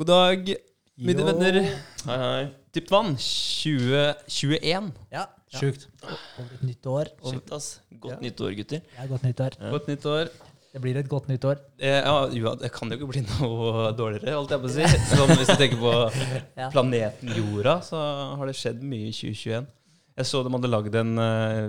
[0.00, 0.46] God dag,
[0.96, 1.56] mine venner.
[2.08, 2.44] Hei, hei.
[2.72, 4.86] Dypt vann 2021.
[5.12, 5.82] Ja, sjukt.
[6.06, 7.10] Over et nytt år.
[7.20, 7.66] Shit, ass.
[8.00, 8.16] Godt Ja.
[8.22, 8.80] nytt år, gutter.
[8.96, 9.58] Er godt nytt år.
[9.60, 9.70] Ja.
[9.74, 10.30] Godt nytt år.
[10.72, 11.60] Det blir et godt nytt år.
[11.78, 14.88] Eh, ja, jo, det kan jo ikke bli noe dårligere, holdt jeg på å si.
[15.12, 15.92] Sånn, hvis du tenker på
[16.72, 18.00] planeten Jorda, så
[18.40, 19.66] har det skjedd mye i 2021.
[20.16, 21.68] Jeg så de hadde lagd en, eh,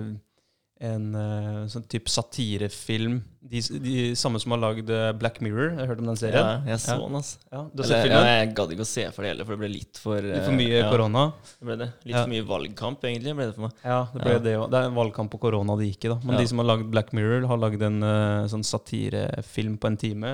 [0.82, 3.20] en uh, sånn type satirefilm.
[3.52, 5.72] De, de samme som har lagd eh, Black Mirror.
[5.74, 6.64] Jeg har hørt om den Ja, serien?
[6.66, 6.98] jeg så Ja.
[7.06, 7.30] den, ass.
[7.52, 9.54] Ja, du har Eller, sett ja, jeg gadd ikke å se for det heller, for
[9.56, 11.24] det ble litt for Litt for eh, mye ja, korona?
[11.60, 11.88] Det ble det.
[12.06, 12.22] Litt Ja.
[12.24, 13.72] for mye valgkamp, egentlig, ble det for meg.
[13.84, 14.38] Ja, det ble Ja.
[14.46, 14.66] det òg.
[14.70, 16.18] Det er en valgkamp på korona det gikk i, da.
[16.24, 16.40] Men Ja.
[16.40, 20.26] de som har lagd Black Mirror, har lagd en uh, sånn satirefilm på en time.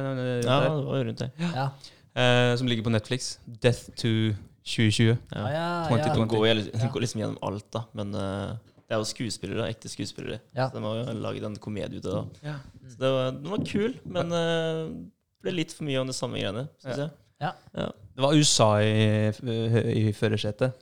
[0.45, 1.31] Ja, det var rundt det.
[1.41, 1.71] Ja,
[2.15, 3.39] eh, som ligger på Netflix.
[3.47, 4.33] Death to
[4.65, 5.17] 2020.
[5.33, 5.51] ja, Ja.
[5.51, 5.89] ja.
[5.89, 6.15] 2020.
[6.15, 7.01] Den går, Ja.
[7.01, 7.85] liksom gjennom alt, da.
[7.95, 8.15] Men
[8.89, 10.41] det er jo skuespillere, ekte skuespillere.
[10.57, 10.71] Ja.
[10.71, 12.41] Så de har jo laget en komedie ut av det.
[12.49, 12.55] Ja.
[12.89, 14.83] Så det var, den var kul, men uh,
[15.45, 17.07] ble litt for mye om det samme greiene, syns Ja.
[17.07, 17.11] jeg.
[17.39, 17.53] Ja.
[17.79, 17.89] ja.
[18.17, 19.29] Det var USA i,
[20.01, 20.75] i førersetet,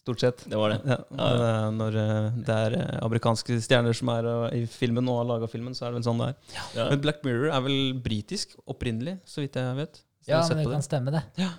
[0.00, 0.44] stort sett.
[0.48, 0.78] Det var det.
[0.88, 5.18] Ja, Ja, Når eh, det er eh, amerikanske stjerner som er eh, i filmen og
[5.20, 6.38] har laga filmen, så er det vel sånn det er.
[6.78, 6.86] Ja.
[6.94, 10.00] Men Black Mirror er vel britisk opprinnelig, så vidt jeg vet.
[10.24, 11.22] Så ja men det kan kan stemme, det.
[11.42, 11.50] Ja.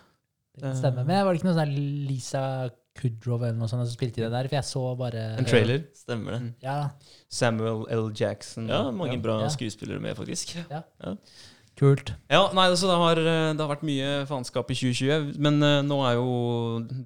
[0.57, 1.05] Det kan stemme.
[1.05, 1.77] Men var det ikke noe sånn
[2.09, 2.43] Lisa
[2.99, 4.49] Kudrow eller noe sånt som spilte i det der?
[4.49, 5.85] For jeg så bare En trailer.
[5.95, 6.41] Stemmer det.
[6.43, 6.49] Mm.
[6.65, 6.77] Ja,
[7.31, 8.09] Samuel L.
[8.15, 8.67] Jackson.
[8.69, 9.49] Ja, mange bra Ja.
[9.53, 10.57] skuespillere med, faktisk.
[11.79, 12.11] kult.
[12.27, 15.79] Ja, nei, altså det har, eh, det har vært mye faenskap i 2020, men uh,
[15.85, 16.33] nå er jo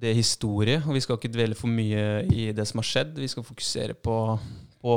[0.02, 3.14] det historie, og vi skal ikke dvele for mye i det som har skjedd.
[3.22, 4.16] Vi skal fokusere på,
[4.82, 4.96] på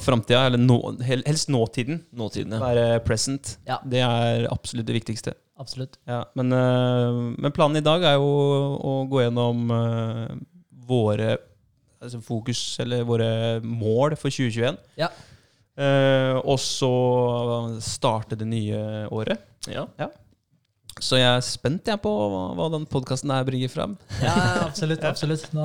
[0.00, 2.00] framtida, eller nå, helst nåtiden.
[2.16, 2.62] Nåtiden, ja.
[2.62, 3.58] Være present.
[3.68, 3.76] Ja.
[3.84, 5.36] Det er absolutt det viktigste.
[5.58, 5.98] Absolutt.
[6.06, 8.28] Ja, men, eh, men planen i dag er jo
[8.78, 10.36] å gå gjennom eh,
[10.88, 11.36] våre
[11.98, 13.30] altså fokus, eller våre
[13.66, 14.78] mål for 2021.
[15.00, 15.10] Ja.
[15.78, 16.92] Eh, og så
[17.82, 19.42] starte det nye året.
[19.98, 20.10] ja.
[21.04, 23.96] Så jeg er spent jeg på hva, hva den podkasten her bringer fram.
[24.24, 24.34] Ja,
[24.66, 25.04] absolutt.
[25.06, 25.44] absolutt.
[25.54, 25.64] Nå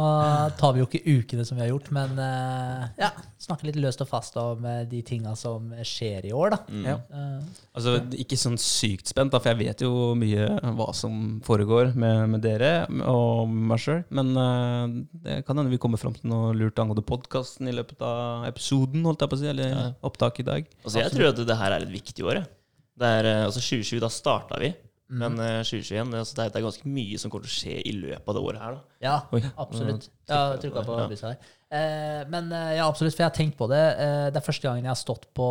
[0.60, 3.10] tar vi jo ikke ukene som vi har gjort, men eh, ja,
[3.42, 6.60] snakke litt løst og fast om eh, de tinga som skjer i år, da.
[6.70, 6.86] Mm.
[6.92, 6.98] Ja.
[7.10, 10.46] Eh, Altså, Ikke sånn sykt spent, da, for jeg vet jo mye
[10.78, 12.72] hva som foregår med, med dere
[13.10, 14.04] og meg sjøl.
[14.14, 14.86] Men uh,
[15.26, 19.02] det kan hende vi kommer fram til noe lurt angående podkasten i løpet av episoden.
[19.10, 19.88] holdt jeg på å si, Eller Ja.
[20.06, 20.70] opptaket i dag.
[20.84, 22.44] Altså, jeg tror at det her er et viktig år.
[22.44, 22.52] jeg.
[23.02, 24.70] Det er, altså 2020, da starta vi.
[25.12, 25.18] Mm.
[25.20, 27.92] Men uh, 2021, det, altså, det, er, ganske mye som kommer til å skje i
[27.98, 28.78] løpet av det året her.
[28.78, 28.98] da.
[29.04, 29.42] Ja, Oi.
[29.66, 30.08] absolutt.
[30.08, 30.18] Mm.
[30.32, 31.08] Ja, jeg trykka på Ja.
[31.12, 31.52] der.
[31.74, 33.84] Uh, men uh, ja, absolutt, for jeg har tenkt på det.
[34.00, 35.50] Eh, det er første gangen jeg har stått på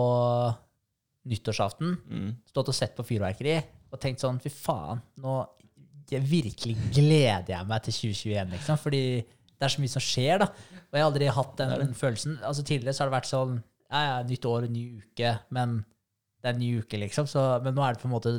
[1.29, 2.37] nyttårsaften, Mm.
[2.51, 3.63] stått og sett på fyrverkeri,
[3.93, 5.47] og tenkt sånn Fy faen, nå
[6.13, 8.79] jeg virkelig gleder jeg meg til 2021, liksom.
[8.79, 10.49] Fordi det er så mye som skjer, da.
[10.91, 12.35] Og jeg har aldri hatt den Det følelsen.
[12.43, 13.63] Altså Tidligere så har det vært sånn
[13.93, 15.85] Ja, ja, nytt år, ny uke, men
[16.43, 17.27] det er en ny uke, liksom.
[17.29, 18.33] Så, men nå er det på en måte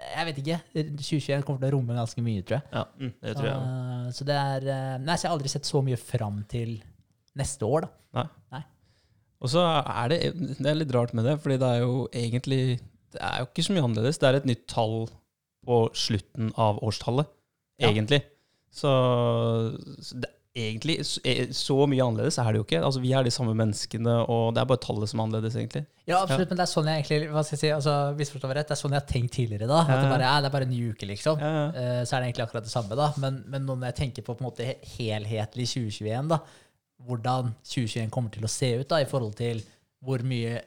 [0.00, 0.58] Jeg vet ikke.
[0.74, 2.66] 2021 kommer til å romme ganske mye, tror jeg.
[2.74, 2.84] Ja,
[3.24, 3.60] det tror jeg.
[3.60, 6.76] Uh, så det er uh, Nei, så jeg har aldri sett så mye fram til
[7.38, 8.24] neste år, da.
[8.54, 8.62] Nei.
[9.40, 10.18] Og så er det,
[10.58, 12.62] det er litt rart med det, fordi det er jo egentlig
[13.14, 14.18] Det er jo ikke så mye annerledes.
[14.20, 14.98] Det er et nytt tall
[15.66, 17.28] på slutten av årstallet,
[17.80, 17.88] Ja.
[17.88, 18.20] egentlig.
[18.72, 18.90] Så,
[20.04, 22.80] så det, egentlig så, eh, mye annerledes er det jo ikke.
[22.82, 25.84] Altså, vi er de samme menneskene, og det er bare tallet som er annerledes, egentlig.
[26.10, 28.56] Ja, absolutt, men det er sånn jeg egentlig hva skal jeg si, altså, misforstå meg
[28.58, 29.68] rett, det er sånn jeg har tenkt tidligere.
[29.70, 30.10] da, At det Ja.
[30.10, 31.38] bare er, det er bare en ny uke, liksom.
[31.38, 31.68] Ja, ja.
[31.70, 32.96] Uh, så er det egentlig akkurat det samme.
[32.96, 36.40] da, Men, men når jeg tenker på på en måte helhetlig 2021, da,
[37.06, 39.62] hvordan 2021 kommer til å se ut da, i forhold til
[40.02, 40.60] hvor mye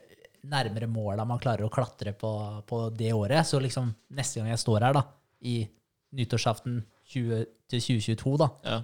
[0.44, 3.44] nærmere måla man klarer å klatre på, på det året.
[3.46, 5.04] Så liksom neste gang jeg står her da,
[5.42, 5.68] i
[6.14, 6.82] nyttårsaften
[7.12, 8.80] 20, til 2022, da, Ja.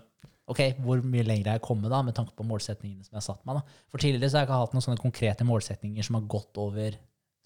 [0.51, 3.27] Ok, hvor mye lenger har jeg kommet da, med tanke på målsetningene som jeg har
[3.29, 3.61] satt meg.
[3.61, 3.79] da.
[3.93, 6.99] For tidligere så har jeg ikke hatt noen sånne konkrete målsetninger som har gått over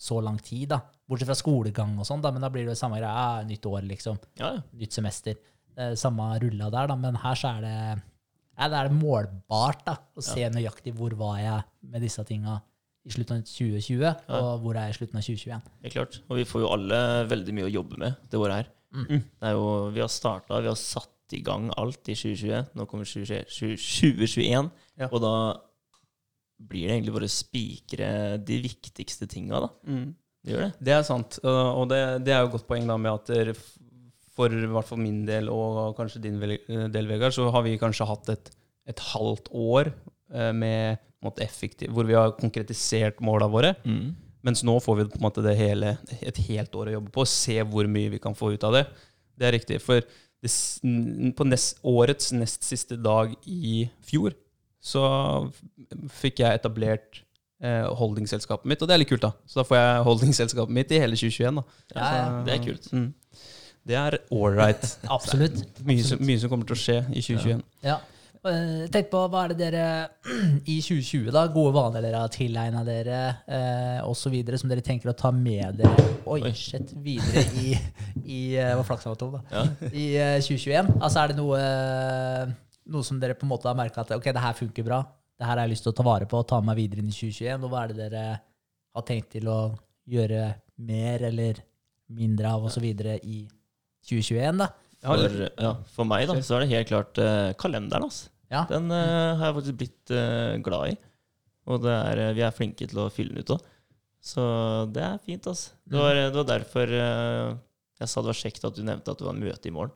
[0.04, 0.68] så lang tid.
[0.72, 0.80] da.
[1.08, 3.44] Bortsett fra skolegang og sånn, da, men da blir det jo samme greia.
[3.46, 4.18] Nytt år, liksom.
[4.40, 4.64] Ja, ja.
[4.80, 5.38] Nytt semester.
[5.74, 6.98] Er samme rulla der, da.
[6.98, 7.78] Men her så er det
[8.54, 12.60] ja, det er målbart da, å se nøyaktig hvor var jeg med disse tinga
[13.04, 14.04] i slutten av 2020,
[14.38, 15.72] og hvor er jeg i slutten av 2021.
[15.82, 16.20] Det er klart.
[16.30, 18.70] Og vi får jo alle veldig mye å jobbe med det året her.
[18.94, 19.18] Mm.
[19.18, 22.66] Det er jo, vi har starta, vi har satt i gang alt i 2020.
[22.76, 25.08] Nå kommer 2021, Ja.
[25.10, 25.32] og da
[26.64, 28.10] blir det egentlig bare å spikre
[28.44, 29.70] de viktigste tinga, da.
[29.88, 30.14] Mm.
[30.44, 30.72] Det gjør det.
[30.84, 33.56] Det er sant, og det, det er jo et godt poeng da med at
[34.34, 38.06] for i hvert fall min del, og kanskje din del, Vegard, så har vi kanskje
[38.08, 38.50] hatt et,
[38.90, 39.92] et halvt år
[40.34, 43.74] eh, med måte, effektiv, hvor vi har konkretisert måla våre.
[44.44, 47.22] Mens nå får vi på en måte det hele, et helt år å jobbe på,
[47.24, 48.82] og se hvor mye vi kan få ut av det.
[49.38, 49.78] Det er riktig.
[49.80, 50.02] For
[51.36, 54.34] på nest, årets nest siste dag i fjor,
[54.84, 55.04] så
[56.20, 57.22] fikk jeg etablert
[57.64, 59.32] eh, holdingselskapet mitt, og det er litt kult, da.
[59.48, 61.64] Så da får jeg holdingselskapet mitt i hele 2021, da.
[61.96, 62.26] Ja, ja.
[62.46, 62.90] Det er kult.
[62.92, 63.06] Mm.
[63.84, 64.84] Det er ålreit.
[65.16, 65.62] Absolutt.
[65.84, 67.64] Mye, som- mye som kommer til å skje i 2021.
[67.84, 67.98] Ja.
[68.00, 68.10] Eh,
[68.44, 69.84] Tenk på hva er det dere
[70.72, 75.16] i 2020, da, gode vaner dere har tilegna dere, eh, osv., som dere tenker å
[75.16, 76.52] ta med dere Oi, Oi.
[76.56, 77.72] shit, videre i,
[78.24, 79.42] i eh, Hva flaks var tom, da.
[79.52, 79.64] Ja.
[79.90, 80.92] I eh, 2021.
[80.98, 82.52] Altså er det noe, eh,
[82.92, 85.00] noe som dere på en måte har merka at ok, det her funker bra,
[85.40, 87.04] det her har jeg lyst til å ta vare på og ta med meg videre
[87.04, 88.24] inn i 2021, og hva er det dere
[88.94, 89.58] har tenkt til å
[90.10, 90.46] gjøre
[90.84, 91.64] mer eller
[92.12, 92.84] mindre av osv.
[92.84, 93.40] i
[94.04, 94.68] 2021, da?
[95.04, 98.06] For, ja, for meg da, så er det helt klart eh, kalenderen.
[98.08, 98.30] Altså.
[98.52, 98.64] Ja.
[98.70, 100.96] Den uh, har jeg faktisk blitt uh, glad i.
[101.70, 103.68] Og det er, eh, vi er flinke til å fylle den ut òg.
[104.24, 104.42] Så
[104.92, 105.46] det er fint.
[105.48, 105.72] Altså.
[105.84, 107.54] Det, var, det var derfor uh,
[108.00, 109.94] jeg sa det var kjekt at du nevnte at det var møte i morgen.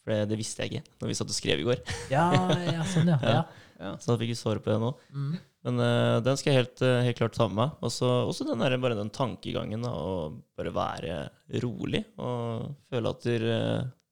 [0.00, 1.82] For det, det visste jeg ikke når vi satt og skrev i går.
[2.14, 2.26] Ja,
[2.70, 3.18] ja sånn, ja.
[3.36, 3.42] ja.
[3.80, 3.94] Ja.
[4.00, 4.90] Så da fikk vi svaret på det nå.
[5.16, 5.30] Mm.
[5.66, 7.76] Men uh, den skal jeg helt, uh, helt klart ta med meg.
[7.84, 11.20] Og så også den der, bare den tankegangen da, å bare være
[11.64, 13.38] rolig og føle at det,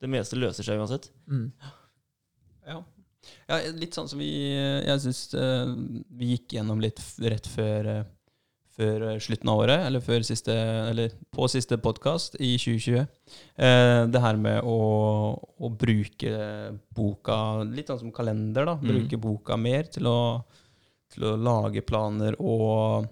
[0.02, 1.10] det meste løser seg uansett.
[1.30, 1.50] Mm.
[2.68, 2.82] Ja.
[3.48, 5.22] Ja, litt sånn som vi Jeg syns
[6.18, 8.06] vi gikk gjennom litt rett før, eh,
[8.78, 10.54] før eh, slutten av året, eller, før siste,
[10.92, 13.02] eller på siste podkast i 2020.
[13.58, 14.78] Eh, det her med å,
[15.34, 16.32] å bruke
[16.94, 18.78] boka litt sånn som kalender, da.
[18.78, 18.88] Mm.
[18.92, 20.18] Bruke boka mer til å,
[21.14, 23.08] til å lage planer og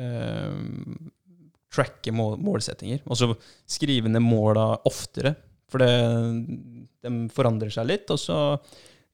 [0.00, 0.54] eh,
[1.70, 3.04] tracke mål, målsettinger.
[3.06, 3.30] Og så
[3.68, 5.36] skrive ned måla oftere.
[5.70, 5.90] For det,
[7.04, 8.08] de forandrer seg litt.
[8.10, 8.38] Og så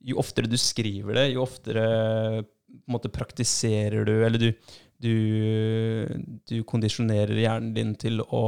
[0.06, 1.86] jo oftere du skriver det, jo oftere
[2.90, 4.48] måte praktiserer du Eller du,
[5.02, 5.14] du,
[6.48, 8.44] du kondisjonerer hjernen din til å,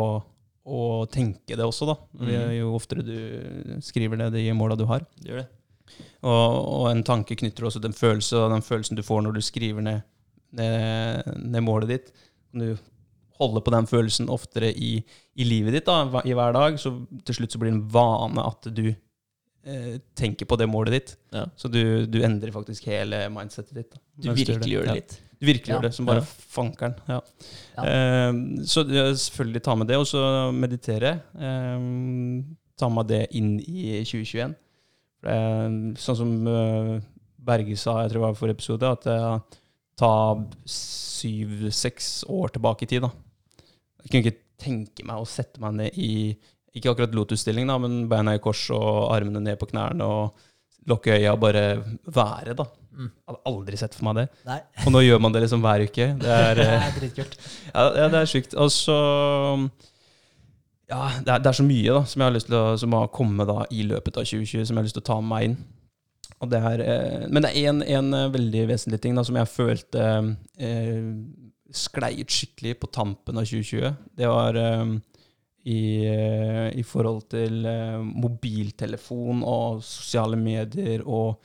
[0.65, 0.83] å
[1.13, 1.97] tenke det også, da.
[2.19, 2.35] Mm.
[2.59, 5.07] Jo oftere du skriver ned de måla du har.
[5.19, 5.49] Det gjør det.
[6.21, 9.39] Og, og en tanke knytter også til en følelse, og den følelsen du får når
[9.39, 10.07] du skriver ned,
[10.59, 12.15] ned, ned målet ditt.
[12.53, 12.73] Du
[13.39, 14.99] holder på den følelsen oftere i,
[15.39, 16.95] i livet ditt da, i hver dag, så
[17.27, 18.89] til slutt så blir det en vane at du
[20.17, 21.17] tenker på det målet ditt.
[21.35, 21.47] Ja.
[21.57, 23.91] Så du, du endrer faktisk hele mindsetet ditt.
[23.93, 24.95] Da, Du virkelig gjør det Ja.
[25.01, 25.17] litt.
[25.39, 25.75] Du virkelig Ja.
[25.79, 26.27] gjør det, som bare Ja.
[26.55, 26.95] fankeren.
[27.09, 27.21] Ja.
[27.77, 27.83] Ja.
[27.85, 28.33] Eh,
[28.67, 30.23] så ja, selvfølgelig ta med det, og så
[30.55, 31.13] meditere.
[31.39, 32.43] Eh,
[32.79, 34.55] ta med det inn i 2021.
[35.21, 35.69] For det er
[35.99, 37.01] sånn som eh,
[37.49, 39.39] Berge sa, jeg tror det var forrige episode, at eh,
[39.97, 40.11] ta
[40.67, 43.03] syv-seks år tilbake i tid.
[43.03, 43.11] da.
[44.05, 46.37] Jeg kunne ikke tenke meg å sette meg ned i
[46.79, 50.45] ikke akkurat lotusstilling, da, men beina i kors og armene ned på knærne og
[50.89, 51.65] lukke øya og bare
[52.07, 52.55] være.
[52.57, 52.65] da.
[52.99, 53.11] Mm.
[53.13, 54.27] Jeg hadde aldri sett for meg det.
[54.49, 56.07] Nei, Og nå gjør man det liksom hver uke.
[56.19, 57.37] Det er, eh, dritkult.
[57.75, 58.57] ja, ja, det er sjukt.
[58.59, 58.97] Og så
[60.89, 62.95] Ja, det er, det er så mye da som jeg har lyst til å Som
[62.97, 65.31] har kommet da i løpet av 2020, som jeg har lyst til å ta med
[65.35, 65.59] meg inn.
[66.49, 69.51] Det er, eh, men det er en, en eh, veldig vesentlig ting da som jeg
[69.51, 70.03] følte
[70.63, 71.09] eh,
[71.75, 73.95] sklei ut skikkelig på tampen av 2020.
[74.17, 74.93] Det var eh,
[75.69, 75.81] i,
[76.81, 81.39] i forhold til eh, mobiltelefon og sosiale medier og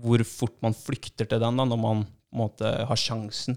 [0.00, 2.02] hvor fort man flykter til den da, når man
[2.36, 3.56] måte har sjansen.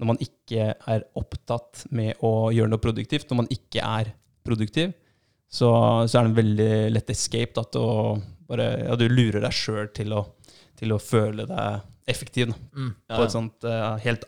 [0.00, 4.10] Når man ikke er opptatt med å gjøre noe produktivt, når man ikke er
[4.44, 4.92] produktiv,
[5.50, 5.70] så,
[6.08, 7.94] så er det en veldig lett escape da, til å
[8.50, 10.26] bare, ja, du lurer deg sjøl til, å-
[10.80, 12.92] til å føle deg effektiv da, Mm.
[13.10, 14.24] Ja, på et sånt uh, helt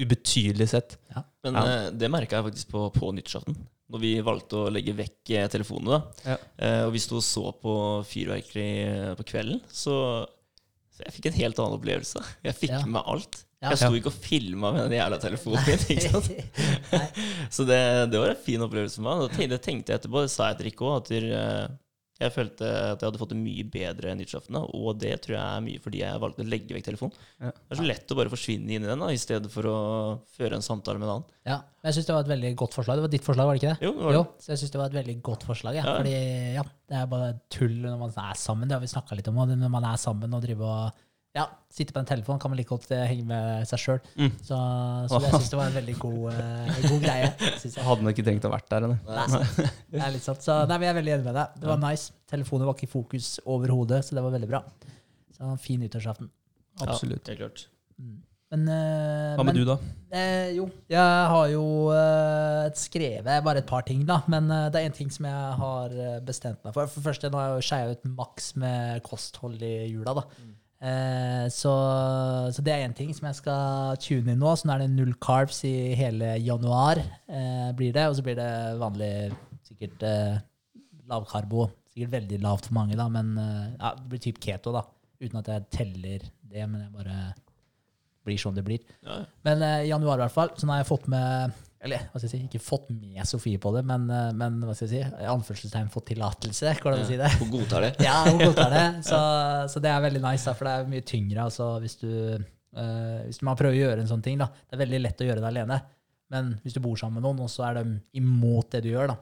[0.00, 0.96] ubetydelig sett.
[1.44, 1.62] Men Ja.
[1.66, 3.56] eh, det merka jeg faktisk på, på nyttårsaften.
[3.90, 5.96] Når vi valgte å legge vekk eh, telefonene.
[5.98, 6.26] da.
[6.32, 6.36] Ja.
[6.62, 7.72] Eh, og vi sto og så på
[8.06, 9.96] fyrverkeri eh, på kvelden, så,
[10.94, 12.22] så jeg fikk en helt annen opplevelse.
[12.46, 12.84] Jeg fikk Ja.
[12.86, 13.40] med alt.
[13.60, 13.74] Ja.
[13.74, 15.82] Jeg sto ikke og filma med den jævla telefonen min.
[15.92, 16.30] ikke sant?
[17.58, 19.34] Så det, det var en fin opplevelse for meg.
[19.50, 21.66] Det tenkte jeg etterpå, det sa jeg til Rikke òg, at eh,
[22.20, 24.56] jeg følte at jeg hadde fått det mye bedre nyttårsaften.
[24.58, 27.16] da, Og det tror jeg er mye fordi jeg valgte å legge vekk telefonen.
[27.40, 27.50] Ja.
[27.54, 29.76] Det er så lett å bare forsvinne inn i den, da, i stedet for å
[30.36, 31.28] føre en samtale med en annen.
[31.48, 33.00] Ja, men jeg syns det var et veldig godt forslag.
[33.00, 33.86] Det var ditt forslag, var det ikke det?
[33.88, 34.18] Jo, det var det.
[34.20, 35.78] Jo, så jeg syns det var et veldig godt forslag.
[35.80, 35.84] Ja.
[35.88, 35.94] Ja.
[36.00, 36.16] Fordi
[36.60, 38.68] ja, det er bare tull når man er sammen.
[38.68, 39.40] Det har vi snakka litt om.
[39.54, 41.06] Når man er sammen og driver og
[41.36, 43.98] ja, sitte på en telefon, kan man like godt eh, henge med seg sjøl.
[44.18, 44.32] Mm.
[44.42, 44.56] Så,
[45.10, 47.28] så det syns det var en veldig god, uh, god greie.
[47.30, 47.84] Jeg jeg.
[47.86, 48.88] hadde nok ikke trengt å vært der.
[48.88, 49.04] Eller?
[49.06, 50.42] Nei, det er litt sant.
[50.42, 51.60] Så nei, men jeg er veldig enig med deg.
[51.62, 52.16] Det var nice.
[52.30, 54.64] Telefonen var ikke i fokus overhodet, så det var veldig bra.
[55.36, 56.32] Så fin nyttårsaften.
[56.82, 57.30] Absolutt.
[57.30, 57.68] Ja, klart.
[58.50, 59.76] Men, uh, Hva men med du, da?
[60.10, 64.24] Eh, jo, jeg har jo uh, skrevet bare et par ting, da.
[64.26, 65.94] Men det er én ting som jeg har
[66.26, 66.90] bestemt meg for.
[66.90, 70.26] For det første, nå har jeg jo skeia ut maks med kosthold i jula, da.
[70.40, 71.72] Eh, så,
[72.56, 74.54] så det er én ting som jeg skal tune inn nå.
[74.56, 78.06] Så nå er det null carbs i hele januar, eh, blir det.
[78.08, 79.10] Og så blir det vanlig
[79.68, 80.40] sikkert eh,
[81.10, 81.68] lavkarbo.
[81.90, 84.84] Sikkert veldig lavt for mange, da, men eh, ja, det blir typ keto, da.
[85.20, 87.16] Uten at jeg teller det, men jeg bare
[88.26, 88.84] blir sånn det blir.
[89.06, 89.22] Ja.
[89.46, 92.26] Men eh, januar i hvert fall, så nå har jeg fått med Eller hva skal
[92.28, 95.26] jeg si, ikke fått med Sofie på det, men, eh, men hva skal jeg si,
[95.32, 97.30] anførselstegn fått tillatelse, Hvordan å si det?
[97.40, 97.92] Hun godtar det.
[98.08, 98.84] Ja, hun godtar det.
[99.06, 99.20] Så,
[99.72, 102.10] så det er veldig nice, for det er mye tyngre altså, hvis, du,
[102.76, 104.36] uh, hvis man prøver å gjøre en sånn ting.
[104.42, 104.50] Da.
[104.68, 105.80] Det er veldig lett å gjøre det alene.
[106.30, 109.14] Men hvis du bor sammen med noen, og så er de imot det du gjør,
[109.14, 109.16] da,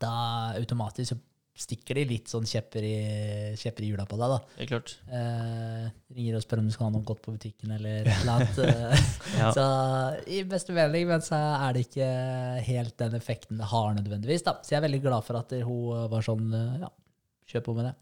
[0.00, 0.14] da
[0.56, 1.20] automatisk så
[1.56, 2.96] stikker de litt sånn kjepper i,
[3.56, 4.32] kjepper i hjula på deg.
[4.34, 4.38] da.
[4.56, 4.94] Det er klart.
[5.08, 5.86] Eh,
[6.16, 9.12] ringer og spør om du skal ha noe godt på butikken, eller et eller annet.
[9.36, 9.52] Ja.
[9.56, 9.66] Så
[10.32, 12.08] i beste mening, men så er det ikke
[12.68, 14.44] helt den effekten det har nødvendigvis.
[14.46, 14.58] da.
[14.62, 16.92] Så jeg er veldig glad for at hun var sånn, eh, ja,
[17.52, 17.94] kjør på med det.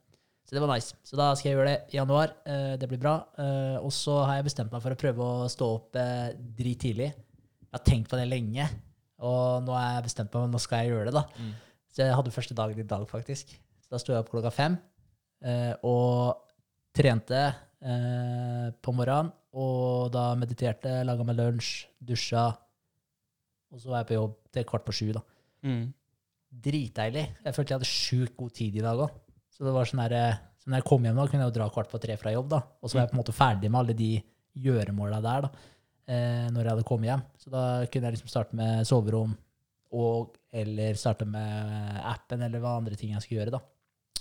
[0.45, 0.93] Så det var nice.
[1.03, 2.35] Så da skal jeg gjøre det i januar.
[2.45, 3.15] Eh, det blir bra.
[3.41, 6.83] Eh, og så har jeg bestemt meg for å prøve å stå opp eh, drit
[6.85, 7.13] tidlig.
[7.15, 8.67] Jeg har tenkt på det lenge,
[9.25, 11.15] og nå har jeg bestemt meg for nå skal jeg gjøre det.
[11.17, 11.25] da.
[11.41, 11.55] Mm.
[11.95, 13.55] Så jeg hadde første dagen i dag, faktisk.
[13.85, 14.75] Så da sto jeg opp klokka fem
[15.47, 16.41] eh, og
[16.95, 19.31] trente eh, på morgenen.
[19.55, 22.49] Og da mediterte, laga meg lunsj, dusja.
[23.71, 25.13] Og så var jeg på jobb til kvart på sju.
[25.15, 25.23] da.
[25.63, 25.85] Mm.
[26.65, 27.29] Dritdeilig.
[27.45, 29.15] Jeg følte jeg hadde sjukt god tid i dag òg.
[29.55, 31.59] Så det var sånn der, eh, så når jeg kom hjem, da, kunne jeg jo
[31.61, 32.51] dra kvart på tre fra jobb.
[32.57, 32.61] da.
[32.83, 34.11] Og så var jeg på en måte ferdig med alle de
[34.65, 35.51] gjøremåla der da,
[36.11, 37.25] eh, når jeg hadde kommet hjem.
[37.39, 39.39] Så da kunne jeg liksom starte med soverom
[39.95, 43.55] og eller starte med appen eller hva andre ting jeg skulle gjøre.
[43.57, 43.63] da.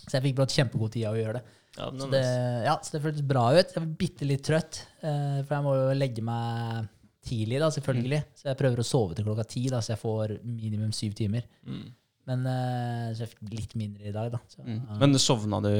[0.03, 1.43] Så jeg fikk brått kjempegod tid av å gjøre det.
[1.77, 2.21] Ja, Så det
[2.67, 3.71] ja, så det føltes bra ut.
[3.73, 6.89] Jeg var bitte litt trøtt, eh, for jeg må jo legge meg
[7.23, 8.19] tidlig, da, selvfølgelig.
[8.35, 11.45] Så jeg prøver å sove til klokka ti, da, så jeg får minimum syv timer.
[11.65, 11.85] Mm.
[12.27, 14.39] Men eh, så jeg fikk litt mindre i dag, da.
[14.51, 14.81] Så, Mm.
[14.89, 15.71] eh, Men sovna du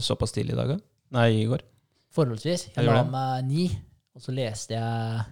[0.00, 0.68] såpass tidlig i dag?
[0.76, 0.78] da?
[1.18, 1.62] Nei, i går?
[2.14, 2.68] forholdsvis.
[2.74, 3.64] Jeg la meg ni,
[4.16, 5.24] og så leste jeg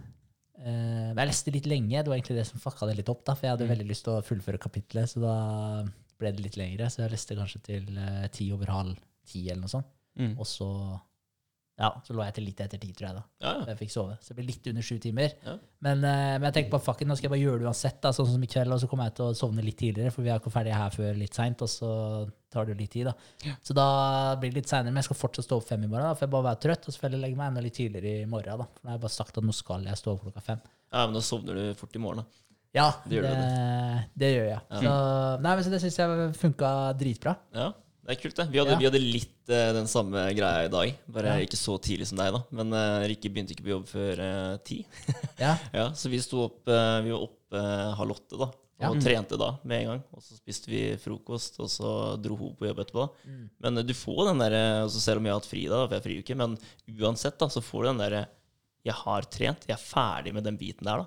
[0.64, 2.02] eh, Jeg leste litt lenge.
[2.02, 3.72] Det var egentlig det som fucka det litt opp, da, for jeg hadde Mm.
[3.76, 5.34] veldig lyst til å fullføre kapitlet, så da
[6.18, 6.86] ble det litt lengre.
[6.90, 8.96] Så jeg leste kanskje til eh, ti over halv
[9.26, 9.86] ti, eller noe sånt.
[10.18, 10.34] Mm.
[10.38, 11.00] Og så
[11.78, 13.14] ja, så lå jeg til litt etter ti, tror jeg.
[13.16, 13.22] da.
[13.44, 13.66] Ja, ja.
[13.70, 14.16] Jeg fikk sove.
[14.20, 15.36] Så det ble litt under sju timer.
[15.46, 15.52] Ja.
[15.86, 18.00] Men, uh, men jeg tenkte på fuck it, nå skal jeg bare gjøre det uansett.
[18.02, 20.26] da, Sånn som i kveld, og så kommer jeg til å sovne litt tidligere, for
[20.26, 21.92] vi er ikke ferdig her før litt seint, og så
[22.50, 23.06] tar det litt tid.
[23.06, 23.14] da.
[23.46, 23.54] Ja.
[23.62, 23.86] Så da
[24.40, 24.90] blir det litt seinere.
[24.90, 26.88] Men jeg skal fortsatt stå opp fem i morgen, da, for jeg bare være trøtt.
[26.90, 28.58] Og så får jeg legge meg enda litt tidligere i morgen.
[28.64, 28.66] da.
[28.74, 30.60] For nå har jeg bare sagt at nå skal jeg stå opp klokka fem.
[30.92, 32.42] ja, men da sovner du fort i morgen, da.
[32.76, 33.36] Ja, Det det,
[34.20, 34.60] det gjør jeg.
[34.82, 34.90] Så,
[35.40, 37.32] nei, men så det syns jeg funka dritbra.
[37.56, 37.70] Ja,
[38.08, 38.46] det er kult, det.
[38.54, 38.78] Vi hadde, Ja.
[38.80, 40.94] vi hadde litt uh, den samme greia i dag.
[41.12, 41.44] Bare Ja.
[41.44, 42.40] ikke så tidlig som deg, da.
[42.56, 44.78] Men uh, Rikke begynte ikke på jobb før uh, ti.
[45.44, 47.62] Ja, Ja, så vi sto opp Vi var oppe
[48.00, 48.48] halv åtte, da.
[48.78, 49.00] Og Ja.
[49.02, 50.02] trente da med en gang.
[50.14, 53.06] Og så spiste vi frokost, og så dro hun på jobb etterpå.
[53.26, 53.44] Mm.
[53.60, 56.20] Men du får den derre altså Selv om jeg har hatt fri, da, for jeg
[56.20, 56.56] jo ikke, men
[57.00, 58.26] uansett, da, så får du den derre
[58.86, 61.06] Jeg har trent, jeg er ferdig med den biten der, da.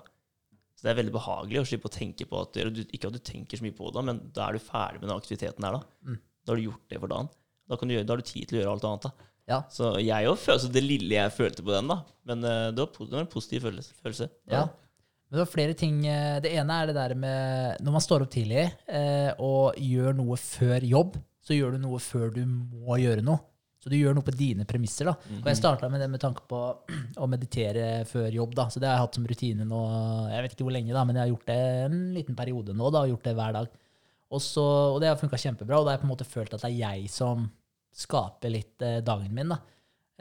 [0.76, 3.22] Så det er veldig behagelig å slippe å tenke på at du, Ikke at du
[3.24, 5.82] tenker så mye på det, men da er du ferdig med den aktiviteten der, da.
[6.06, 6.20] Mm.
[6.44, 7.28] Da har du gjort det for dagen.
[7.70, 9.06] Da, kan du gjøre, da har du tid til å gjøre alt annet.
[9.08, 9.28] da.
[9.52, 12.00] ja, Så jeg òg følte det lille jeg følte på den, da.
[12.28, 14.28] Men eh, det, var, en positiv følelse.
[14.50, 14.66] Ja.
[14.66, 16.02] Men det var flere ting.
[16.06, 20.18] eh, Det ene er det der med når man står opp tidlig eh, og gjør
[20.18, 23.40] noe før jobb, så gjør du noe før du må gjøre noe.
[23.82, 25.08] Så du gjør noe på dine premisser.
[25.10, 25.16] da.
[25.40, 26.58] Og jeg starta med det med tanke på
[27.22, 28.52] å meditere før jobb.
[28.54, 28.68] da.
[28.70, 29.80] Så det har jeg hatt som rutine nå.
[30.30, 31.56] Jeg vet ikke hvor lenge, da, men jeg har gjort det
[31.88, 32.92] en liten periode nå.
[32.94, 33.72] da, og gjort det hver dag.
[34.32, 35.78] Og, så, og det har funka kjempebra.
[35.78, 37.46] Og da har jeg på en måte følt at det er jeg som
[37.92, 39.52] skaper litt eh, dagen min.
[39.52, 39.58] da.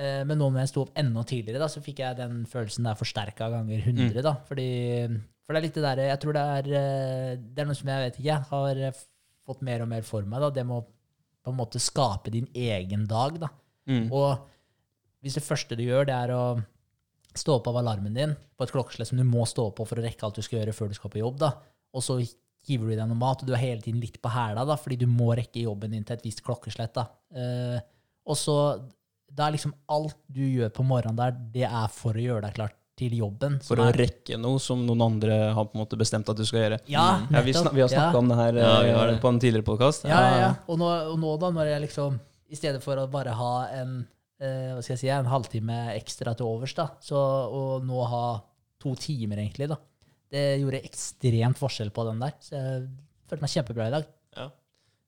[0.02, 2.88] Eh, men nå når jeg sto opp enda tidligere, da, så fikk jeg den følelsen
[2.90, 4.20] der forsterka ganger 100.
[4.26, 4.68] da, fordi,
[5.46, 7.94] For det er litt det der, jeg tror det er, eh, det er noe som
[7.94, 8.84] jeg vet ikke, har
[9.48, 10.44] fått mer og mer for meg.
[10.44, 10.88] da, Det med å
[11.42, 13.40] på en måte skape din egen dag.
[13.42, 13.50] da.
[13.90, 14.12] Mm.
[14.14, 14.44] Og
[15.22, 16.44] hvis det første du gjør, det er å
[17.38, 20.04] stå opp av alarmen din på et klokkeslett som du må stå på for å
[20.04, 21.54] rekke alt du skal gjøre før du skal på jobb, da,
[21.96, 22.18] og så
[22.68, 24.98] hiver du i deg noe mat, og du er hele tiden litt på hæla, fordi
[25.02, 26.94] du må rekke jobben din til et visst klokkeslett.
[26.94, 27.08] da.
[27.36, 27.80] Eh,
[28.28, 28.56] og så
[29.34, 32.54] da er liksom alt du gjør på morgenen der, det er for å gjøre deg
[32.60, 33.56] klart til jobben.
[33.64, 36.44] For å er- rekke noe som noen andre har på en måte bestemt at du
[36.46, 36.80] skal gjøre.
[36.92, 38.20] Ja, Ja, vi, snak, vi har snakka Ja.
[38.20, 39.22] om det her Ja, vi eh, har det.
[39.22, 40.04] på en tidligere podkast.
[40.06, 40.56] Ja, ja, ja.
[40.68, 42.20] Og, nå, og nå da, når jeg liksom
[42.52, 44.08] I stedet for å bare ha en
[44.42, 48.42] eh, hva skal jeg si, en halvtime ekstra til overs, da, så og nå ha
[48.82, 49.78] to timer, egentlig, da,
[50.32, 52.38] det gjorde ekstremt forskjell på den der.
[52.44, 52.88] Så jeg
[53.30, 54.10] følte meg kjempebra i dag.
[54.38, 54.50] Ja.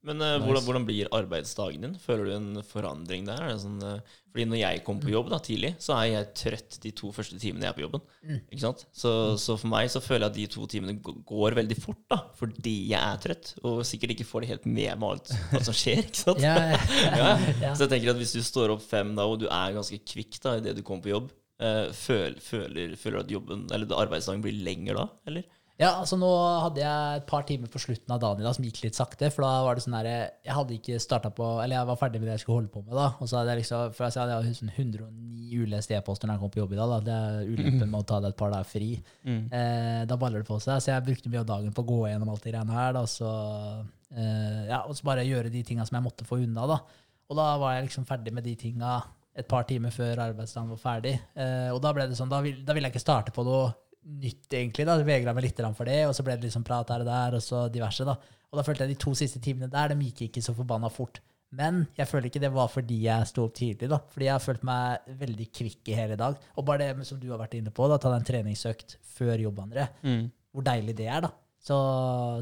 [0.03, 0.43] Men uh, Nice.
[0.43, 1.93] hvordan, hvordan blir arbeidsdagen din?
[1.95, 3.39] Føler du en forandring der?
[3.39, 6.75] Er sånn, uh, fordi når jeg kommer på jobb da, tidlig, så er jeg trøtt
[6.83, 8.03] de to første timene jeg er på jobben.
[8.27, 8.41] Mm.
[8.49, 8.83] Ikke sant?
[8.91, 12.19] Så, så for meg så føler jeg at de to timene går veldig fort, da,
[12.35, 13.53] fordi jeg er trøtt.
[13.63, 16.03] Og sikkert ikke får det helt med meg alt, alt som skjer.
[16.03, 16.43] ikke sant?
[16.49, 17.31] Ja, ja, Ja.
[17.69, 17.71] ja.
[17.71, 20.41] Så jeg tenker at hvis du står opp fem da, og du er ganske kvikk
[20.43, 21.31] da, idet du kommer på jobb,
[21.63, 25.49] eh, føl, føler, føler at jobben, eller arbeidsdagen blir lenger da, eller?
[25.81, 26.29] Ja, altså nå
[26.61, 29.31] hadde jeg et par timer på slutten av dagen i dag som gikk litt sakte.
[29.33, 32.21] For da var det sånn her Jeg hadde ikke starta på Eller jeg var ferdig
[32.21, 33.07] med det jeg skulle holde på med, da.
[33.17, 36.53] Og så hadde jeg liksom For jeg hadde sånn 109 uleste e-poster når jeg kom
[36.53, 36.93] på jobb i dag.
[36.93, 36.99] Da.
[37.07, 38.91] Det er ulempen med å ta det et par dager fri.
[39.25, 39.41] Mm.
[39.49, 40.77] Eh, da baller det på seg.
[40.81, 42.95] Så jeg brukte mye av dagen på å gå gjennom alt det greiene her.
[42.97, 43.33] Da, så,
[44.13, 46.69] eh, ja, og så bare gjøre de tinga som jeg måtte få unna.
[46.69, 46.79] Da.
[47.29, 48.99] Og da var jeg liksom ferdig med de tinga
[49.33, 51.15] et par timer før arbeidsdagen var ferdig.
[51.33, 53.71] Eh, og da ble det sånn, da, vil, da ville jeg ikke starte på noe
[54.03, 54.85] nytt, egentlig.
[54.85, 57.37] da, Vegra meg litt for det, og så ble det liksom prat her og der,
[57.37, 58.05] og så diverse.
[58.05, 58.17] da.
[58.51, 61.21] Og da følte jeg de to siste timene der, de gikk ikke så forbanna fort.
[61.53, 63.99] Men jeg føler ikke det var fordi jeg sto opp tidlig, da.
[64.13, 66.37] Fordi jeg har følt meg veldig kvikk i hele dag.
[66.57, 69.35] Og bare det som du har vært inne på, da, ta deg en treningsøkt før
[69.45, 69.87] jobb, André.
[70.05, 70.25] Mm.
[70.53, 71.31] Hvor deilig det er, da.
[71.63, 71.75] Så,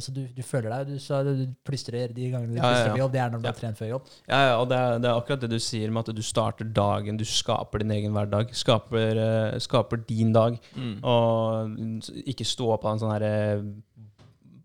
[0.01, 2.95] så du, du føler deg du, så du plystrer de gangene du Ja, ja, plystrer
[2.95, 3.11] på jobb.
[3.13, 3.51] Det er når du Ja.
[3.51, 4.07] har trent før jobb.
[4.25, 6.65] Ja, ja, og det er, det er akkurat det du sier med at du starter
[6.65, 8.49] dagen, du skaper din egen hverdag.
[8.57, 10.57] Skaper, eh, skaper din dag.
[10.73, 10.95] Mm.
[11.05, 13.61] Og ikke stå opp av en sånn herre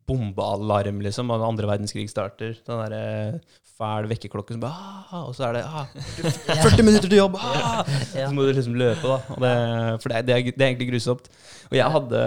[0.07, 2.57] bombealarm, liksom, og andre verdenskrig starter.
[2.67, 3.41] Den derre
[3.77, 4.73] fæl vekkerklokke som bare
[5.13, 5.85] ah, Og så er det ah,
[6.65, 7.37] 40 minutter til jobb!
[7.37, 7.83] Ah!
[8.09, 9.37] Så må du liksom løpe, da.
[9.45, 9.53] Det,
[10.01, 11.29] for det, det, er, det er egentlig grusomt.
[11.69, 12.25] Og jeg hadde,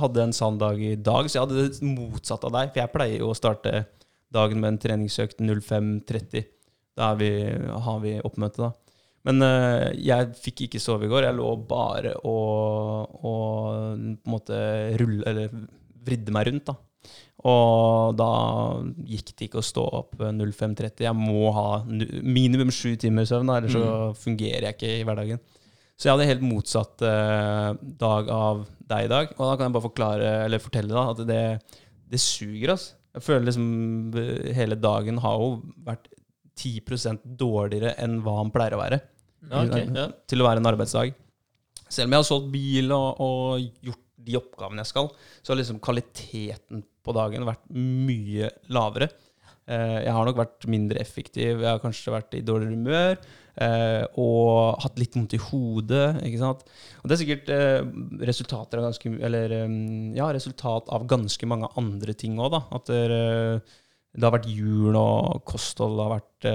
[0.00, 2.72] hadde en sann dag i dag, så jeg hadde det motsatt av deg.
[2.72, 3.84] For jeg pleier jo å starte
[4.34, 6.48] dagen med en treningsøkt 05.30.
[6.98, 7.32] Da vi,
[7.86, 8.72] har vi oppmøte, da.
[9.28, 11.26] Men uh, jeg fikk ikke sove i går.
[11.26, 14.60] Jeg lå bare og, og på en måte
[15.00, 15.52] rulle, eller
[16.08, 16.78] vridde meg rundt, da.
[17.46, 18.30] Og da
[19.06, 21.04] gikk det ikke å stå opp 05.30.
[21.06, 25.42] Jeg må ha minimum sju timer søvn, ellers så fungerer jeg ikke i hverdagen.
[25.98, 29.32] Så jeg hadde helt motsatt eh, dag av deg i dag.
[29.36, 31.42] Og da kan jeg bare forklare, eller fortelle da, at det,
[32.10, 32.94] det suger, altså.
[33.18, 33.68] Jeg føler liksom
[34.20, 35.48] eh, hele dagen har jo
[35.86, 36.10] vært
[36.58, 38.98] 10 dårligere enn hva han pleier å være
[39.46, 40.08] Ja, okay, ja.
[40.30, 41.14] til å være en arbeidsdag.
[41.88, 45.60] Selv om jeg har solgt bil og, og gjort de oppgavene jeg skal, så har
[45.60, 49.10] liksom kvaliteten på dagen vært mye lavere.
[49.68, 53.18] Eh, jeg har nok vært mindre effektiv, jeg har kanskje vært i dårligere humør
[53.60, 56.22] eh, og hatt litt vondt i hodet.
[56.24, 56.62] ikke sant?
[57.02, 57.90] Og det er sikkert eh,
[58.30, 59.56] resultater av ganske, eller,
[60.16, 62.56] ja, resultat av ganske mange andre ting òg.
[62.78, 66.48] At det, har vært jul, og kosthold har vært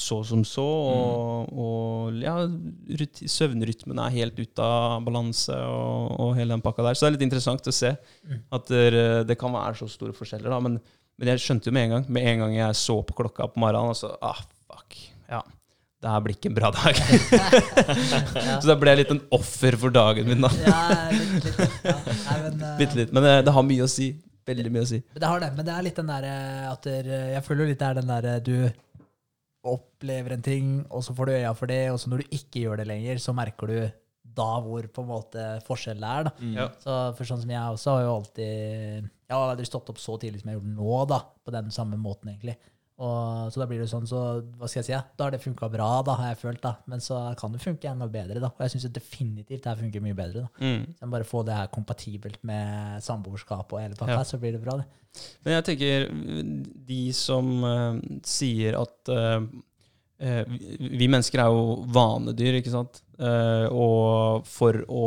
[0.00, 0.64] så som så.
[0.64, 2.36] Og, og ja,
[3.28, 6.96] søvnrytmen er helt ute av balanse og, og hele den pakka der.
[6.96, 10.50] Så det er litt interessant å se at det, det kan være så store forskjeller.
[10.52, 10.60] Da.
[10.64, 10.80] Men,
[11.20, 13.60] men jeg skjønte jo med en gang Med en gang jeg så på klokka på
[13.62, 14.96] morgenen, og så ah, fuck.
[15.30, 15.44] Ja.
[16.00, 16.96] Det her blir ikke en bra dag.
[18.62, 20.48] så da ble jeg litt en offer for dagen min, da.
[20.64, 20.80] Ja,
[21.12, 21.96] litt, litt, ja.
[22.24, 22.78] Nei, men, uh...
[22.80, 23.12] Litt.
[23.12, 24.14] Men det, det har mye å si.
[24.48, 25.02] Veldig mye å si.
[25.12, 26.36] Men det har det, men det er litt den derre
[26.70, 28.54] at der, Jeg føler jo litt det er den derre du
[29.66, 32.62] opplever en ting, og så får du øya for det, og så når du ikke
[32.64, 33.78] gjør det lenger, så merker du
[34.40, 36.28] da hvor på en måte forskjellen er.
[36.28, 36.32] da.
[36.38, 36.52] Mm.
[36.56, 36.66] Ja.
[36.80, 40.16] Så for sånn som jeg også har jo alltid Jeg har aldri stått opp så
[40.22, 42.56] tidlig som jeg gjorde nå, da, på den samme måten, egentlig.
[43.00, 44.18] Og, så da blir det sånn, så
[44.60, 45.00] hva skal jeg si, ja?
[45.16, 46.60] da har det funka bra, da, har jeg følt.
[46.60, 46.74] da.
[46.90, 48.50] Men så kan det funke enda bedre, da.
[48.52, 50.44] Og jeg syns definitivt det her funker mye bedre.
[50.44, 50.50] da.
[50.60, 50.82] Mm.
[50.98, 54.26] Så jeg bare få det her kompatibelt med samboerskap og hele pakka, Ja.
[54.28, 54.86] så blir det bra, det.
[55.46, 56.06] Men jeg tenker
[56.92, 59.48] de som uh, sier at uh,
[60.20, 63.00] vi, mennesker er jo vanedyr, ikke sant?
[63.72, 65.06] Og for å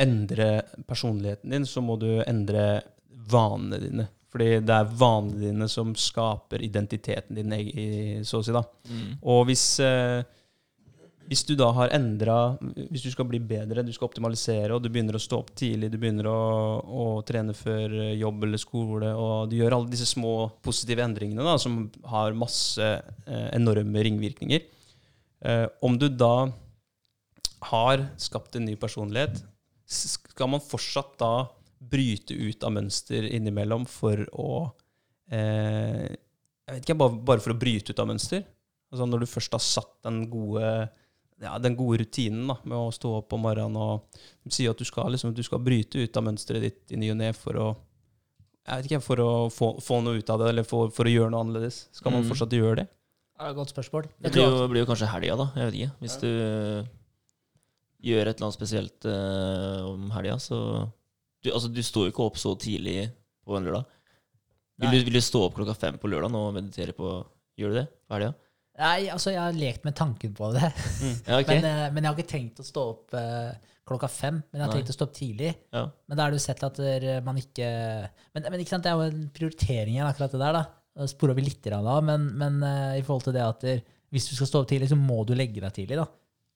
[0.00, 2.80] endre personligheten din, så må du endre
[3.30, 4.06] vanene dine.
[4.30, 7.88] Fordi det er vanene dine som skaper identiteten din, i,
[8.26, 8.54] så å si.
[8.54, 8.62] da.
[8.86, 9.16] Mm.
[9.32, 10.22] Og hvis, eh,
[11.30, 14.88] hvis du da har endra Hvis du skal bli bedre, du skal optimalisere, og du
[14.88, 16.38] begynner å stå opp tidlig, du begynner å,
[16.80, 21.46] å trene før eh, jobb eller skole, og du gjør alle disse små positive endringene
[21.46, 26.50] da, som har masse eh, enorme ringvirkninger eh, Om du da
[27.70, 29.42] har skapt en ny personlighet,
[29.90, 31.34] skal man fortsatt da
[31.80, 34.48] bryte ut av mønster innimellom for å
[35.32, 38.44] eh, Jeg vet ikke, bare, bare for å bryte ut av mønster?
[38.92, 40.66] Altså Når du først har satt den gode,
[41.40, 44.84] ja, den gode rutinen da, med å stå opp om morgenen og si at du
[44.84, 47.68] skal, liksom, du skal bryte ut av mønsteret ditt i ny og ne for å
[48.70, 51.10] jeg vet ikke, for å få, få noe ut av det, eller for, for å
[51.10, 51.86] gjøre noe annerledes.
[51.96, 52.28] Skal man Mm.
[52.28, 52.84] fortsatt gjøre det?
[53.40, 54.04] Ja, Godt spørsmål.
[54.20, 55.46] Det blir jo, blir jo kanskje helga, da.
[55.56, 55.94] Jeg vet ikke.
[56.04, 56.28] Hvis du
[58.10, 60.58] gjør et eller annet spesielt uh, om helga, så
[61.44, 63.08] du, altså, du står jo ikke opp så tidlig
[63.46, 63.98] på en lørdag.
[64.80, 67.18] Vil du, vil du stå opp klokka fem på lørdag og meditere på
[67.60, 68.30] Gjør du det på helga?
[68.80, 70.70] Nei, altså, jeg har lekt med tanken på det.
[71.28, 71.58] Ja, okay.
[71.58, 73.50] Men, eh, men jeg har ikke tenkt å stå opp uh,
[73.88, 74.38] klokka fem.
[74.48, 74.78] Men jeg har Nei.
[74.78, 75.50] tenkt å stå opp tidlig.
[75.74, 75.82] Ja.
[76.08, 77.68] Men da har du sett at eh, man ikke
[78.32, 80.60] Men, men ikke sant, det er jo en prioritering igjen, akkurat det der.
[80.60, 83.84] Da Spora vi litt av, da, men, men uh, i forhold til det at der,
[84.10, 86.00] hvis du skal stå opp tidlig, så må du legge deg tidlig.
[86.00, 86.08] da.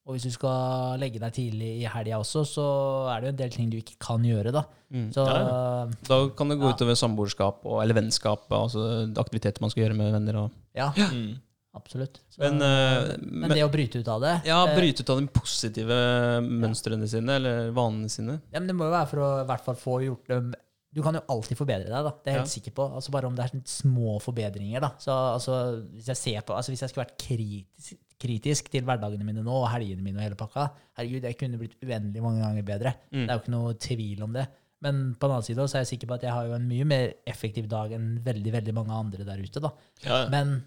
[0.06, 2.64] Og hvis du skal legge deg tidlig i helga også, så
[3.08, 4.62] er det jo en del ting du ikke kan gjøre, da.
[4.92, 5.06] Mm.
[5.14, 6.74] Så Ja, Da kan det gå Ja.
[6.76, 10.36] utover samboerskap og, eller vennskap, altså aktiviteter man skal gjøre med venner.
[10.44, 11.38] Og, ja, Mm.
[11.74, 12.20] absolutt.
[12.30, 15.10] Så, Men, uh, men men- det å bryte ut av det ja, eh, bryte ut
[15.10, 18.42] av de positive mønstrene sine, eller vanene sine.
[18.52, 20.54] Ja, men Det må jo være for å i hvert fall få gjort dem
[20.94, 22.10] Du kan jo alltid forbedre deg, da.
[22.22, 22.60] Det er jeg helt Ja.
[22.60, 22.94] sikker på.
[22.94, 24.80] Altså Bare om det er små forbedringer.
[24.80, 24.90] da.
[24.96, 29.26] Så altså, Hvis jeg ser på, altså hvis jeg skulle vært kritisk, kritisk til hverdagene
[29.26, 32.66] mine nå, og helgene mine og hele pakka Herregud, jeg kunne blitt uendelig mange ganger
[32.66, 32.92] bedre.
[33.10, 33.24] Mm.
[33.24, 34.44] Det er jo ikke noe tvil om det.
[34.84, 36.68] Men på den annen side så er jeg sikker på at jeg har jo en
[36.68, 39.62] mye mer effektiv dag enn veldig veldig mange andre der ute.
[39.64, 39.72] da.
[40.04, 40.58] Ja, Men,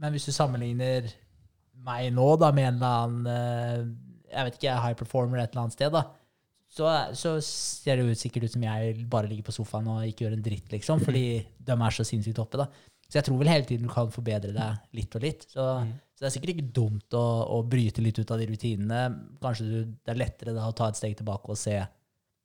[0.00, 1.10] men hvis du sammenligner
[1.86, 3.82] meg nå da med en eller annen eh,
[4.32, 6.04] jeg vet ikke, high performer et eller annet sted, da,
[6.68, 10.26] så, så ser det jo sikkert ut som jeg bare ligger på sofaen og ikke
[10.26, 11.24] gjør en dritt, liksom, fordi
[11.64, 12.60] de er så sinnssykt oppe.
[12.60, 12.68] da.
[13.08, 15.46] Så jeg tror vel hele tiden du kan forbedre deg litt og litt.
[15.48, 15.64] Så,
[16.18, 17.20] så det er sikkert ikke dumt å,
[17.54, 19.04] å bryte litt ut av de rutinene.
[19.38, 21.76] Kanskje du, det er lettere da å ta et steg tilbake og se,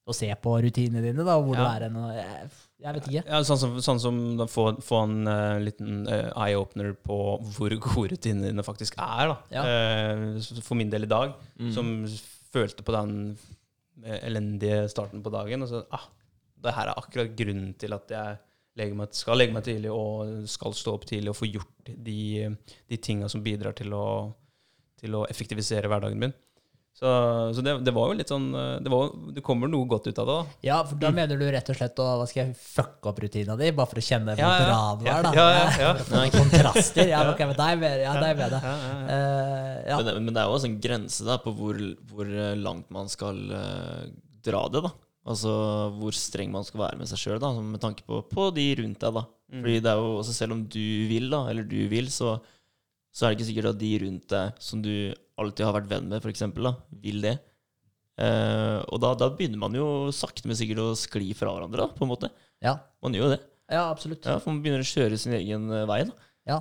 [0.05, 1.63] og se på rutinene dine, da, og hvor Ja.
[1.63, 1.97] du er hen.
[2.13, 2.51] Jeg,
[2.85, 3.23] jeg vet ikke.
[3.31, 7.17] Ja, sånn som, sånn som da få, få en uh, liten uh, eye-opener på
[7.55, 9.33] hvor gode rutinene dine faktisk er.
[9.33, 9.37] Da.
[9.57, 9.65] Ja.
[9.65, 11.73] Uh, for min del i dag, Mm.
[11.73, 11.91] som
[12.53, 13.17] følte på den
[14.03, 15.63] elendige starten på dagen.
[15.65, 16.05] Og så, ah,
[16.63, 18.37] det her er akkurat grunnen til at jeg
[18.75, 22.49] meg, skal legge meg tidlig og skal stå opp tidlig og få gjort de,
[22.89, 24.05] de tinga som bidrar til å,
[24.99, 26.33] til å effektivisere hverdagen min.
[26.93, 27.09] Så,
[27.55, 30.27] så det, det var jo litt sånn det, var, det kommer noe godt ut av
[30.29, 30.33] det.
[30.35, 30.57] da.
[30.67, 33.55] Ja, for da mener du rett og slett å hva skal jeg fucke opp rutina
[33.57, 34.67] di, bare for å kjenne hvor Ja, ja.
[34.67, 35.31] bra du er, da.
[35.33, 36.25] Ja, ja, ja.
[36.37, 37.09] Kontraster.
[37.09, 38.61] Ja, ok, men deg med, ja, deg med det.
[38.61, 39.15] Ja, ja, ja.
[39.15, 39.97] Eh, ja.
[40.05, 41.81] Men, men det er jo også en grense da, på hvor,
[42.13, 42.29] hvor
[42.61, 44.05] langt man skal uh,
[44.45, 44.85] dra det.
[44.85, 44.93] da.
[45.23, 45.51] Altså
[45.95, 49.13] hvor streng man skal være med seg sjøl, med tanke på, på de rundt deg.
[49.15, 49.23] da.
[49.53, 52.33] Fordi det er jo også Selv om du vil, da, eller du vil, så,
[53.13, 54.91] så er det ikke sikkert at de rundt deg som du
[55.39, 56.73] alltid har vært venn med, for eksempel, da,
[57.05, 57.37] vil det.
[58.21, 61.95] Eh, og da, da begynner man jo sakte, men sikkert å skli fra hverandre, da,
[61.95, 62.29] på en måte.
[62.63, 62.75] Ja.
[63.03, 63.41] Man gjør jo det.
[63.73, 64.27] ja, absolutt.
[64.27, 66.03] Ja, For man begynner å kjøre sin egen eh, vei.
[66.09, 66.29] da.
[66.51, 66.59] Ja.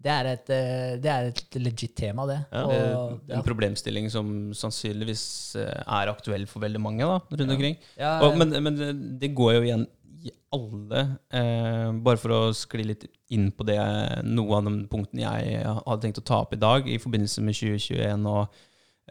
[0.00, 2.38] Det er et, eh, det er et legit tema, det.
[2.52, 3.36] Ja, Og, Eh, ja.
[3.36, 7.76] En problemstilling som sannsynligvis eh, er aktuell for veldig mange da, rundt omkring.
[7.98, 9.86] Ja, Og, men, men det, det går jo igjen
[10.24, 11.02] i alle.
[11.32, 13.78] Eh, bare for å skli litt inn på det,
[14.26, 17.56] noe av de punktene jeg hadde tenkt å ta opp i dag i forbindelse med
[17.60, 18.26] 2021.
[18.28, 18.58] og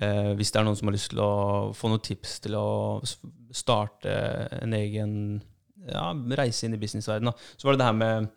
[0.01, 1.31] eh, Hvis det er noen som har lyst til å
[1.77, 2.67] få noen tips til å
[3.55, 4.17] starte
[4.59, 5.13] en egen
[5.89, 8.29] ja, reise inn i businessverdenen, så var det det her med,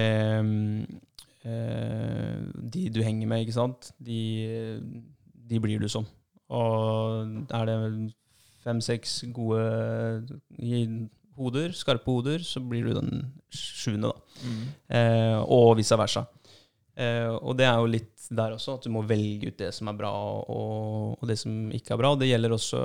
[0.00, 1.06] med mm, eh,
[1.42, 3.92] de du henger med, ikke sant?
[3.96, 4.80] De,
[5.50, 6.04] de blir du som.
[6.50, 7.78] Og er det
[8.64, 9.62] fem-seks gode
[11.40, 13.24] hoder, skarpe hoder, så blir du den
[13.54, 14.40] sjuende, da.
[14.96, 16.26] Eh, og vice versa.
[17.00, 19.88] Eh, og det er jo litt der også, at du må velge ut det som
[19.90, 22.12] er bra, og, og det som ikke er bra.
[22.12, 22.82] Og det gjelder også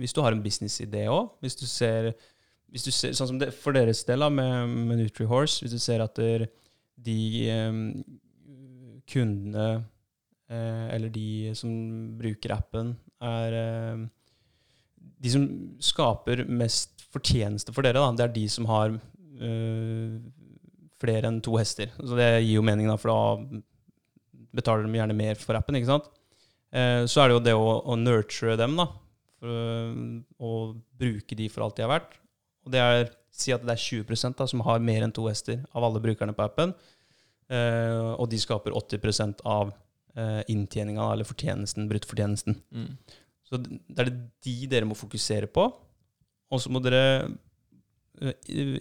[0.00, 1.34] hvis du har en businessidé òg.
[1.44, 2.12] Hvis du ser,
[2.72, 5.82] hvis du ser sånn som det, For deres del da, med, med NutriHorse, hvis du
[5.82, 6.48] ser at der,
[7.04, 7.78] de eh,
[9.10, 9.66] kundene
[10.50, 11.72] eh, eller de som
[12.20, 14.06] bruker appen, er eh,
[15.20, 15.46] De som
[15.82, 18.94] skaper mest fortjeneste for dere, da, det er de som har
[21.00, 21.88] flere enn to hester.
[21.96, 23.60] Så det gir jo mening, da, for da
[24.56, 25.78] betaler de gjerne mer for appen.
[25.78, 26.10] ikke sant?
[27.08, 28.86] Så er det jo det å, å nurture dem, da.
[29.40, 29.96] For,
[30.44, 30.52] å
[31.00, 32.18] bruke de for alt de har vært.
[32.68, 35.62] Og det er si at det er 20 da, som har mer enn to hester
[35.76, 36.74] av alle brukerne på appen.
[37.50, 42.58] Uh, og de skaper 80% av uh, inntjeninga, eller fortjenesten, bruttfortjenesten.
[42.70, 42.90] Mm.
[43.46, 45.66] Så det er det de dere må fokusere på.
[46.50, 48.34] Og så må dere uh,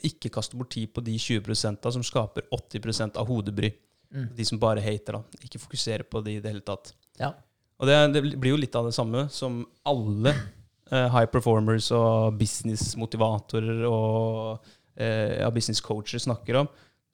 [0.06, 3.72] ikke kaste bort tid på de 20% som skaper 80% av hodebry.
[4.14, 4.32] Mm.
[4.38, 5.44] De som bare hater, da.
[5.46, 6.94] Ikke fokusere på de i det hele tatt.
[7.20, 7.34] Ja.
[7.80, 10.48] Og det, det blir jo litt av det samme som alle eh,
[10.90, 14.66] high performers og businessmotivatorer og
[15.00, 16.70] eh, ja, business coacher snakker om.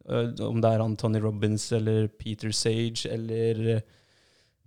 [0.10, 3.84] Eh, om det er han Tony Robbins eller Peter Sage eller eh,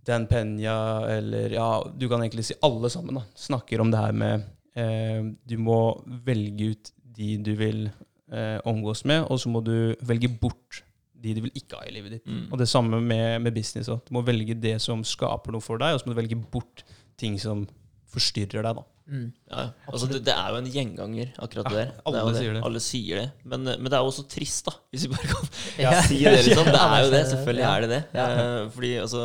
[0.09, 0.77] Dan Penya
[1.19, 5.21] eller Ja, du kan egentlig si alle sammen da, snakker om det her med eh,
[5.45, 5.81] Du må
[6.25, 7.89] velge ut de du vil
[8.31, 10.85] eh, omgås med, og så må du velge bort
[11.19, 12.29] de du vil ikke ha i livet ditt.
[12.31, 12.45] Mm.
[12.53, 13.89] Og det samme med, med business.
[13.91, 16.85] Du må velge det som skaper noe for deg, og så må du velge bort
[17.19, 17.65] ting som
[18.13, 18.79] forstyrrer deg.
[18.79, 18.85] da.
[19.09, 19.29] Mm.
[19.49, 21.93] Ja, altså det, det er jo en gjenganger, akkurat det der.
[22.05, 22.63] alle det er sier det.
[22.69, 23.29] Alle sier det.
[23.49, 25.47] Men, men det er jo også trist, da, hvis vi bare kan
[25.87, 25.93] Ja.
[26.11, 26.35] si det.
[26.45, 26.69] liksom.
[26.75, 27.23] Det er jo det.
[27.33, 27.71] Selvfølgelig ja.
[27.71, 28.03] er det det.
[28.19, 28.27] Ja.
[28.43, 29.23] Eh, fordi altså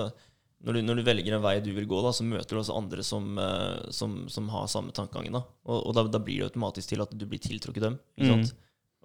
[0.64, 2.78] når du, når du velger en vei du vil gå, da, så møter du også
[2.80, 5.36] andre som, eh, som, som har samme tankegangen.
[5.36, 5.44] Da.
[5.68, 8.00] Og, og da, da blir det automatisk til at du blir tiltrukket dem.
[8.20, 8.52] Ikke Mm.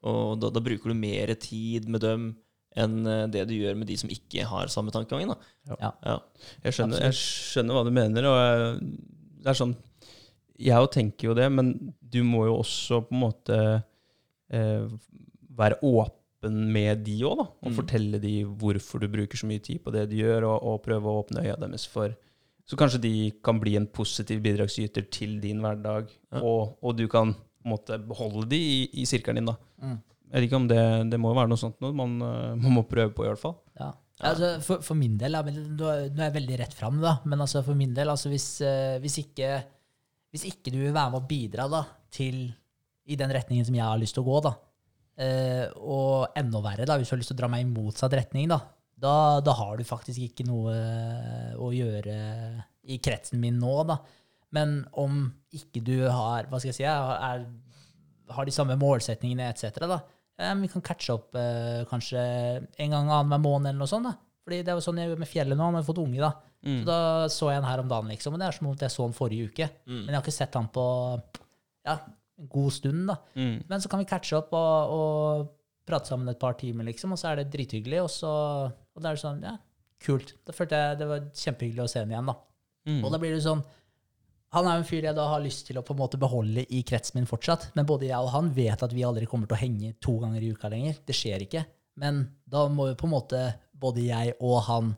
[0.07, 2.29] Og da, da bruker du mer tid med dem,
[2.79, 5.35] enn eh, det du gjør med de som ikke har samme tankegangen.
[5.67, 5.91] Ja.
[6.07, 6.13] Ja.
[6.63, 8.93] Jeg skjønner, jeg skjønner hva du mener, og jeg,
[9.43, 9.75] det er sånn
[10.59, 13.59] Jeg òg tenker jo det, men du må jo også på en måte
[14.51, 14.87] eh,
[15.59, 17.47] være åpen med de òg, da.
[17.63, 17.77] Og Mm.
[17.77, 21.07] fortelle de hvorfor du bruker så mye tid på det du gjør, og, og prøve
[21.11, 22.15] å åpne øya deres for
[22.69, 26.43] Så kanskje de kan bli en positiv bidragsyter til din hverdag, Ja.
[26.43, 29.55] og, og du kan måtte beholde de i, i sirkelen din, da.
[29.83, 29.95] Mm.
[30.29, 32.75] Jeg vet ikke om det, det må jo være noe sånt noe man, eh, man
[32.77, 33.57] må prøve på, i hvert fall.
[33.81, 33.93] Ja.
[34.21, 37.15] Altså, for, for min del, ja, nå er jeg veldig rett fram, da.
[37.25, 39.63] Men altså, for min del, altså, hvis, eh, hvis, ikke,
[40.33, 42.49] hvis ikke du vil være med å bidra da, til
[43.09, 44.53] i den retningen som jeg har lyst til å gå, da,
[45.25, 48.17] eh, og enda verre, da, hvis du har lyst til å dra meg i motsatt
[48.19, 48.61] retning, da,
[48.99, 49.15] da,
[49.45, 52.19] da har du faktisk ikke noe eh, å gjøre
[52.89, 53.99] i kretsen min nå, da.
[54.57, 57.45] Men om ikke du har, hva skal jeg si, er,
[58.33, 60.03] har de samme målsetningene etc., da,
[60.41, 61.39] eh, vi kan catche opp
[61.89, 64.11] kanskje en gang annenhver måned eller noe sånt.
[64.11, 64.17] da.
[64.45, 66.33] Fordi det er jo sånn jeg gjør med fjellet nå, han har fått unge, da.
[66.81, 67.01] Så da
[67.33, 69.17] så jeg han her om dagen, liksom, og det er som om jeg så han
[69.17, 69.69] forrige uke.
[69.87, 70.87] Men jeg har ikke sett han på
[71.87, 73.17] ja, en god stund, da.
[73.39, 73.57] Mm.
[73.71, 75.49] Men så kan vi catche opp og, og
[75.89, 78.35] prate sammen et par timer, liksom, og så er det drithyggelig, og så
[78.99, 79.55] og da er det sånn, ja,
[80.03, 80.35] kult.
[80.47, 82.35] Da følte jeg det var kjempehyggelig å se han igjen, da.
[82.89, 83.03] Mm.
[83.05, 83.61] Og da blir det sånn
[84.55, 86.63] Han er jo en fyr jeg da har lyst til å på en måte beholde
[86.73, 87.67] i kretsen min fortsatt.
[87.77, 90.41] Men både jeg og han vet at vi aldri kommer til å henge to ganger
[90.41, 91.03] i uka lenger.
[91.05, 91.67] Det skjer ikke.
[92.01, 93.43] Men da må jo på en måte
[93.77, 94.95] både jeg og han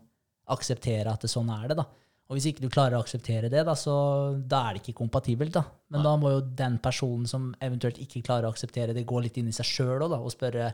[0.51, 1.85] akseptere at det sånn er det, da.
[2.31, 3.93] Og hvis ikke du klarer å akseptere det, da, så
[4.39, 5.51] da er det ikke kompatibelt.
[5.57, 5.65] da.
[5.91, 9.35] Men da må jo den personen som eventuelt ikke klarer å akseptere det, gå litt
[9.41, 10.69] inn i seg sjøl og spørre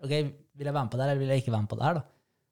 [0.00, 1.80] ok, vil jeg være med på det her, eller vil jeg ikke være med på
[1.80, 1.98] det her.
[1.98, 2.04] da?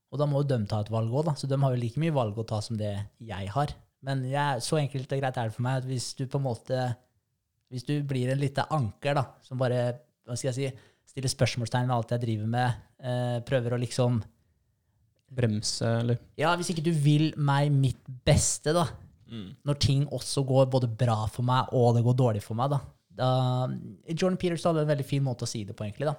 [0.09, 1.37] Og da må jo de ta et valg òg, da.
[1.39, 3.75] Så de har jo like mye valg å ta som det jeg har.
[4.09, 6.47] Men jeg, så enkelt og greit er det for meg at hvis du på en
[6.47, 6.83] måte
[7.69, 9.81] Hvis du blir en lite anker da, som bare
[10.25, 14.23] hva skal jeg si, stiller spørsmålstegn ved alt jeg driver med, eh, prøver å liksom
[15.35, 18.87] Bremse, eller Ja, hvis ikke du vil meg mitt beste, da,
[19.29, 19.51] Mm.
[19.67, 22.79] når ting også går både bra for meg og det går dårlig for meg, da.
[23.13, 23.69] da
[24.09, 26.07] Jordan Peters hadde en veldig fin måte å si det på, egentlig.
[26.09, 26.15] da.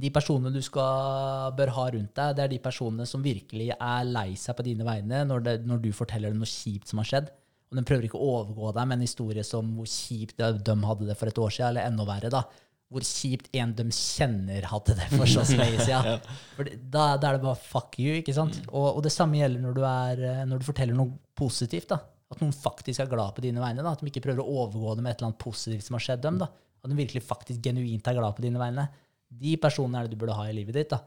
[0.00, 4.04] De personene du skal, bør ha rundt deg, det er de personene som virkelig er
[4.08, 7.04] lei seg på dine vegne når, det, når du forteller dem noe kjipt som har
[7.10, 7.28] skjedd.
[7.70, 11.06] Og de prøver ikke å overgå deg med en historie som hvor kjipt de hadde
[11.06, 12.42] det for et år siden, eller enda verre, da.
[12.92, 16.22] Hvor kjipt en de kjenner hadde det for så lenge siden.
[16.56, 18.58] For da, da er det bare fuck you, ikke sant?
[18.70, 21.88] Og, og det samme gjelder når du, er, eh, når du forteller noe positivt.
[21.94, 22.02] da.
[22.32, 23.84] At noen faktisk er glad på dine vegne.
[23.84, 23.94] da.
[23.96, 26.22] At de ikke prøver å overgå det med et eller annet positivt som har skjedd
[26.26, 26.38] dem.
[26.42, 26.50] da.
[26.82, 28.86] At de virkelig faktisk genuint er glad på dine vegne.
[29.32, 30.92] De personene er det du burde ha i livet ditt.
[30.92, 31.00] da.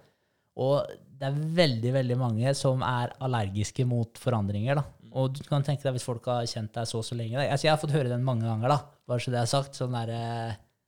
[0.55, 4.79] Og det er veldig veldig mange som er allergiske mot forandringer.
[4.79, 4.85] da.
[5.15, 7.37] Og du kan tenke deg hvis folk har kjent deg så så lenge.
[7.39, 7.47] Da.
[7.47, 8.79] Altså, jeg har fått høre den mange ganger, da.
[9.07, 9.77] bare så det er sagt.
[9.77, 10.11] Sånn der,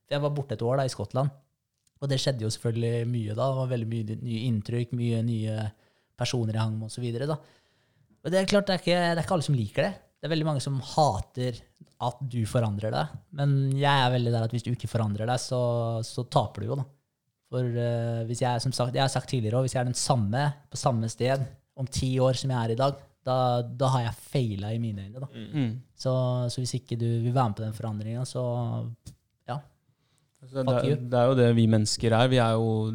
[0.08, 1.30] eh, jeg var borte et år da, i Skottland.
[1.98, 3.46] Og det skjedde jo selvfølgelig mye da.
[3.46, 5.56] Det var veldig mye nye inntrykk, mye nye
[6.18, 7.06] personer jeg hang med osv.
[8.18, 9.94] Og det er klart, det er, ikke, det er ikke alle som liker det.
[10.18, 11.58] Det er veldig mange som hater
[12.06, 13.18] at du forandrer deg.
[13.38, 15.60] Men jeg er veldig der at hvis du ikke forandrer deg, så,
[16.06, 16.86] så taper du jo, da.
[17.48, 19.98] For uh, hvis jeg, som sagt, jeg har sagt tidligere også, hvis jeg er den
[19.98, 21.46] samme på samme sted
[21.78, 25.06] om ti år som jeg er i dag, da, da har jeg feila i mine
[25.06, 25.22] øyne.
[25.22, 25.28] da.
[25.54, 25.70] mm.
[25.98, 26.12] Så,
[26.52, 28.44] så hvis ikke du vil være med på den forandringa, så
[30.40, 30.96] det, you.
[31.10, 32.30] det er jo det vi mennesker er.
[32.30, 32.92] Vi er jo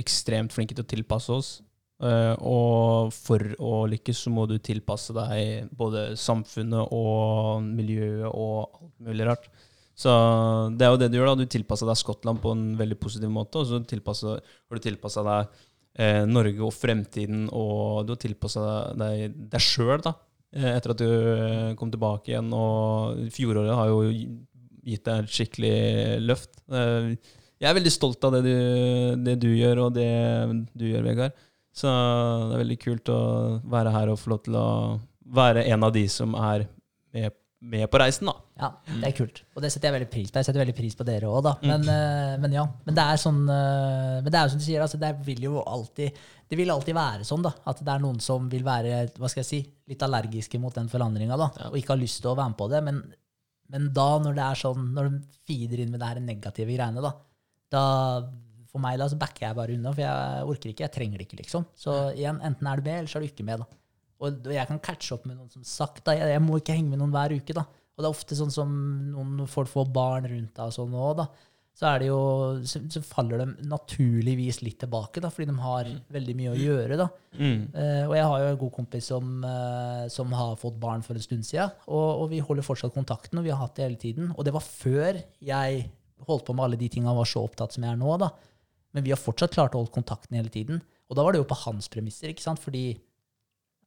[0.00, 1.50] ekstremt flinke til å tilpasse oss.
[2.00, 8.80] Eh, og for å lykkes så må du tilpasse deg både samfunnet og miljøet og
[8.80, 9.50] alt mulig rart.
[10.00, 10.12] Så
[10.80, 11.34] det er jo det du gjør.
[11.34, 15.24] da, Du tilpasser deg Skottland på en veldig positiv måte, og så har du tilpassa
[15.26, 15.60] deg
[16.00, 18.64] eh, Norge og fremtiden, og du har tilpassa
[18.96, 22.48] deg deg sjøl eh, etter at du kom tilbake igjen.
[22.56, 24.00] Og fjoråret har jo
[24.86, 25.76] gitt deg et skikkelig
[26.24, 26.62] løft.
[26.72, 27.12] Eh,
[27.60, 28.54] jeg er veldig stolt av det du,
[29.26, 30.10] det du gjør, og det
[30.72, 31.46] du gjør, Vegard.
[31.76, 33.20] Så det er veldig kult å
[33.70, 34.68] være her og få lov til å
[35.30, 36.64] være en av de som er
[37.14, 38.34] med, med på reisen, da.
[38.60, 39.42] Ja, det er kult.
[39.54, 40.40] Og det setter jeg veldig pris på.
[40.40, 41.54] Jeg setter veldig pris på dere òg, da.
[41.62, 42.42] Men, mm.
[42.42, 42.66] men ja.
[42.88, 45.46] Men det er sånn eh, Men det er jo som du sier, altså, det vil
[45.46, 47.54] jo alltid Det vil alltid være sånn, da.
[47.70, 49.62] At det er noen som vil være hva skal jeg si,
[49.92, 51.52] litt allergiske mot den forandringa, da.
[51.70, 52.84] Og ikke har lyst til å være med på det.
[52.88, 53.04] Men,
[53.70, 57.04] men da, når det er sånn Når de feeder inn med det her negative greiene,
[57.04, 57.12] da,
[57.70, 57.82] da
[58.70, 60.84] for meg da, så backer jeg bare unna, for jeg orker ikke.
[60.86, 61.66] Jeg trenger det ikke, liksom.
[61.74, 63.64] Så igjen, enten er du med, eller så er du ikke med.
[63.64, 63.78] da.
[64.20, 66.14] Og og jeg kan catche opp med noen som sagt, da.
[66.14, 67.64] Jeg, jeg må ikke henge med noen hver uke, da.
[67.66, 68.76] Og det er ofte sånn som
[69.10, 71.26] noen, folk får barn rundt deg og sånn òg, da.
[71.80, 72.16] Så, er det jo,
[72.68, 76.98] så, faller de naturligvis litt tilbake, da, fordi de har veldig mye å gjøre.
[77.00, 77.06] da.
[77.72, 81.16] Uh, og jeg har jo en god kompis som, uh, som har fått barn for
[81.16, 84.00] en stund siden, og, og vi holder fortsatt kontakten, og vi har hatt det hele
[84.02, 84.28] tiden.
[84.36, 85.86] Og det var før jeg
[86.28, 88.28] holdt på med alle de tingene og var så opptatt som jeg er nå, da.
[88.92, 90.84] Men vi har fortsatt klart å holde kontakten hele tiden.
[91.08, 92.60] Og da var det jo på hans premisser, ikke sant?
[92.60, 92.90] Fordi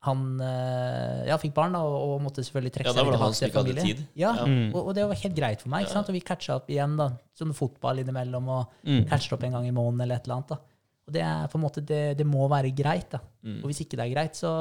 [0.04, 3.40] han eh, ja, fikk barn da, og, og måtte selvfølgelig trekke Ja, seg tilbake som
[3.40, 4.02] til ikke hadde tid.
[4.20, 4.46] Ja, Ja.
[4.50, 4.66] Mm.
[4.76, 6.10] og, og det var helt greit for meg, ikke sant?
[6.12, 7.08] Og vi catcha opp igjen, da.
[7.40, 9.06] Sånn fotball innimellom, og Mm.
[9.10, 10.52] catcher opp en gang i måneden eller et eller annet.
[10.56, 10.60] da.
[11.08, 13.20] Og det er på en måte, det, det må være greit, da.
[13.44, 13.62] Mm.
[13.64, 14.52] Og hvis ikke det er greit, så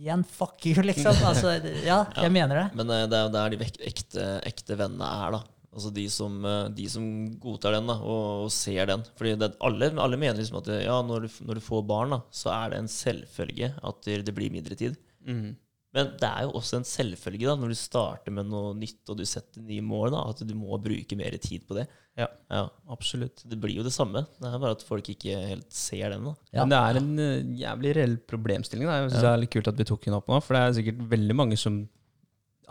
[0.00, 1.18] igjen, fuck you, liksom.
[1.28, 2.68] Altså, ja, jeg mener det.
[2.78, 5.42] Men eh, det er jo der de ekte, ekte vennene er, da.
[5.70, 7.04] Altså de som, eh, de som
[7.42, 9.04] godtar den da, og, og ser den.
[9.18, 12.22] Fordi det, alle, alle mener liksom at ja, når, du, når du får barn, da,
[12.34, 14.98] så er det en selvfølge at det, blir mindre tid.
[15.26, 15.54] Mm.
[15.94, 19.18] Men det er jo også en selvfølge da, når du starter med noe nytt og
[19.18, 21.86] du setter nye mål, da, at du må bruke mer tid på det.
[22.18, 22.26] Ja.
[22.50, 22.64] Ja.
[22.90, 23.42] Absolutt.
[23.46, 24.24] Det blir jo det samme.
[24.38, 26.26] Det er bare at folk ikke helt ser den.
[26.26, 26.34] da.
[26.52, 26.64] Ja.
[26.64, 28.86] Men det er en eh, jævlig reell problemstilling.
[28.86, 28.98] Da.
[28.98, 30.78] Jeg synes Det er litt kult at vi tok den opp nå, for det er
[30.78, 31.82] sikkert veldig mange som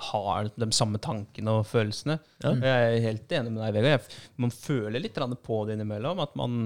[0.09, 2.19] har de samme tankene og følelsene.
[2.43, 2.53] Ja.
[2.55, 4.15] Jeg er helt enig med deg, Vegard.
[4.41, 6.21] Man føler litt på det innimellom.
[6.23, 6.65] At man,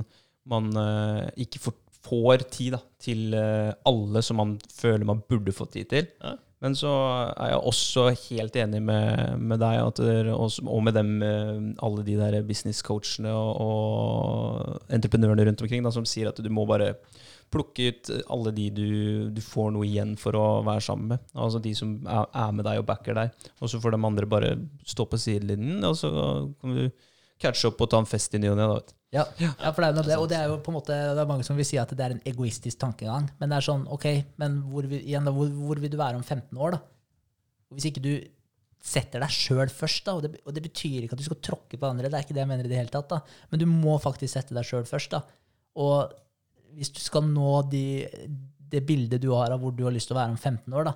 [0.49, 5.55] man eh, ikke får, får tid da, til eh, alle som man føler man burde
[5.55, 6.09] få tid til.
[6.23, 6.37] Ja.
[6.63, 6.89] Men så
[7.35, 12.05] er jeg også helt enig med, med deg der, og, og med dem, eh, alle
[12.07, 16.93] de der business-coachene og, og entreprenørene rundt omkring da, som sier at du må bare
[17.53, 18.89] plukke ut alle de du,
[19.33, 21.23] du får noe igjen for å være sammen med.
[21.37, 23.47] Altså de som er, er med deg og backer deg.
[23.59, 24.53] Og så får de andre bare
[24.89, 26.11] stå på sidelinjen, og så
[26.59, 26.87] kan du
[27.43, 28.67] catche opp og ta en fest i ny og ne.
[29.13, 30.19] Ja, ja for det er det.
[30.19, 32.05] Og det er jo på en måte, det er mange som vil si at det
[32.05, 33.27] er en egoistisk tankegang.
[33.39, 34.07] Men det er sånn, ok,
[34.41, 36.81] men hvor, igjen hvor, hvor vil du være om 15 år, da?
[37.73, 38.13] Hvis ikke du
[38.83, 41.79] setter deg sjøl først, da, og det, og det betyr ikke at du skal tråkke
[41.79, 43.21] på andre, det er ikke det jeg mener i det hele tatt, da.
[43.51, 45.15] men du må faktisk sette deg sjøl først.
[45.15, 45.21] da.
[45.79, 46.11] Og
[46.77, 47.83] hvis du skal nå de,
[48.73, 50.87] det bildet du har av hvor du har lyst til å være om 15 år,
[50.89, 50.93] da,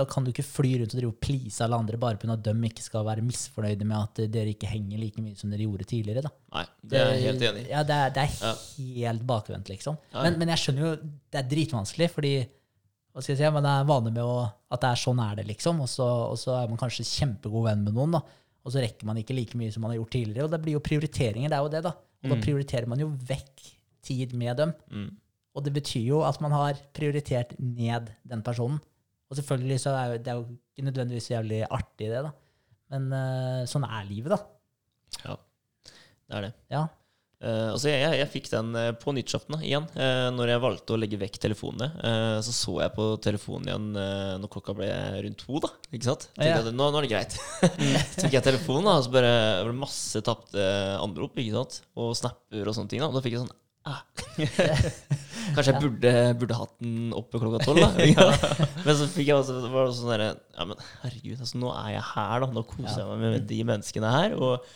[0.00, 2.32] da kan du ikke fly rundt og drive og please alle andre bare pga.
[2.36, 5.66] at de ikke skal være misfornøyde med at dere ikke henger like mye som dere
[5.66, 6.22] gjorde tidligere.
[6.22, 6.30] da.
[6.54, 7.70] Nei, det er jeg helt enig i.
[7.72, 8.54] Ja, det er, det er Ja.
[9.10, 9.98] helt bakvendt, liksom.
[10.14, 12.32] Men, men jeg skjønner jo det er dritvanskelig, fordi
[13.10, 14.36] hva skal jeg si, man er vane med å,
[14.70, 15.80] at det er sånn er det, liksom.
[15.82, 18.22] Og så, og så er man kanskje kjempegod venn med noen, da.
[18.62, 20.46] Og så rekker man ikke like mye som man har gjort tidligere.
[20.46, 21.96] Og det blir jo prioriteringer, det er jo det, da.
[22.22, 23.66] Og da prioriterer man jo vekk
[24.06, 24.74] tid med dem.
[24.90, 25.10] Mm.
[25.56, 28.78] Og det betyr jo at man har prioritert ned den personen.
[29.30, 32.32] Og selvfølgelig så er det jo ikke nødvendigvis så jævlig artig, det, da.
[32.90, 34.40] Men uh, sånn er livet, da.
[35.22, 35.36] Ja,
[35.86, 36.56] det er det.
[36.72, 36.88] Ja.
[37.40, 39.86] Uh, altså jeg, jeg, jeg fikk den eh, på nyttårsaften igjen.
[39.94, 43.86] Uh, når jeg valgte å legge vekk telefonene, uh, så så jeg på telefonen igjen
[43.96, 44.90] uh, når klokka ble
[45.24, 45.62] rundt to.
[45.64, 46.26] da, ikke sant?
[46.36, 46.58] Ja.
[46.58, 47.38] jeg, nå, nå er det greit.
[48.18, 49.32] så fikk jeg telefonen, da, og så bare
[49.62, 50.68] var det masse tapte
[51.00, 51.80] anrop ikke sant?
[51.96, 53.06] og snapper og sånne ting.
[53.06, 53.56] da, og da fikk jeg sånn
[53.88, 54.02] ah.
[55.54, 58.28] Kanskje jeg burde, burde hatt den oppe klokka tolv, da.
[58.86, 61.96] Men så fikk jeg også, var det sånn derre Ja, men herregud, altså, nå er
[61.96, 62.52] jeg her, da.
[62.54, 64.38] Nå koser jeg meg med de menneskene her.
[64.38, 64.70] og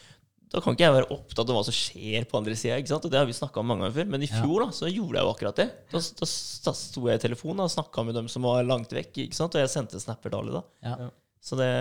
[0.54, 2.76] da kan ikke jeg være opptatt av hva som skjer på andre sida.
[2.94, 4.10] Og det har vi snakka om mange ganger før.
[4.12, 5.66] Men i fjor da, så gjorde jeg jo akkurat det.
[5.90, 6.28] Da, da,
[6.68, 9.18] da sto jeg i telefonen og snakka med dem som var langt vekk.
[9.24, 9.56] ikke sant?
[9.58, 10.62] Og jeg sendte snapper alle da.
[10.86, 11.08] Ja.
[11.42, 11.72] Så det,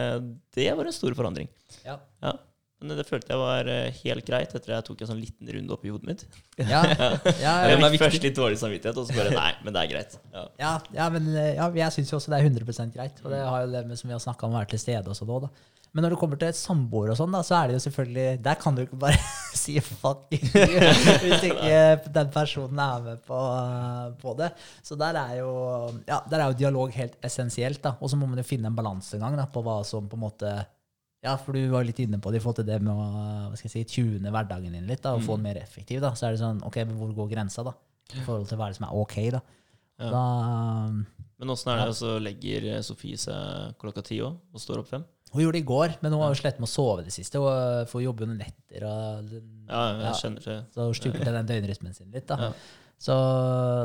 [0.57, 1.51] det var en stor forandring.
[1.85, 1.99] Ja.
[2.25, 2.33] Ja.
[2.83, 5.75] Men det følte jeg var eh, helt greit etter jeg tok en sånn liten runde
[5.75, 6.23] opp i hodet mitt.
[6.59, 9.75] Ja, ja, ja, Jeg det fikk først litt dårlig samvittighet, og så bare Nei, men
[9.75, 10.17] det er greit.
[10.33, 10.43] Ja.
[10.59, 13.21] ja, ja, men eh, ja, jeg syns jo også det er 100% greit.
[13.23, 15.13] Og det har jo det med som vi har snakka om å være til stede
[15.13, 15.53] også sånn da.
[15.93, 18.39] Men når det kommer til et samboer og sånn, da, så er det jo selvfølgelig
[18.41, 19.19] Der kan du ikke bare
[19.63, 21.81] si fuck hvis ikke
[22.15, 23.41] den personen er med på,
[24.19, 24.49] på det.
[24.83, 25.51] Så der er jo
[26.09, 27.95] Ja, der er jo dialog helt essensielt, da.
[28.01, 30.55] Og så må man jo finne en balansegang på hva som på en måte
[31.23, 33.05] ja, for du var litt inne på det i forhold til det med å
[33.49, 36.01] hva skal jeg si, tune hverdagen din litt, da, og få den mer effektiv.
[36.03, 37.73] da, Så er det sånn, ok, men hvor går grensa, da?
[38.13, 39.41] I forhold til hva er det som er ok, da.
[40.03, 40.09] Ja.
[40.11, 40.23] Da
[41.39, 44.87] Men åssen er det, så legger eh, Sofie seg klokka ti òg, og står opp
[44.91, 45.03] fem?
[45.33, 47.39] Hun gjorde det i går, men hun har jo slitt med å sove det siste.
[47.41, 48.83] Hun får jobbe under netter.
[48.85, 50.11] og Ja, jeg Ja.
[50.13, 50.57] skjønner det.
[50.75, 52.27] Så hun stupte den døgnrytmen sin litt.
[52.27, 52.51] da.
[53.03, 53.07] Ja.
[53.07, 53.17] Så,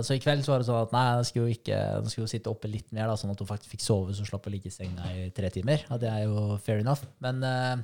[0.07, 2.29] så i kveld så var det sånn at nei, hun skulle jo ikke, jeg skulle
[2.29, 4.53] jo sitte oppe litt mer, da, sånn at hun faktisk fikk sove så slapp å
[4.55, 5.83] ligge i senga i tre timer.
[5.91, 7.03] Og det er jo fair enough.
[7.25, 7.77] Men eh,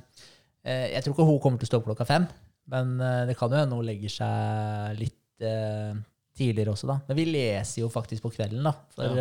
[0.95, 2.27] jeg tror ikke hun kommer til å stå opp klokka fem.
[2.71, 5.91] Men uh, det kan jo hende hun legger seg litt uh,
[6.33, 6.95] tidligere også, da.
[7.05, 8.73] Men vi leser jo faktisk på kvelden, da.
[8.95, 9.19] For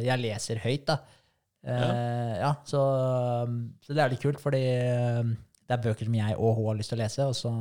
[0.00, 0.96] jeg leser høyt, da.
[1.60, 2.80] Eh, ja, så,
[3.84, 6.92] så det er litt kult, fordi det er bøker som jeg og hun har lyst
[6.92, 7.52] til å lese, og så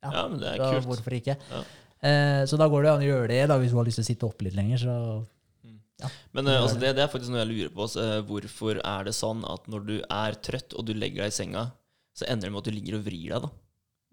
[0.00, 0.86] Ja, Ja, men det er så kult.
[0.88, 1.36] hvorfor ikke?
[1.50, 1.62] Ja.
[2.00, 4.06] Eh, så da går det an å gjøre det, da, hvis hun har lyst til
[4.06, 4.84] å sitte oppe litt lenger.
[4.84, 7.88] Så Men eh, altså, det, det er faktisk noe jeg lurer på.
[7.92, 11.34] Så, eh, hvorfor er det sånn at når du er trøtt og du legger deg
[11.34, 11.66] i senga,
[12.16, 13.48] så ender det med at du ligger og vrir deg?
[13.48, 13.52] da?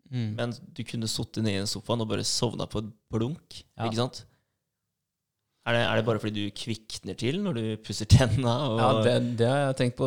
[0.07, 0.31] Mm.
[0.37, 3.61] Men du kunne sittet nede i sofaen og bare sovna på et blunk.
[3.75, 3.87] Ja.
[3.87, 4.25] ikke sant?
[5.67, 8.91] Er det, er det bare fordi du kvikner til når du pusser tenna og Ja,
[9.03, 9.49] det, det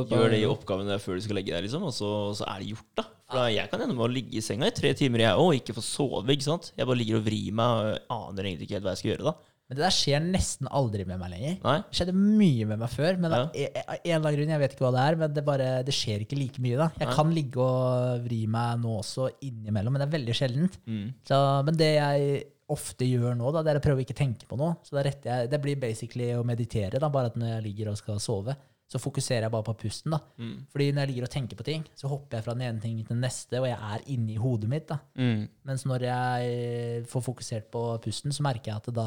[0.09, 2.89] gjør de oppgavene før du skal legge deg, liksom, og så, så er det gjort?
[2.97, 3.05] da?
[3.31, 5.47] For da, Jeg kan ende med å ligge i senga i tre timer jeg òg,
[5.53, 6.27] og ikke få sove.
[6.35, 6.73] ikke sant?
[6.77, 9.25] Jeg bare ligger og vrir meg og aner egentlig ikke helt hva jeg skal gjøre.
[9.31, 9.35] da.
[9.71, 11.53] Men det der skjer nesten aldri med meg lenger.
[11.63, 11.77] Nei?
[11.87, 13.37] Det skjedde mye med meg før, men Ja.
[13.45, 15.45] av en av en eller annen grunn, jeg vet ikke hva det er, men det,
[15.47, 16.77] bare, det skjer ikke like mye.
[16.77, 16.89] da.
[16.99, 17.15] Jeg Nei.
[17.15, 20.79] kan ligge og vri meg nå også innimellom, men det er veldig sjeldent.
[20.91, 21.15] Mm.
[21.25, 24.47] Så, men det jeg ofte gjør nå, da, det er å prøve å ikke tenke
[24.51, 24.75] på noe.
[24.83, 27.97] Så da jeg, Det blir basically å meditere, da, bare at når jeg ligger og
[27.97, 28.57] skal sove,
[28.91, 30.11] så fokuserer jeg bare på pusten.
[30.11, 30.19] da.
[30.43, 30.67] Mm.
[30.73, 33.07] Fordi når jeg ligger og tenker på ting, så hopper jeg fra den ene tingen
[33.07, 34.89] til den neste, og jeg er inni hodet mitt.
[34.89, 34.99] da.
[35.15, 35.45] Mm.
[35.71, 39.07] Mens når jeg får fokusert på pusten, så merker jeg at da,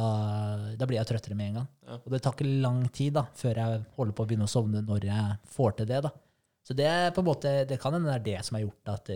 [0.80, 1.70] da blir jeg trøttere med en gang.
[1.84, 2.00] Ja.
[2.00, 4.86] Og det tar ikke lang tid da, før jeg holder på å begynne å sovne
[4.88, 6.04] når jeg får til det.
[6.08, 6.14] da.
[6.64, 9.12] Så det på en måte, det kan hende det er det som har gjort at,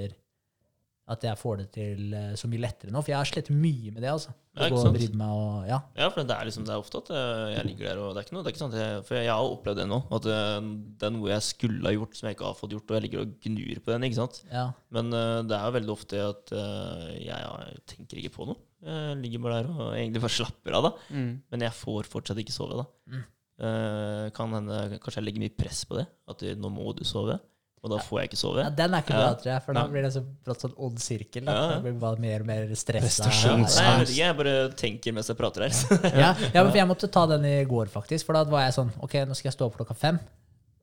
[1.07, 2.99] at jeg får det til eh, så mye lettere nå.
[2.99, 4.09] For jeg har slitt mye med det.
[4.11, 4.33] altså.
[4.57, 5.15] Ja, ikke Å gå og sant?
[5.21, 5.77] meg og, ja.
[5.95, 8.19] Ja, for det er liksom, det er ofte at eh, jeg ligger der, og det
[8.19, 10.27] er ikke noe, det er ikke sant, jeg, for jeg har opplevd det nå, at
[10.27, 13.05] det er noe jeg skulle ha gjort som jeg ikke har fått gjort, og jeg
[13.05, 14.41] ligger og gnur på den, ikke sant?
[14.51, 14.65] ja.
[14.97, 18.59] Men eh, det er jo veldig ofte at jeg, jeg tenker ikke på noe.
[18.87, 20.91] Jeg ligger bare der og egentlig bare slapper av, da.
[21.13, 21.31] Mm.
[21.53, 22.87] Men jeg får fortsatt ikke sove, da.
[23.13, 23.23] Mm.
[23.57, 27.39] Eh, kan hende, kanskje jeg legger mye press på det, at nå må du sove,
[27.85, 28.63] og da får jeg ikke sove.
[28.63, 30.97] ja, Den er ikke bra, tror jeg, for da blir det så brått sånn ond
[31.01, 31.45] sirkel.
[31.45, 31.57] da.
[31.75, 33.29] Det blir bare mer og mer stressa.
[33.29, 35.77] Nei, jeg vet ikke, jeg bare tenker mens jeg prater her.
[36.23, 38.27] ja, ja, men for jeg måtte ta den i går, faktisk.
[38.27, 40.19] For da var jeg sånn Ok, nå skal jeg stå opp klokka fem.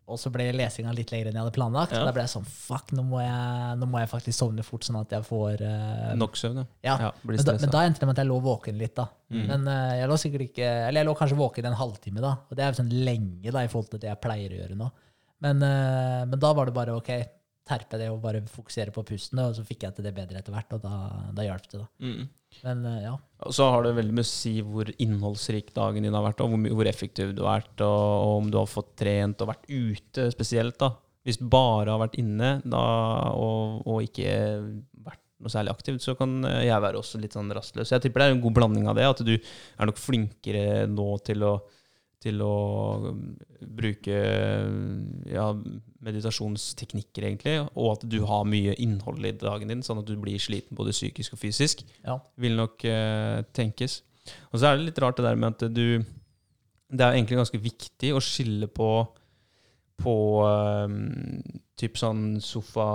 [0.04, 1.94] Og så ble lesinga litt lenger enn jeg hadde planlagt.
[1.96, 2.02] Ja.
[2.04, 4.98] Da ble jeg sånn Fuck, nå må jeg, nå må jeg faktisk sovne fort, sånn
[5.00, 6.66] at jeg får uh, Nok søvn, ja.
[6.84, 6.96] ja.
[7.06, 7.64] ja blir Men da, stressa.
[7.64, 9.08] men da endte det med at jeg lå våken litt, da.
[9.32, 12.34] Men uh, jeg lå sikkert ikke Eller jeg lå kanskje våken en halvtime, da.
[12.44, 14.78] Og det er jo sånn lenge da i forhold til det jeg pleier å gjøre
[14.82, 14.90] nå.
[15.44, 17.10] Men, eh, men da var det bare ok,
[17.68, 20.52] terpe det og bare fokusere på pusten, og så fikk jeg til det bedre etter
[20.54, 20.96] hvert, og da,
[21.36, 21.86] da hjalp det, da.
[22.04, 22.26] Mm.
[22.62, 23.14] Men eh, ja.
[23.44, 26.52] Og så har det veldig mye å si hvor innholdsrik dagen din har vært, og
[26.52, 29.68] hvor, hvor effektiv du har vært, og, og om du har fått trent og vært
[29.70, 30.78] ute spesielt.
[30.80, 30.92] da.
[31.24, 32.84] Hvis du bare har vært inne da,
[33.32, 34.34] og, og ikke
[35.04, 37.92] vært noe særlig aktiv, så kan eh, jeg være også litt sånn rastløs.
[37.94, 41.08] Jeg tipper det er en god blanding av det, at du er nok flinkere nå
[41.24, 41.54] til å,
[42.24, 42.54] til å
[43.04, 43.20] um,
[43.76, 44.16] bruke
[45.28, 45.46] ja,
[46.04, 50.40] meditasjonsteknikker, egentlig, og at du har mye innhold i dagen din, sånn at du blir
[50.42, 52.18] sliten både psykisk og fysisk ja.
[52.40, 54.02] vil nok eh, tenkes.
[54.52, 56.00] Og så er det litt rart det der med at du
[56.94, 58.88] Det er egentlig ganske viktig å skille på
[60.00, 60.14] på
[60.44, 60.96] um,
[61.78, 62.86] typ sånn sofa,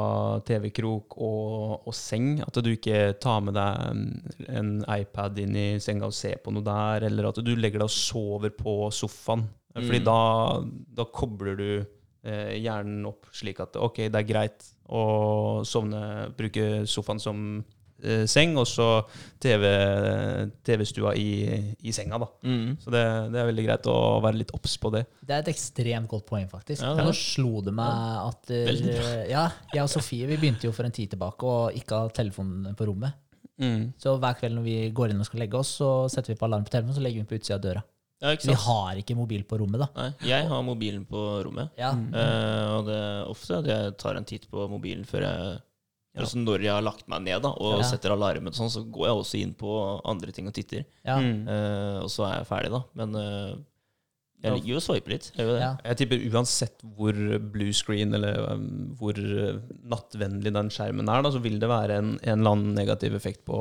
[0.47, 2.39] TV-krok og, og seng.
[2.45, 6.65] At du ikke tar med deg en iPad inn i senga og ser på noe
[6.65, 9.47] der, eller at du legger deg og sover på sofaen.
[9.75, 10.05] Fordi Mm.
[10.07, 10.19] da,
[10.97, 11.67] da kobler du
[12.25, 17.43] eh, hjernen opp slik at ok, det er greit å sovne, bruke sofaen som
[18.29, 18.87] seng, og så
[19.41, 19.63] TV,
[20.65, 21.29] TV-stua i,
[21.83, 22.27] i senga, da.
[22.43, 22.75] Mm.
[22.81, 25.05] Så det, det er veldig greit å være litt obs på det.
[25.21, 26.83] Det er et ekstremt godt poeng, faktisk.
[26.83, 30.87] Ja, Nå slo det meg at eh, Ja, jeg og Sofie vi begynte jo for
[30.87, 33.17] en tid tilbake å ikke ha telefonen på rommet.
[33.99, 36.47] Så hver kveld når vi går inn og skal legge oss, så setter vi på
[36.47, 37.81] alarm på telefonen, så legger vi den på utsida av døra.
[38.19, 39.87] Ja, ikke Vi har ikke mobil på rommet, da.
[39.95, 41.71] Nei, jeg har mobilen på rommet.
[41.79, 45.59] Ja, Eh, og det er ofte at jeg tar en titt på mobilen før jeg
[46.17, 47.83] Altså når jeg har lagt meg ned da, og Ja.
[47.85, 50.85] setter alarmen, sånn, så går jeg også inn på andre ting og titter.
[51.05, 51.47] ja, Mm.
[51.47, 52.81] Uh, og så er jeg ferdig, da.
[52.95, 53.55] Men uh,
[54.41, 55.31] jeg ligger jo og sveiper litt.
[55.37, 55.59] Jeg det.
[55.61, 55.77] ja.
[55.85, 57.13] Jeg tipper uansett hvor
[57.51, 61.97] blue screen eller um, hvor uh, nattvennlig den skjermen er, da, så vil det være
[61.99, 63.59] en, en eller annen negativ effekt på,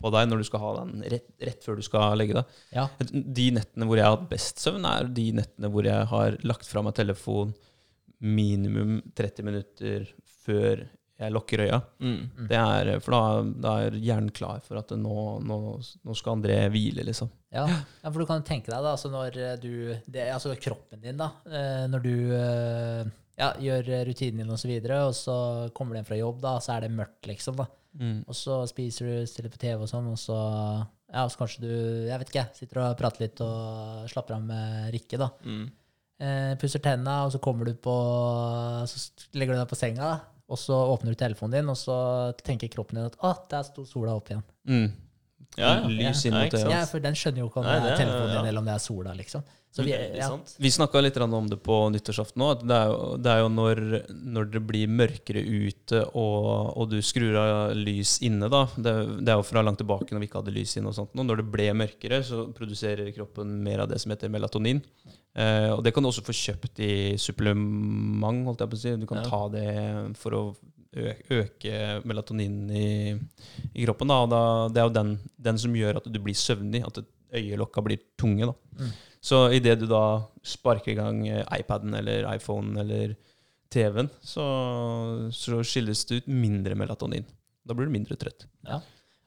[0.00, 2.44] på deg når du skal ha den rett, rett før du skal legge deg.
[2.76, 2.86] ja.
[3.10, 6.66] De nettene hvor jeg har hatt best søvn, er de nettene hvor jeg har lagt
[6.68, 7.52] fra meg telefon
[8.20, 10.06] minimum 30 minutter
[10.44, 10.84] før
[11.20, 11.78] jeg lukker øya.
[12.02, 12.46] Mm.
[12.50, 16.56] Det er, for da, da er hjernen klar for at nå, nå, nå skal André
[16.74, 17.30] hvile, liksom.
[17.54, 17.68] Ja.
[17.68, 19.74] ja, for du kan tenke deg da, altså når eh, du
[20.10, 21.28] det, Altså kroppen din, da.
[21.46, 25.36] eh, Når du eh, ja, gjør rutinen din og så videre, og så
[25.76, 27.62] kommer du hjem fra jobb, da, så er det mørkt, liksom.
[27.62, 27.68] da.
[28.26, 30.34] Og så spiser du, stiller på TV og sånn, og så
[31.14, 31.72] ja, så kanskje du
[32.08, 35.20] jeg vet ikke, sitter og prater litt og slapper av med Rikke.
[35.20, 35.28] da.
[35.46, 35.64] Mm.
[36.24, 37.94] Eh, pusser tenna, og så kommer du på
[38.90, 40.08] Så legger du deg på senga,
[40.44, 41.96] og så åpner du telefonen din, og så
[42.44, 44.44] tenker kroppen din at å, der sto sola opp igjen.
[44.68, 44.86] Mm.
[45.54, 45.88] Ja, ja.
[45.88, 46.70] Lys inn mot øyet.
[46.72, 48.48] Ja, For den skjønner jo ikke om Nei, det er telefonen din ja.
[48.50, 49.44] eller om det er sola, liksom.
[49.74, 50.28] Så vi, ja.
[50.62, 52.60] Vi snakka litt om det på nyttårsaften òg.
[52.62, 53.80] Det, er jo- det er jo når,
[54.14, 58.68] når det blir mørkere ute og, og du skrur av lys inne, da.
[58.76, 58.92] Det,
[59.26, 61.10] det er jo fra langt tilbake når vi ikke hadde lys inne og sånt.
[61.18, 61.24] nå.
[61.26, 64.78] Når det ble mørkere, så produserer kroppen mer av det som heter melatonin.
[65.34, 68.94] Eh, og det kan du også få kjøpt i supplement, holdt jeg på å si.
[69.02, 69.28] Du kan Ja.
[69.28, 70.44] ta det for å
[71.34, 73.18] øke melatoninen i,
[73.74, 74.06] i kroppen.
[74.06, 74.20] Da.
[74.22, 75.10] Og da, det er jo den,
[75.50, 77.02] den som gjør at du blir søvnig, at
[77.34, 78.46] øyelokka blir tunge.
[78.46, 78.54] da.
[78.78, 78.92] Mm.
[79.24, 80.04] Så idet du da
[80.44, 83.14] sparker i gang eh, iPaden eller iPhonen eller
[83.72, 84.44] TV-en, så,
[85.34, 87.24] så skilles det ut mindre melatonin.
[87.64, 88.44] Da blir du mindre trøtt.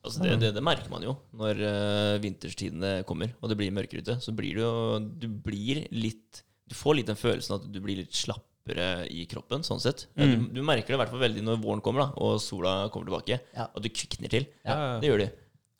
[0.05, 4.05] Altså det, det, det merker man jo når uh, vinterstidene kommer og det blir mørkere
[4.05, 4.19] ute.
[4.23, 4.75] Så blir du jo
[5.19, 9.65] Du blir litt Du får litt den følelsen at du blir litt slappere i kroppen,
[9.65, 10.05] sånn sett.
[10.15, 10.29] Mm.
[10.29, 13.09] Du, du merker det i hvert fall veldig når våren kommer da og sola kommer
[13.09, 13.41] tilbake.
[13.57, 13.67] Ja.
[13.73, 14.47] Og du kvikner til.
[14.67, 14.95] Ja, ja.
[15.01, 15.27] Det gjør du.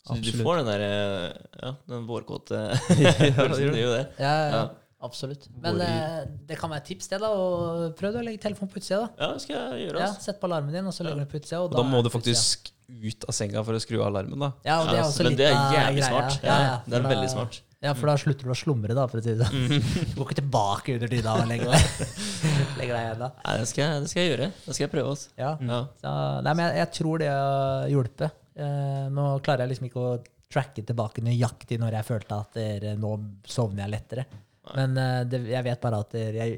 [0.08, 1.34] Så du får den der eh,
[1.64, 3.78] Ja, den vårkåte følelsen.
[3.82, 4.04] ja, Det.
[4.20, 4.62] Ja, ja, Ja.
[5.04, 5.48] absolutt.
[5.62, 7.30] Men eh, det kan være et tips, det, da.
[7.36, 9.12] Og prøv å legge telefonen på utsida, da.
[9.28, 10.00] Ja, det skal jeg gjøre.
[10.02, 10.26] Ja, Altså.
[10.30, 11.62] Sett på alarmen din, og så legger du den på utsida.
[11.66, 14.52] Og Da må er du faktisk ut av senga for å skru av alarmen, da.
[14.64, 16.12] Ja, og det er Ja, også men litt det er jævlig greia.
[16.12, 16.44] smart.
[16.44, 17.62] Ja, ja, det er da- veldig smart.
[17.78, 19.68] Ja, for da slutter du å slumre, da, for å si det sånn.
[19.70, 22.08] Du går ikke tilbake under dyna og legger deg,
[22.80, 23.28] legger deg igjen da.
[23.46, 24.48] Nei, det skal, jeg, det skal jeg gjøre.
[24.66, 25.12] Det skal jeg prøve.
[25.14, 25.30] Altså.
[25.38, 25.52] Ja.
[25.62, 25.78] Ja.
[26.02, 26.14] Så,
[26.48, 28.40] nei, men jeg, jeg tror det har hjulpet.
[28.58, 30.16] Eh, nå klarer jeg liksom ikke å
[30.52, 33.14] tracke tilbake nøyaktig når jeg følte at der, nå
[33.48, 34.26] sovner jeg lettere.
[34.76, 36.58] Men eh, det, jeg vet bare at der, jeg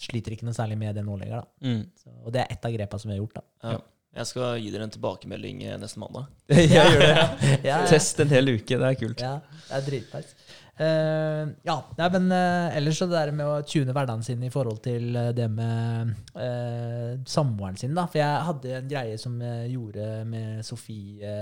[0.00, 1.42] sliter ikke noe særlig med det nå lenger.
[1.42, 1.68] Da.
[1.68, 1.84] Mm.
[2.00, 3.38] Så, og det er ett av grepa som jeg har gjort.
[3.40, 3.70] da.
[3.74, 3.84] Ja.
[4.16, 6.30] Jeg skal gi dere en tilbakemelding eh, neste mandag.
[6.56, 7.10] Jeg gjør det.
[7.52, 7.80] Ja, ja.
[7.90, 8.78] Test en hel uke.
[8.80, 9.20] Det er kult.
[9.20, 9.34] Ja,
[9.66, 10.38] det er dritnice.
[10.76, 14.50] Eh, ja, nei, men uh, ellers så det der med å tune hverdagen sin i
[14.52, 18.04] forhold til eh, det med uh, samboeren sin, da.
[18.10, 21.32] For jeg hadde en greie som jeg gjorde med Sofie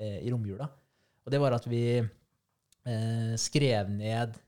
[0.00, 0.66] i romjula.
[1.26, 2.00] Og det var at vi
[3.36, 4.38] skrev ned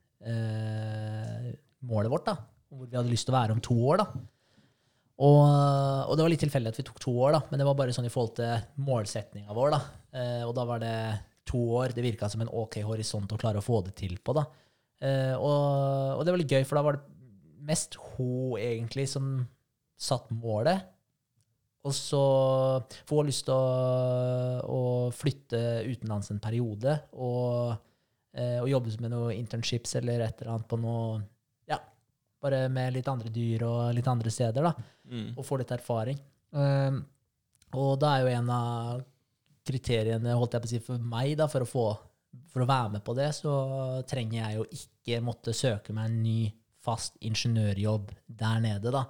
[1.84, 2.36] målet vårt, da.
[2.72, 4.22] Hvor vi hadde lyst til å være om to år, da.
[5.22, 7.76] Og, og det var litt tilfeldig at vi tok to år, da, men det var
[7.78, 9.76] bare sånn i forhold til målsetninga vår.
[9.76, 9.82] da.
[10.48, 10.96] Og da var det
[11.49, 11.95] to år.
[11.95, 14.34] Det virka som en ok horisont å klare å få det til på.
[14.38, 14.45] da.
[15.03, 17.05] Eh, og, og det var litt gøy, for da var det
[17.66, 19.32] mest hun egentlig som
[19.99, 20.88] satt målet.
[21.82, 22.22] Og så
[23.09, 24.82] får hun lyst til å, å
[25.14, 27.72] flytte utenlands en periode og,
[28.38, 31.22] eh, og jobbe med noen internships eller et eller annet på noe
[31.70, 31.80] Ja,
[32.43, 34.74] bare med litt andre dyr og litt andre steder, da
[35.12, 35.34] Mm.
[35.36, 36.16] og få litt erfaring.
[36.55, 37.01] Um,
[37.74, 39.01] og da er jo en av
[39.67, 41.85] kriteriene holdt jeg på å si, for meg da, for, å få,
[42.53, 43.53] for å være med på det, så
[44.11, 46.39] trenger jeg jo ikke måtte søke meg en ny
[46.83, 49.05] fast ingeniørjobb der nede, da.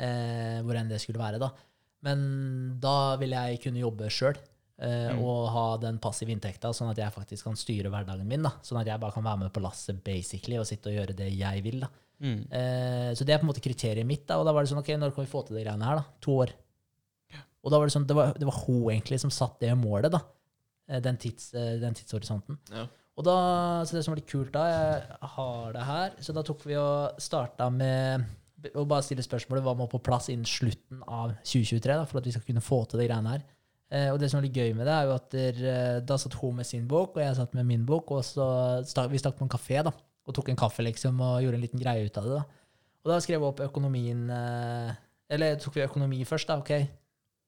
[0.00, 1.50] Eh, hvor enn det skulle være, da.
[2.06, 2.20] Men
[2.80, 4.36] da vil jeg kunne jobbe sjøl.
[4.76, 8.42] Eh, Og ha den passive inntekta, sånn at jeg faktisk kan styre hverdagen min.
[8.44, 8.52] da.
[8.64, 11.30] Sånn at jeg bare kan være med på lasset basically, og sitte og gjøre det
[11.32, 11.80] jeg vil.
[11.80, 11.88] da.
[12.20, 12.38] Mm.
[12.48, 14.26] Eh, så det er på en måte kriteriet mitt.
[14.28, 16.00] Da, og da var det sånn, ok, når kan vi få til de greiene her?
[16.00, 16.04] da?
[16.28, 16.52] To år.
[17.66, 20.12] Og da var det sånn, det var, det var hun egentlig som satt det målet,
[20.14, 20.22] da.
[20.88, 22.60] Eh, Den, tids, eh, den tidshorisonten.
[22.70, 22.86] Ja.
[23.16, 23.34] Og da,
[23.88, 26.76] så det som var litt kult da, jeg har det her, så da tok vi
[26.76, 28.26] og starta med
[28.76, 32.26] å bare stille spørsmålet hva må på plass innen slutten av 2023 da, for at
[32.28, 33.44] vi skal kunne få til de greiene her.
[33.88, 36.18] Eh, og det som er litt gøy med det, er jo at der, eh, da
[36.20, 38.46] satt hun med sin bok, og jeg satt med min bok, og så
[38.86, 39.92] stak, vi stakk på en kafé da,
[40.26, 42.36] og tok en kaffe liksom, og gjorde en liten greie ut av det.
[42.40, 42.44] da.
[43.06, 44.94] Og da skrev vi opp økonomien eh,
[45.30, 46.58] Eller tok vi økonomi først, da.
[46.58, 46.72] ok,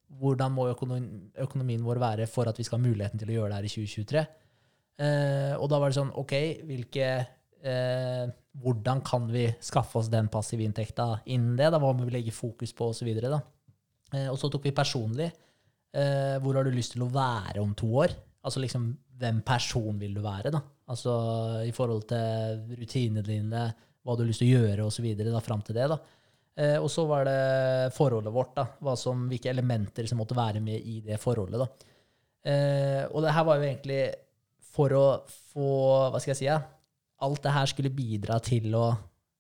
[0.09, 3.59] Hvordan må økonomien vår være for at vi skal ha muligheten til å gjøre det
[3.59, 4.23] her i 2023?
[4.99, 6.35] Eh, og da var det sånn, ok,
[6.67, 7.09] hvilke
[7.63, 8.29] eh,
[8.59, 11.69] Hvordan kan vi skaffe oss den passive inntekta innen det?
[11.71, 13.11] Da Hva må vi legge fokus på, osv.
[13.23, 13.37] så
[14.17, 15.29] eh, og så tok vi personlig.
[15.95, 18.17] Eh, hvor har du lyst til å være om to år?
[18.43, 18.89] Altså liksom,
[19.21, 20.63] hvem person vil du være, da?
[20.91, 21.15] Altså
[21.69, 23.63] i forhold til rutinene dine,
[24.03, 25.41] hva du har lyst til å gjøre, osv.
[25.45, 25.99] fram til det, da.
[26.59, 28.95] Eh, og så var det forholdet vårt, da.
[28.99, 31.95] Som, hvilke elementer som måtte være med i det forholdet, da.
[32.49, 34.03] Eh, og det her var jo egentlig
[34.79, 35.69] for å få
[36.13, 36.47] Hva skal jeg si?
[36.47, 36.61] Ja?
[37.27, 38.93] Alt det her skulle bidra til å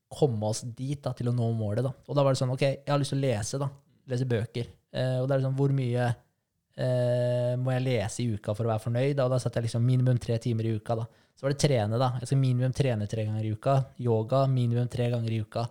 [0.08, 1.84] komme oss dit, da, til å nå målet.
[1.84, 1.92] Da.
[2.08, 3.68] Og da var det sånn OK, jeg har lyst til å lese, da.
[4.08, 4.72] Lese bøker.
[4.94, 8.66] Eh, og da er det sånn Hvor mye eh, må jeg lese i uka for
[8.66, 9.14] å være fornøyd?
[9.18, 9.26] Da?
[9.26, 10.96] Og da satte jeg liksom minimum tre timer i uka.
[11.02, 11.06] da.
[11.38, 12.14] Så var det trene, da.
[12.22, 13.76] Jeg skal minimum trene tre ganger i uka.
[14.02, 15.68] Yoga minimum tre ganger i uka.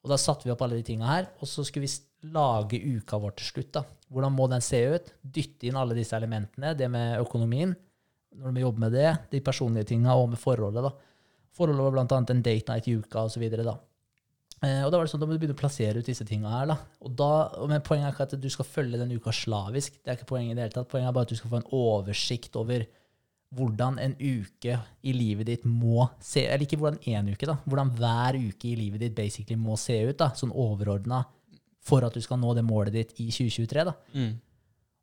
[0.00, 3.18] Og da satte vi opp alle de tinga her, og så skulle vi lage uka
[3.20, 3.72] vår til slutt.
[3.76, 3.84] da.
[4.10, 5.12] Hvordan må den se ut?
[5.20, 6.74] Dytte inn alle disse elementene.
[6.76, 7.74] Det med økonomien,
[8.40, 10.82] når vi jobber med det, de personlige tinga og med forholdet.
[10.82, 10.92] da.
[11.56, 13.44] Forholdet var annet en date night i uka osv.
[13.50, 13.76] da.
[14.60, 16.52] Eh, og da var det sånn, da må du begynne å plassere ut disse tinga
[16.52, 16.66] her.
[16.72, 16.76] da.
[17.00, 17.32] Og da,
[17.68, 20.00] men Poenget er ikke at du skal følge den uka slavisk.
[20.00, 20.90] Det er ikke poenget i det hele tatt.
[20.90, 22.84] Poenget er bare at du skal få en oversikt over
[23.54, 27.56] hvordan en uke i livet ditt må se Eller ikke hvordan én uke, da.
[27.66, 30.16] Hvordan hver uke i livet ditt basically må se ut.
[30.18, 31.24] da, Sånn overordna
[31.82, 33.84] for at du skal nå det målet ditt i 2023.
[33.88, 33.94] da.
[34.14, 34.36] Mm.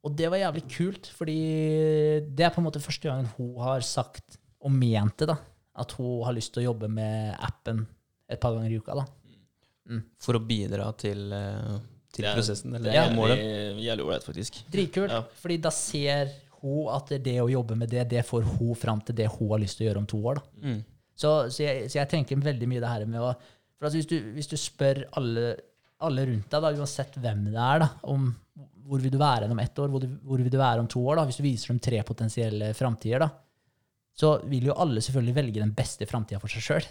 [0.06, 1.38] Og det var jævlig kult, fordi
[2.38, 5.36] det er på en måte første gangen hun har sagt og ment det, da.
[5.76, 7.86] At hun har lyst til å jobbe med appen
[8.30, 8.95] et par ganger i uka.
[8.95, 9.06] da.
[10.20, 11.78] For å bidra til, eh,
[12.14, 13.06] til Det er- prosessen, eller Det Ja.
[13.10, 13.38] er målet.
[13.38, 14.64] jævlig jævlig ålreit, faktisk.
[14.72, 15.22] Dritkult, Ja.
[15.41, 16.32] fordi da ser
[16.62, 19.62] hun at det å jobbe med det, det får hun fram til det hun har
[19.64, 20.41] lyst til å gjøre om to år.
[20.64, 20.82] Mm.
[21.18, 23.32] Så, så, jeg, så jeg tenker veldig mye det her med å
[23.78, 25.55] For altså hvis, du, hvis du spør alle
[26.05, 28.30] alle rundt deg, da, uansett hvem det er, da, om
[28.88, 31.01] hvor vil du være om ett år, hvor, du, hvor vil du være om to
[31.03, 33.32] år, da, hvis du viser dem tre potensielle framtider, da,
[34.18, 36.88] så vil jo alle selvfølgelig velge den beste framtida for seg sjøl.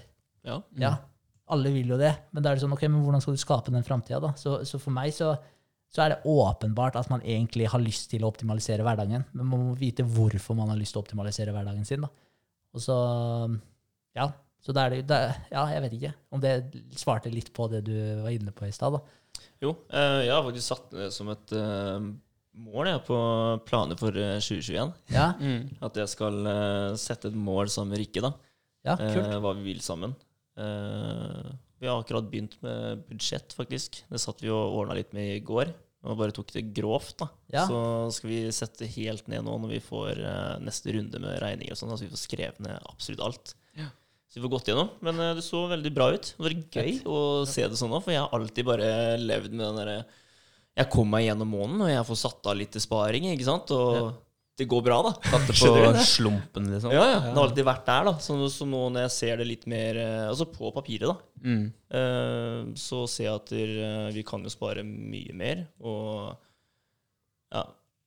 [0.47, 0.61] Ja.
[0.79, 0.93] Ja,
[1.55, 2.13] alle vil jo det.
[2.35, 4.33] Men da er det sånn, ok, men hvordan skal du skape den framtida, da?
[4.39, 5.33] Så, så for meg så,
[5.97, 9.63] så er det åpenbart at man egentlig har lyst til å optimalisere hverdagen, men man
[9.71, 12.11] må vite hvorfor man har lyst til å optimalisere hverdagen sin, da.
[12.77, 12.97] Og så,
[14.19, 14.27] ja,
[14.61, 15.21] så da er det det,
[15.55, 16.53] Ja, jeg vet ikke om det
[17.01, 18.99] svarte litt på det du var inne på i stad.
[19.63, 22.09] Jo, eh, jeg har faktisk satt det som et eh,
[22.67, 23.19] mål jeg, på
[23.69, 24.93] planer for eh, 2021.
[25.17, 25.71] Ja, Mm.
[25.87, 28.35] At jeg skal eh, sette et mål sammen med Rikke, da.
[28.91, 29.23] ja kult.
[29.23, 30.13] eh, hva vi vil sammen.
[30.61, 31.49] Eh,
[31.81, 34.03] vi har akkurat begynt med budsjett, faktisk.
[34.09, 35.73] Det satt vi og ordna litt med i går.
[36.07, 37.29] Og bare tok det grovt, da.
[37.53, 37.67] Ja.
[37.69, 37.79] Så
[38.17, 41.81] skal vi sette helt ned nå når vi får uh, neste runde med regninger og
[41.81, 41.93] sånn.
[41.95, 43.57] Altså vi får skrevet ned absolutt alt.
[43.79, 43.89] Ja.
[44.27, 44.93] Så vi får gått gjennom.
[45.07, 46.31] Men uh, det så veldig bra ut.
[46.37, 48.93] Det var gøy å se det sånn òg, for jeg har alltid bare
[49.23, 49.99] levd med den derre
[50.77, 53.75] Jeg kom meg gjennom måneden, og jeg får satt av litt til sparing, ikke sant?
[53.75, 54.15] Og
[54.57, 55.13] det går bra, da.
[55.29, 56.93] Satte på slumpen, liksom.
[56.95, 57.19] Ja, ja.
[57.27, 58.15] Det har alltid vært der, da.
[58.25, 61.17] Så, så nå når jeg ser det litt mer eh, Altså på papiret, da.
[61.45, 61.67] Mm.
[61.93, 63.75] uh, så ser jeg at der,
[64.17, 65.67] vi kan jo spare mye mer.
[65.85, 66.33] Og
[67.53, 67.67] ja,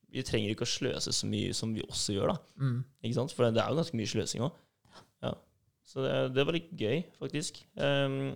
[0.10, 2.66] vi trenger ikke å sløse så mye som vi også gjør, da.
[2.66, 2.82] Mm.
[3.06, 3.38] Ikke sant?
[3.38, 4.58] For det er jo ganske mye sløsing òg.
[5.26, 5.36] Ja.
[5.86, 7.62] Så det, det var litt gøy, faktisk.
[7.78, 8.34] Um,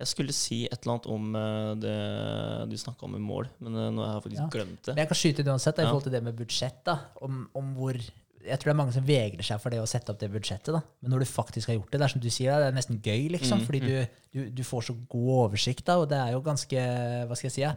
[0.00, 3.76] jeg skulle si et eller annet om eh, det du snakka om med mål, men
[3.76, 4.48] eh, nå har jeg faktisk Ja.
[4.56, 4.94] glemt det.
[4.96, 5.90] Men jeg kan skyte det uansett, da, i Ja.
[5.92, 6.80] forhold til det med budsjett.
[6.84, 7.94] da, om, om hvor
[8.40, 10.72] jeg tror det er mange som vegrer seg for det å sette opp det budsjettet.
[10.72, 10.80] da.
[11.02, 13.00] Men når du faktisk har gjort det, det er som du sier, det er nesten
[13.04, 13.60] gøy, liksom.
[13.60, 16.80] Mm, Fordi du, du, du får så god oversikt, da, og det er jo ganske
[17.28, 17.60] Hva skal jeg si?
[17.66, 17.74] Ja?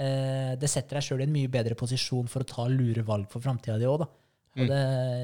[0.00, 3.30] Eh, det setter deg sjøl i en mye bedre posisjon for å ta lure valg
[3.30, 4.08] for framtida di òg, da.
[4.58, 4.66] Og Mm.
[4.66, 4.78] det,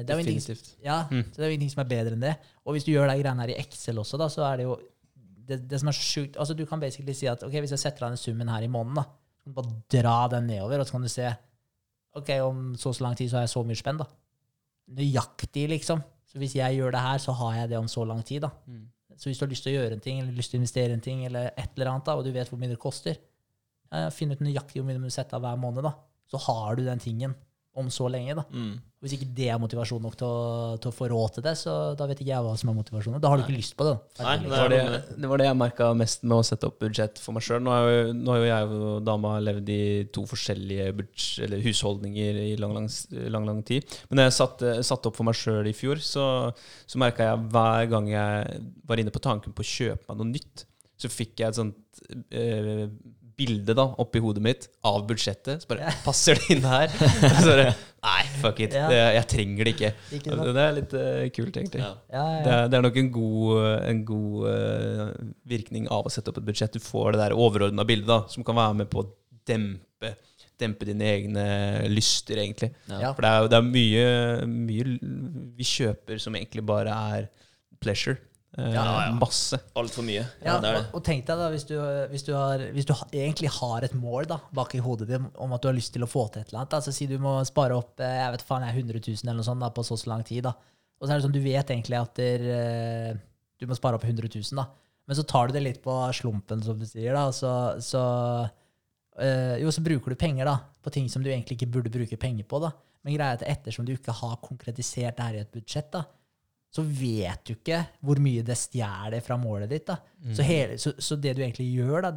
[0.07, 1.23] det, er jo ingenting, ja, Mm.
[1.35, 2.37] det er jo ingenting som er bedre enn det.
[2.65, 4.77] Og hvis du gjør de greiene her i Excel også, da, så er det jo
[5.47, 8.07] det, det som er sjukt altså Du kan basically si at ok, hvis jeg setter
[8.07, 9.05] av den summen her i måneden, da,
[9.43, 11.31] kan du bare dra den nedover, og så kan du se
[12.17, 13.99] ok, om så så lang tid så har jeg så mye spenn.
[14.01, 14.07] da.
[14.97, 16.01] Nøyaktig, liksom.
[16.27, 18.41] Så hvis jeg gjør det her, så har jeg det om så lang tid.
[18.41, 18.49] da.
[18.65, 18.87] Mm.
[19.15, 20.93] Så hvis du har lyst til å gjøre en ting, eller lyst til å investere
[20.93, 23.19] en ting, eller et eller annet, da, og du vet hvor mye det koster,
[23.91, 25.93] ja, finn ut nøyaktig hvor mye du må sette av hver måned, da.
[26.27, 27.35] Så har du den tingen
[27.77, 28.35] om så lenge.
[28.39, 28.43] da.
[28.51, 28.75] Mm.
[28.97, 30.37] Hvis ikke det er motivasjon nok til å,
[30.81, 33.21] til å få råd til det, så da vet ikke jeg hva som er motivasjonen.
[33.21, 33.91] Da har du ikke lyst på det.
[34.17, 34.23] da.
[34.25, 34.79] Nei, det var det,
[35.21, 37.61] det var det jeg merka mest med å sette opp budsjett for meg sjøl.
[37.61, 37.75] Nå,
[38.17, 39.81] nå har jo jeg og dama levd i
[40.17, 42.89] to forskjellige budsj- eller husholdninger i lang, lang,
[43.37, 43.85] lang, lang tid.
[44.09, 46.25] Men da jeg satte, satte opp for meg sjøl i fjor, så,
[46.89, 50.33] så merka jeg hver gang jeg var inne på tanken på å kjøpe meg noe
[50.33, 50.65] nytt,
[50.97, 52.01] så fikk jeg et sånt
[52.33, 52.87] eh,
[53.37, 55.61] bilde da, oppi hodet mitt av budsjettet.
[55.63, 56.91] Så bare Passer det inn her?
[57.41, 57.67] så bare,
[58.07, 58.75] Nei, fuck it.
[58.77, 58.85] Ja.
[58.91, 59.89] Det, jeg trenger det ikke.
[60.23, 61.81] Det er litt uh, kult, egentlig.
[61.81, 61.91] Ja.
[62.13, 65.01] Ja, ja, Det er, det er nok en god, en god uh,
[65.49, 66.77] virkning av å sette opp et budsjett.
[66.77, 69.09] Du får det der overordna bildet da, som kan være med på å
[69.49, 70.13] dempe,
[70.61, 71.47] dempe dine egne
[71.91, 72.71] lyster, egentlig.
[72.87, 74.07] For det er, det er mye,
[74.53, 74.95] mye
[75.57, 77.29] vi kjøper som egentlig bare er
[77.83, 78.17] pleasure.
[78.57, 79.11] Eh, Ja, ja.
[79.19, 79.59] Masse.
[79.77, 80.23] Altfor mye.
[80.41, 81.75] Ja, er og, og tenk deg da, hvis du,
[82.09, 85.27] hvis, du har, hvis du ha- egentlig har et mål da, bak i hodet ditt
[85.37, 87.05] om at du har lyst til å få til et eller annet, da, så si
[87.09, 89.69] du må spare opp eh, jeg vet faen, jeg, 100 000 eller noe sånt da,
[89.77, 90.47] på så så lang tid.
[90.49, 90.55] da.
[90.97, 93.11] Og så er det sånn, du vet egentlig at der, eh,
[93.61, 94.65] du må spare opp 100 000, da.
[95.07, 97.13] men så tar du det litt på slumpen, som du sier.
[97.13, 97.51] da, så,
[97.85, 98.01] så,
[99.21, 102.17] eh, jo, så bruker du penger da, på ting som du egentlig ikke burde bruke
[102.19, 102.59] penger på.
[102.63, 102.73] da.
[103.05, 106.01] Men greia er at ettersom du ikke har konkretisert det her i et budsjett, da,
[106.77, 109.87] så vet du ikke hvor mye det stjeler fra målet ditt.
[109.89, 109.97] da.
[110.29, 112.13] Så, hele, så, så det du egentlig gjør, da,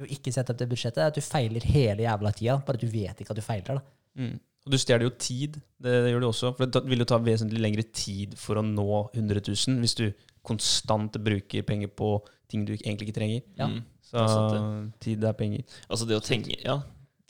[0.00, 2.56] ved å ikke sette opp det budsjettet, er at du feiler hele jævla tida.
[2.66, 3.78] Bare at du vet ikke at du feiler.
[3.78, 3.96] da.
[4.20, 4.38] Mm.
[4.66, 5.56] Og du stjeler jo tid.
[5.80, 6.52] Det, det gjør du også.
[6.58, 10.06] For det vil jo ta vesentlig lengre tid for å nå 100 000 hvis du
[10.46, 12.14] konstant bruker penger på
[12.50, 13.44] ting du egentlig ikke trenger.
[13.60, 13.70] Ja.
[13.70, 13.82] Mm.
[14.10, 15.76] Så Det er sant, tid er penger.
[15.86, 16.80] Altså det å tenke Ja,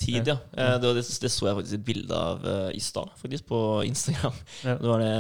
[0.00, 0.36] tid, ja.
[0.56, 3.46] Eh, Det, var det, det så jeg faktisk et bilde av eh, i stad, faktisk,
[3.50, 4.38] på Instagram.
[4.64, 4.74] Ja.
[4.80, 5.12] Det var det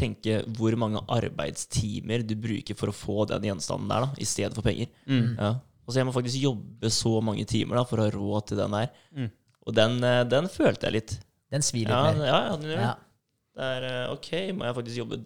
[0.00, 1.02] tenke hvor mange
[1.46, 4.90] arbeidstimer du bruker for å få den gjenstanden der, da, i stedet for penger.
[5.06, 5.36] Mm.
[5.38, 5.52] Ja.
[5.82, 8.60] Og så jeg må faktisk jobbe så mange timer da, for å ha råd til
[8.62, 8.90] den der.
[9.18, 9.30] Mm.
[9.66, 11.16] Og den, eh, den følte jeg litt.
[11.52, 12.24] Den svir litt Ja, mer.
[12.26, 12.92] ja, ja, den gjør det.
[13.52, 13.62] Ja.
[13.62, 15.16] Det er eh, ok, må jeg faktisk jobbe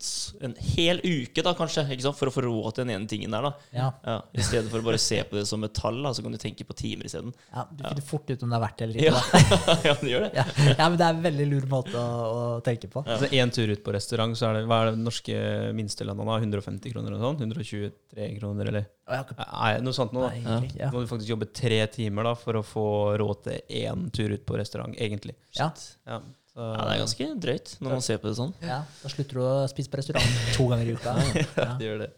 [0.47, 2.17] en hel uke da, kanskje, ikke sant?
[2.19, 3.47] for å få råd til den ene tingen der.
[3.47, 3.53] da.
[3.71, 3.91] Ja.
[4.03, 6.35] Ja, I stedet for å bare se på det som et tall, da, så kan
[6.35, 7.31] du tenke på timer isteden.
[7.53, 9.13] ja, Du finner fort ut om det er verdt det eller ikke.
[9.13, 9.77] Ja.
[9.87, 10.31] ja, det gjør det.
[10.41, 10.47] Ja.
[10.73, 13.05] ja, men det er en veldig lur måte å, å tenke på.
[13.07, 15.37] Altså Én tur ut på restaurant, så er det hva er det norske
[15.79, 16.39] minstelønna da?
[16.43, 17.39] 150 kroner eller sånn?
[17.39, 17.47] sånt?
[17.47, 20.33] 123 kroner, eller Og Nei, noe sånt noe.
[20.33, 20.57] da.
[20.59, 20.73] Nei.
[20.81, 20.91] Ja.
[20.91, 22.89] må du faktisk jobbe tre timer da for å få
[23.23, 25.37] råd til én tur ut på restaurant, egentlig.
[25.59, 25.71] Ja.
[26.11, 26.19] Ja,
[26.57, 28.55] så, Ja, det er ganske drøyt når man ser på det sånn.
[28.65, 31.15] ja, Da slutter du å spise på restaurant to ganger i uka.
[31.61, 31.71] Ja.
[31.77, 32.11] Det gjør det.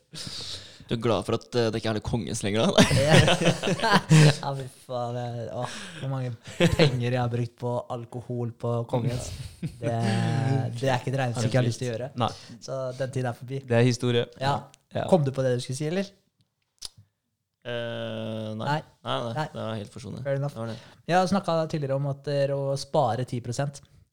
[0.89, 2.71] Du er glad for at eh, det ikke er det kongens lenger?
[2.71, 2.85] da?
[4.39, 5.19] ja, fy faen.
[5.53, 5.65] Å,
[5.99, 6.31] hvor mange
[6.79, 9.27] penger jeg har brukt på alkohol på kongens.
[9.61, 9.93] Det,
[10.79, 12.09] det er ikke et regnestykke jeg har lyst til å gjøre.
[12.23, 12.31] Nei,
[12.65, 13.61] Så den tiden er forbi.
[13.69, 14.25] det er historie.
[14.41, 14.55] Ja.
[14.97, 15.05] Ja.
[15.13, 16.09] Kom du på det du skulle si, eller?
[17.69, 18.79] Uh, nei.
[18.79, 18.81] Nei.
[19.05, 19.47] Nei, nei, Nei.
[19.53, 20.23] det var helt forsonet.
[20.25, 20.55] Fair enough.
[20.57, 20.79] Det var det.
[21.11, 23.43] Jeg har snakka tidligere om at det er å spare 10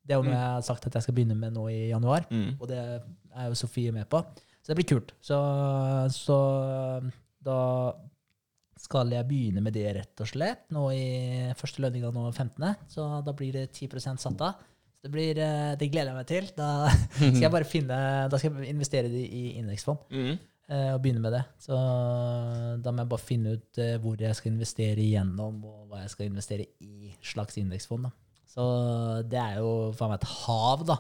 [0.05, 0.37] Det er jo noe Mm.
[0.39, 2.27] jeg har sagt at jeg skal begynne med nå i januar.
[2.29, 2.57] Mm.
[2.61, 4.21] Og det er jo Sofie med på.
[4.61, 5.13] Så det blir kult.
[5.21, 5.37] Så,
[6.13, 6.37] så
[7.45, 7.93] da
[8.77, 10.65] skal jeg begynne med det, rett og slett.
[10.75, 14.59] Nå i første lønninga nå 15., så da blir det 10 satt av.
[14.99, 16.49] Så det, blir, eh, det gleder jeg meg til.
[16.57, 17.97] Da skal jeg bare finne
[18.29, 20.37] Da skal jeg investere det i indeksfond Mm.
[20.69, 21.43] eh, og begynne med det.
[21.61, 21.77] Så
[22.81, 26.09] da må jeg bare finne ut eh, hvor jeg skal investere igjennom, og hva jeg
[26.15, 28.03] skal investere i slags indeksfond.
[28.09, 28.11] da.
[28.55, 28.65] Så
[29.27, 30.97] det er jo faen meg et hav da,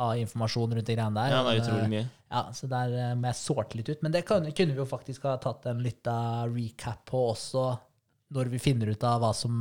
[0.00, 1.32] av informasjon rundt de greiene der.
[1.32, 2.08] Ja, det er utrolig mye.
[2.30, 4.02] Ja, så der eh, må jeg sorte litt ut.
[4.04, 6.16] Men det kunne, kunne vi jo faktisk ha tatt en lita
[6.52, 7.64] recap på også,
[8.36, 9.56] når vi finner ut av hva som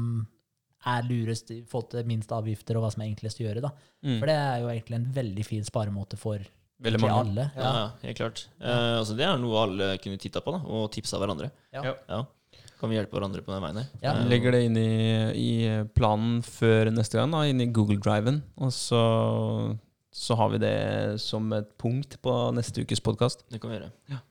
[0.87, 3.63] er lurest i forhold til minst avgifter, og hva som er enklest å gjøre.
[3.65, 3.71] da.
[4.05, 4.17] Mm.
[4.21, 6.43] For det er jo egentlig en veldig fin sparemåte for
[6.79, 7.17] Veldig mange.
[7.23, 7.47] alle.
[7.57, 8.43] Ja, ja, helt klart.
[8.61, 11.49] Eh, altså, det er noe alle kunne titta på da, og tipsa hverandre.
[11.75, 11.83] Ja.
[12.07, 12.21] Ja.
[12.79, 12.81] Ja.
[12.81, 13.87] Kan vi hjelpe hverandre på den veien her?
[13.99, 14.13] Ja.
[14.15, 14.89] Eh, Legger det inn i,
[15.35, 15.51] i
[15.91, 18.39] planen før neste gang, da, inn i Google Driven.
[18.55, 19.01] Og så,
[20.15, 23.43] så har vi det som et punkt på neste ukes podkast.
[23.51, 23.91] Det kan vi gjøre.
[24.13, 24.23] Ja.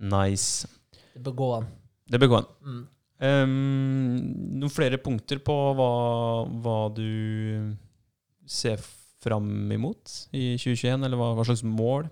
[0.00, 0.70] Nice.
[1.12, 1.66] Det bør gå an.
[2.10, 2.48] Det bør gå an.
[2.64, 2.80] Mm.
[3.20, 3.50] Um,
[4.62, 5.90] noen flere punkter på hva,
[6.62, 7.74] hva du
[8.48, 8.80] ser
[9.20, 12.08] fram imot i 2021, eller hva, hva slags mål?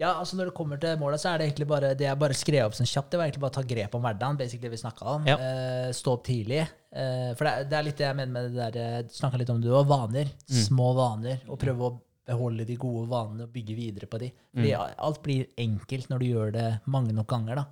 [0.00, 2.36] Ja, altså Når det kommer til måla, så er det egentlig bare det jeg bare
[2.36, 3.10] skrev opp sånn kjapt.
[3.12, 4.78] Det var egentlig bare å ta grep om hverdagen, basically vi
[5.14, 5.26] om.
[5.28, 5.36] Ja.
[5.36, 6.62] Uh, stå opp tidlig.
[6.90, 9.38] Uh, for det, er- det er litt det jeg mener med det der Du snakka
[9.42, 9.84] litt om det òg.
[9.90, 10.30] Vaner.
[10.48, 11.42] Små vaner.
[11.48, 11.98] Og prøve å
[12.30, 14.30] beholde de gode vanene og bygge videre på de.
[14.54, 17.60] Fordi alt blir enkelt når du gjør det mange nok ganger.
[17.60, 17.66] da.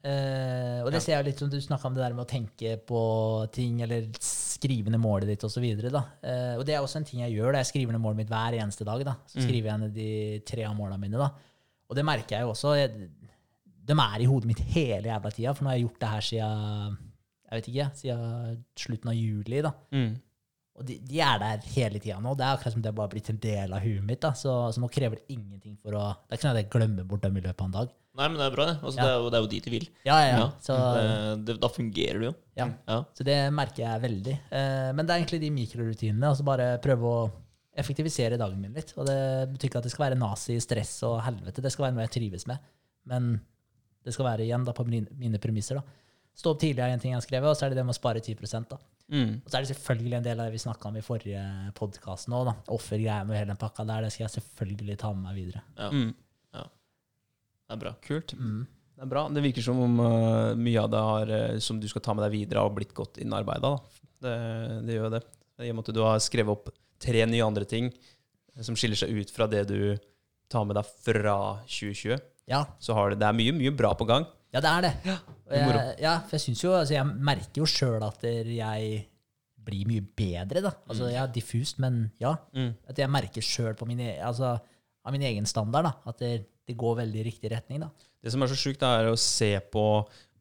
[0.00, 2.78] Uh, og det ser jeg litt som du snakka om det der med å tenke
[2.88, 3.00] på
[3.52, 5.64] ting, eller skrive ned målet ditt osv.
[5.64, 7.52] Uh, og det er også en ting jeg gjør.
[7.52, 7.60] da.
[7.64, 9.04] Jeg skriver ned målet mitt hver eneste dag.
[9.04, 9.16] da.
[9.28, 10.10] Så skriver jeg ned de
[10.48, 11.20] tre av målene mine.
[11.20, 11.30] da.
[11.90, 12.76] Og det merker jeg jo også.
[12.78, 13.10] Jeg,
[13.90, 16.26] de er i hodet mitt hele jævla tida, for nå har jeg gjort det her
[16.30, 16.98] siden
[17.50, 19.60] jeg vet ikke, siden slutten av juli.
[19.66, 19.72] da.
[19.90, 20.10] Mm.
[20.78, 22.36] Og de, de er der hele tida nå.
[22.38, 24.20] Det er akkurat som det bare blitt en del av huet mitt.
[24.22, 24.30] da.
[24.38, 27.08] Så, så nå krever det ingenting for å Det er ikke sånn at jeg glemmer
[27.10, 27.90] bort dem i løpet av en dag.
[28.20, 28.76] Nei, men det er bra, det.
[28.84, 29.02] Altså, Ja.
[29.02, 29.84] det, er jo, det er jo dit du vil.
[30.06, 30.46] Ja, ja, ja.
[30.62, 31.10] Så, Det,
[31.50, 32.34] det, da fungerer det jo.
[32.62, 32.66] ja.
[32.90, 32.96] Ja.
[33.18, 34.34] så det merker jeg veldig.
[34.60, 36.30] Eh, men det er egentlig de mikrorutinene.
[36.30, 37.20] Altså bare prøve å
[37.80, 38.92] effektivisere dagen min litt.
[38.98, 39.20] Og det
[39.54, 41.64] betyr ikke at det skal være nazi, stress og helvete.
[41.64, 42.70] Det skal være noe jeg trives med.
[43.10, 43.32] Men
[44.04, 45.80] det skal være igjen da på mine, mine premisser.
[45.80, 45.98] da.
[46.40, 47.96] Stå opp tidlig er en ting jeg har skrevet, og så er det det med
[47.96, 48.36] å spare 10
[48.70, 48.78] da.
[49.10, 49.40] Mm.
[49.42, 51.44] Og så er det selvfølgelig en del av det vi snakka om i forrige
[51.76, 52.44] podkast nå.
[52.46, 52.54] da.
[52.72, 54.06] Offergreiene med hele den pakka der.
[54.06, 55.64] Det skal jeg selvfølgelig ta med meg videre.
[55.76, 55.90] Ja.
[55.90, 56.12] Mm.
[57.70, 57.90] Det er bra.
[58.02, 58.32] Kult.
[58.34, 58.62] Mm.
[58.98, 59.20] Det er bra.
[59.30, 62.24] Det virker som om uh, mye av det har, uh, som du skal ta med
[62.26, 63.76] deg videre, har blitt godt innarbeida.
[64.18, 64.32] Det,
[64.88, 65.20] det gjør det.
[65.62, 68.98] I og med at du har skrevet opp tre nye andre ting eh, som skiller
[69.00, 69.80] seg ut fra det du
[70.50, 71.36] tar med deg fra
[71.70, 72.18] 2020,
[72.50, 74.24] Ja, så har det, det er mye, mye bra på gang.
[74.52, 74.90] ja, det er det.
[75.06, 75.18] Ja,
[75.50, 79.06] det er jeg, ja, for jeg synes jo, altså jeg merker jo sjøl at jeg
[79.60, 80.72] blir mye bedre, da.
[80.90, 82.32] Altså, ja, diffust, men ja.
[82.56, 82.72] Mm.
[82.90, 84.56] At jeg merker sjøl på min, e- altså,
[85.06, 86.30] av min egen standard da, at det,
[86.66, 87.84] det går veldig i riktig retning.
[87.84, 87.90] da.
[88.20, 89.84] Det som er så sjukt, er å se på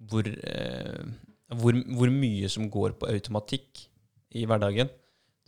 [0.09, 1.03] hvor, eh,
[1.59, 3.85] hvor, hvor mye som går på automatikk
[4.39, 4.89] i hverdagen.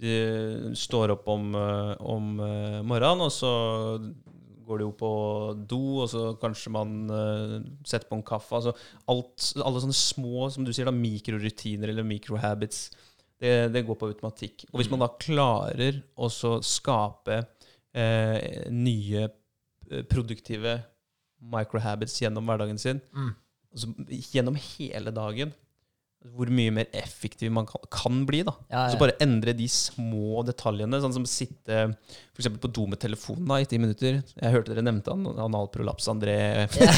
[0.02, 3.52] Du står opp om, eh, om eh, morgenen, og så
[4.66, 5.12] går de jo på
[5.70, 8.56] do, og så kanskje man eh, setter på en kaffe.
[8.58, 8.74] Altså
[9.12, 12.88] alt, alle sånne små som du sier da, mikrorutiner eller microhabits,
[13.42, 14.66] det, det går på automatikk.
[14.72, 17.40] Og hvis man da klarer å skape
[17.94, 20.80] eh, nye eh, produktive
[21.42, 23.32] microhabits gjennom hverdagen sin, Mm.
[23.74, 23.88] altså,
[24.34, 25.54] gjennom hele dagen,
[26.22, 28.44] hvor mye mer effektiv man kan, kan bli.
[28.46, 28.54] da.
[28.70, 33.02] Ja, Så bare endre de små detaljene, sånn som sitte for eksempel på do med
[33.02, 34.22] telefonen da, i ti minutter.
[34.38, 36.38] Jeg hørte dere nevnte an analprolaps, André,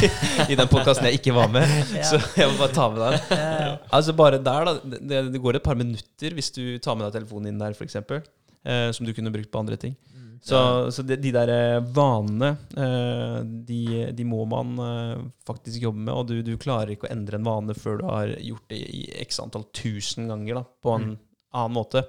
[0.51, 1.67] i den podkasten jeg ikke var med.
[1.95, 2.03] Ja.
[2.11, 3.19] Så jeg må bare ta med den.
[3.31, 3.73] Ja, ja.
[3.95, 4.97] Altså bare der, da.
[4.99, 7.99] Det, det går et par minutter hvis du tar med deg telefonen inn der, f.eks.
[8.03, 9.95] Eh, som du kunne brukt på andre ting.
[10.43, 10.47] Mm.
[10.49, 10.59] Så,
[10.91, 13.81] så de, de der eh, vanene, eh, de,
[14.11, 16.13] de må man eh, faktisk jobbe med.
[16.13, 19.05] Og du, du klarer ikke å endre en vane før du har gjort det i
[19.23, 21.07] x antall tusen ganger da, på en
[21.53, 22.03] annen måte.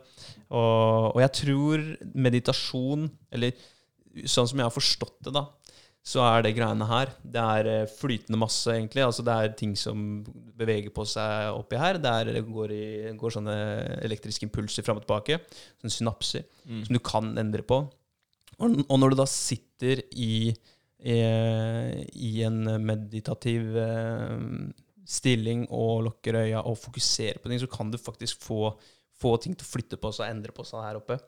[0.50, 1.86] Og, og jeg tror
[2.26, 3.54] meditasjon, eller
[4.26, 5.46] sånn som jeg har forstått det, da,
[6.04, 7.14] så er det greiene her.
[7.22, 9.06] Det er flytende masse, egentlig.
[9.06, 10.24] Altså det er ting som
[10.58, 11.96] beveger på seg oppi her.
[12.02, 13.54] Det, er, det går, i, går sånne
[14.04, 15.38] elektriske impulser fram og tilbake.
[15.78, 16.78] Sånne synapser Mm.
[16.86, 17.84] som du kan endre på.
[18.58, 20.52] Og, når du da sitter i,
[21.02, 21.18] i,
[22.14, 24.36] i en meditativ eh,
[25.08, 28.72] stilling og lukker øya og fokuserer på ting, så kan du faktisk få,
[29.20, 31.18] få ting til å flytte på seg og endre på seg her oppe.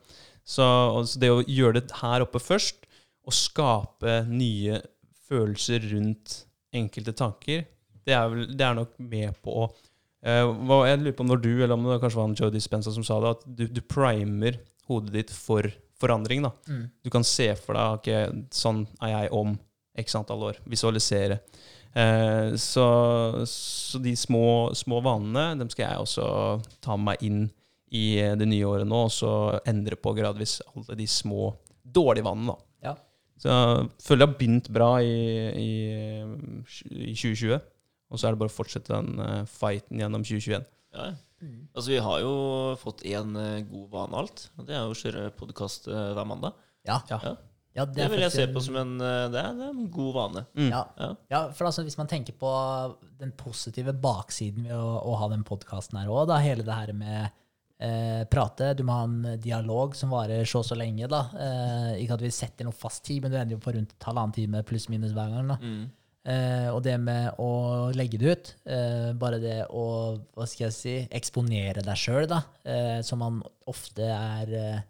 [0.41, 0.65] Så,
[1.05, 2.85] så det å gjøre det her oppe først,
[3.27, 4.79] og skape nye
[5.27, 6.43] følelser rundt
[6.75, 7.65] enkelte tanker,
[8.07, 11.41] det er, vel, det er nok med på å uh, Jeg lurer på om det
[11.43, 14.61] du, eller om det kanskje var Joe Dispenza som sa det, at du, du primer
[14.87, 15.67] hodet ditt for
[16.01, 16.43] forandring.
[16.45, 16.51] da.
[16.67, 16.83] Mm.
[17.03, 19.55] Du kan se for deg okay, sånn er jeg om
[19.97, 20.61] x antall år.
[20.69, 21.39] Visualisere.
[21.97, 22.87] Eh, så,
[23.49, 26.27] så de små, små vanene dem skal jeg også
[26.83, 27.45] ta med meg inn
[27.87, 29.31] i det nye året nå, og så
[29.65, 32.53] endre på gradvis alle de små dårlige vannene.
[32.53, 32.89] da.
[32.89, 32.95] Ja.
[33.39, 35.17] Så jeg føler jeg har begynt bra i,
[35.55, 35.71] i,
[36.91, 37.59] i 2020.
[38.07, 40.67] Og så er det bare å fortsette den eh, fighten gjennom 2021.
[40.97, 41.07] Ja.
[41.37, 41.67] Mm.
[41.69, 42.31] Altså, vi har jo
[42.81, 43.35] fått én
[43.69, 44.47] god vane alt.
[44.57, 46.57] og Det er jo å kjøre podkast hver mandag.
[46.87, 47.01] Ja.
[47.09, 47.19] Ja.
[47.77, 47.85] Ja.
[47.85, 50.13] det, Det, vil jeg se på som en, eh, det er, det er en god
[50.15, 50.45] vane.
[50.57, 50.69] Mm.
[50.71, 50.83] ja.
[50.97, 51.09] Ja.
[51.33, 52.51] ja, for altså, hvis man tenker på
[53.19, 56.93] den positive baksiden ved å, å ha den podkasten her òg, da hele det her
[56.97, 57.27] med
[57.77, 61.27] eh, prate, du må ha en dialog som varer så og så lenge, da.
[61.37, 64.35] Eh, ikke at vi setter noe fast tid, men du ender jo på rundt halvannen
[64.39, 65.53] time pluss minus hver gang.
[65.53, 65.61] da.
[65.61, 65.85] Mm.
[66.27, 69.85] Eh, og det med å legge det ut, eh, bare det å
[70.35, 74.85] hva skal jeg si, eksponere deg sjøl, da, eh, som man ofte er eh,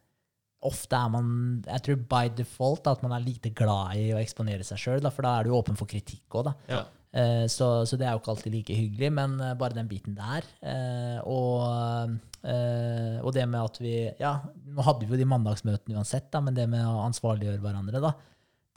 [0.68, 1.28] Ofte er man
[1.62, 5.06] jeg tror by default da, at man er lite glad i å eksponere seg sjøl,
[5.14, 6.54] for da er du åpen for kritikk òg, da.
[6.74, 6.80] Ja.
[7.18, 10.18] Eh, så, så det er jo ikke alltid like hyggelig, men eh, bare den biten
[10.18, 10.48] der.
[10.66, 14.34] Eh, og, eh, og det med at vi Ja,
[14.66, 18.14] nå hadde vi jo de mandagsmøtene uansett, da, men det med å ansvarliggjøre hverandre, da.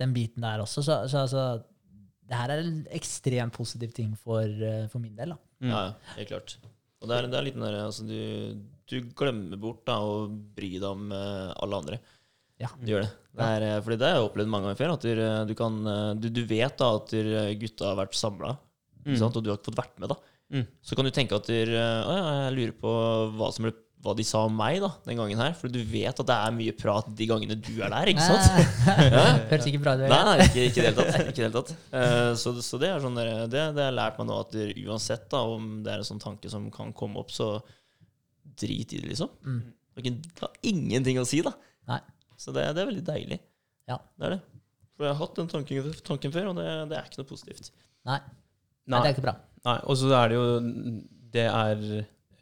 [0.00, 0.84] Den biten der også.
[0.84, 1.46] Så, så altså,
[2.30, 5.32] det her er en ekstremt positiv ting for, eh, for min del.
[5.34, 5.38] da.
[5.64, 5.72] Mm.
[5.72, 6.56] Ja, ja, helt klart.
[7.00, 8.16] Og det er, det er litt den der, altså, du,
[8.90, 12.00] du glemmer bort da, å bry deg om eh, alle andre.
[12.60, 12.68] Ja.
[12.78, 13.12] Du gjør det.
[13.40, 14.94] det er, eh, fordi det har jeg opplevd mange ganger før.
[14.94, 15.78] At du, du, kan,
[16.20, 17.14] du, du vet da at
[17.62, 18.56] gutta har vært samla,
[19.00, 19.14] Mm.
[19.16, 20.10] og du har ikke fått vært med.
[20.12, 20.16] da.
[20.52, 20.66] Mm.
[20.84, 22.16] Så kan du tenke at du, å, ja,
[22.50, 22.90] jeg lurer på
[23.38, 23.70] hva, som ble,
[24.00, 25.52] hva de sa om meg da, den gangen her.
[25.58, 28.10] For du vet at det er mye prat de gangene du er der.
[28.12, 28.70] ikke sant?
[29.50, 30.06] Høres ikke bra ut.
[30.08, 31.74] Nei, nei, ikke, ikke i det hele tatt.
[32.00, 34.70] Eh, så, så det er sånn der, det, det har lært meg nå, at det,
[34.86, 37.52] uansett da, om det er en sånn tanke som kan komme opp, så
[38.60, 39.34] drit i det, liksom.
[39.44, 39.60] Mm.
[40.00, 41.52] Det har ingenting å si, da.
[41.90, 42.00] Nei.
[42.40, 43.40] Så det, det er veldig deilig.
[43.90, 43.98] Ja.
[44.16, 44.40] Det er det.
[44.96, 47.68] For jeg har hatt den tanken, tanken før, og det, det er ikke noe positivt.
[48.08, 48.16] Nei.
[48.88, 49.36] Nei, det er ikke bra.
[49.68, 50.44] Nei, og så er det jo
[51.34, 51.82] Det er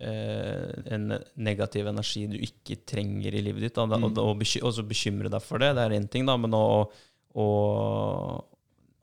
[0.01, 1.09] en
[1.43, 3.75] negativ energi du ikke trenger i livet ditt.
[3.79, 4.05] Da, Mm.
[4.13, 6.87] og, og, og så bekymre deg for det, det er én ting, da, men å,
[7.35, 7.47] å,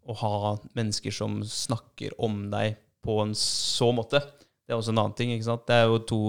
[0.06, 0.32] å ha
[0.78, 4.22] mennesker som snakker om deg på en så måte,
[4.66, 5.30] det er også en annen ting.
[5.36, 5.66] ikke sant?
[5.70, 6.20] Det er jo to,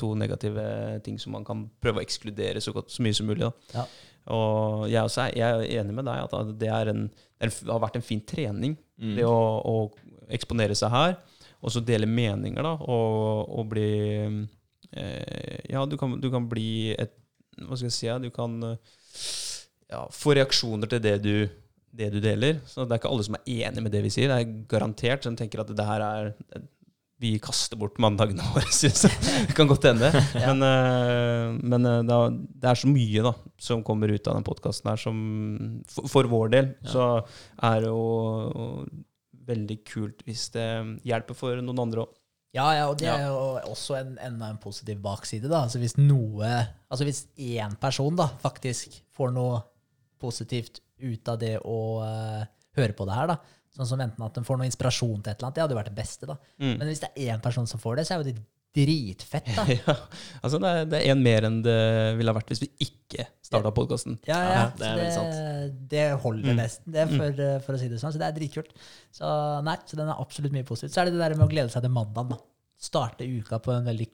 [0.00, 0.64] to negative
[1.06, 3.46] ting som man kan prøve å ekskludere så, godt, så mye som mulig.
[3.46, 3.52] da.
[3.76, 3.84] Ja.
[4.34, 7.04] Og jeg, også er, jeg er enig med deg at det, en,
[7.38, 8.74] det har vært en fin trening.
[8.98, 9.12] Mm.
[9.20, 9.76] Det å, å
[10.34, 11.14] eksponere seg her,
[11.62, 13.88] og så dele meninger, da, og, og bli
[14.92, 17.14] eh, Ja, du kan, du kan bli et
[17.62, 18.10] Hva skal jeg si?
[18.26, 18.58] Du kan
[19.88, 21.34] ja, få reaksjoner til det du,
[21.96, 22.58] det du deler.
[22.68, 24.28] Så det er ikke alle som er enig med det vi sier.
[24.28, 26.34] Det er garantert som tenker at det her er
[27.16, 29.16] vi kaster bort mandagene våre, synes jeg.
[29.48, 30.10] Det kan godt hende.
[30.36, 30.52] Ja.
[30.52, 32.18] Men, eh, men eh, det,
[32.60, 33.32] det er så mye da,
[33.68, 35.16] som kommer ut av den podkasten her, som
[35.88, 36.90] for, for vår del Ja.
[36.92, 37.06] så
[37.70, 38.84] er det jo
[39.46, 40.68] veldig kult hvis det
[41.06, 42.14] hjelper for noen andre òg.
[42.56, 45.48] Ja, ja, og det er jo også en, enda en positiv bakside.
[45.50, 45.66] da.
[45.66, 46.52] Altså Hvis noe,
[46.88, 49.60] altså hvis én person da faktisk får noe
[50.22, 52.46] positivt ut av det å uh,
[52.78, 53.36] høre på det her, da,
[53.76, 55.80] sånn som enten at de får noe inspirasjon til et eller annet, det hadde jo
[55.82, 56.28] vært det beste.
[56.30, 56.38] da.
[56.62, 56.74] Mm.
[56.78, 58.38] Men hvis det er én person som får det, så er jo det
[58.76, 59.48] dritfett.
[59.56, 59.64] da.
[59.78, 59.94] ja,
[60.44, 61.76] altså det er, det er en mer enn det
[62.18, 64.18] ville ha vært hvis vi ikke starta podkasten.
[64.28, 65.80] Ja, ja, Ja, det er veldig sant.
[65.94, 66.60] Det holder Mm.
[66.60, 68.12] nesten, det, for, eh, for å si det sånn.
[68.14, 68.72] Så det er dritkult.
[69.14, 69.30] Så
[69.66, 70.92] nei, så den er absolutt mye positivt.
[70.94, 72.28] Så er det det der med å glede seg til mandag.
[72.34, 72.38] da.
[72.78, 74.08] Starte uka på en veldig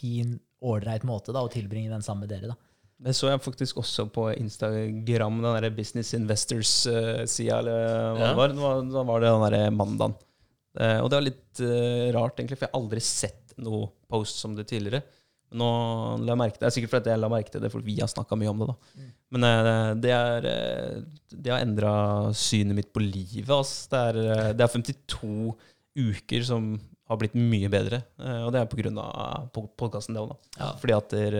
[0.00, 2.48] fin, ålreit måte da, og tilbringe den sammen med dere.
[2.54, 2.56] da.
[2.98, 8.28] Det så jeg faktisk også på Instagram, den der Business Investors-sida, eller hva Ja.
[8.32, 8.48] det var.
[8.82, 10.14] Da var- det den derre mandagen.
[10.78, 14.40] Eh, og det var litt eh, rart, egentlig, for jeg har aldri sett noe post
[14.42, 15.02] som det tidligere.
[15.56, 15.68] Nå
[16.20, 16.68] la jeg merke til det.
[16.68, 18.68] er sikkert fordi jeg la merke til det, for vi har snakka mye om det.
[18.68, 18.76] da.
[18.98, 19.08] Mm.
[19.34, 21.94] Men eh, det, er, eh, det har endra
[22.36, 23.48] synet mitt på livet.
[23.48, 23.88] Altså.
[23.92, 25.54] Det er, eh, det er 52
[25.98, 26.70] uker som
[27.08, 28.02] har blitt mye bedre.
[28.44, 30.34] og det er av podkasten, det òg.
[30.58, 30.74] Ja.
[30.76, 31.36] Fordi at der,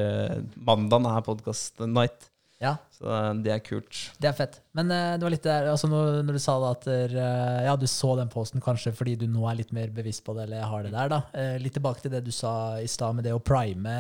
[0.57, 2.31] mandagen er podkast night.
[2.59, 4.01] Ja, Så eh, det er kult.
[4.19, 4.57] det er fett.
[4.75, 7.21] Men uh, det var litt der, altså når, når du sa da at uh,
[7.69, 10.49] ja, du så den posten kanskje fordi du nå er litt mer bevisst på det,
[10.49, 11.21] eller har det der, da.
[11.37, 12.53] Uh, litt tilbake til det du sa
[12.83, 13.95] i stad med det å prime,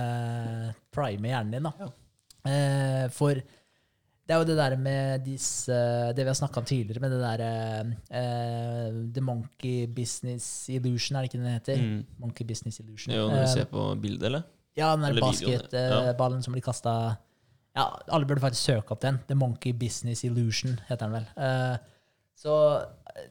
[0.95, 1.93] prime hjernen din, da.
[2.49, 3.39] Eh, for
[4.29, 5.75] det er jo det der med disse
[6.15, 7.53] Det vi har snakka om tidligere, med det derre
[8.13, 11.83] eh, The Monkey Business Illusion, er det ikke den heter?
[11.83, 11.99] Mm.
[12.23, 13.15] Monkey Business Illusion.
[13.15, 14.47] Jo, når du ser på bildet, eller?
[14.79, 16.45] ja, den der basketballen ja.
[16.45, 16.93] som blir kasta
[17.77, 19.21] Ja, alle burde faktisk søke opp den.
[19.29, 21.29] The Monkey Business Illusion heter den vel.
[21.37, 21.99] Uh,
[22.39, 23.29] så eh,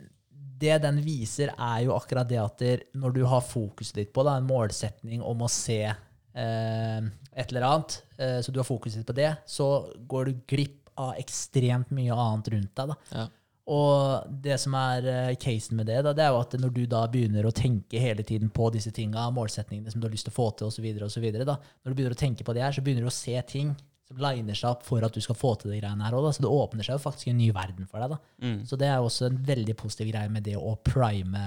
[0.57, 2.63] det den viser, er jo akkurat det at
[2.97, 7.67] når du har fokuset ditt på da, en målsetning om å se eh, et eller
[7.67, 11.91] annet, eh, så du har fokuset ditt på det, så går du glipp av ekstremt
[11.93, 12.93] mye annet rundt deg.
[12.93, 12.97] da.
[13.13, 13.27] Ja.
[13.67, 16.83] Og det som er eh, casen med det, da, det er jo at når du
[16.89, 20.33] da begynner å tenke hele tiden på disse tinga, målsetningene som du har lyst til
[20.33, 23.05] å få til, osv., da, når du begynner å tenke på det her, så begynner
[23.05, 23.75] du å se ting
[24.07, 26.29] som liner seg opp for at du skal få til de greiene her òg.
[26.31, 28.13] Så det åpner seg jo faktisk en ny verden for deg.
[28.15, 28.19] da.
[28.45, 28.59] Mm.
[28.69, 31.43] Så det er også en veldig positiv greie med det å prime,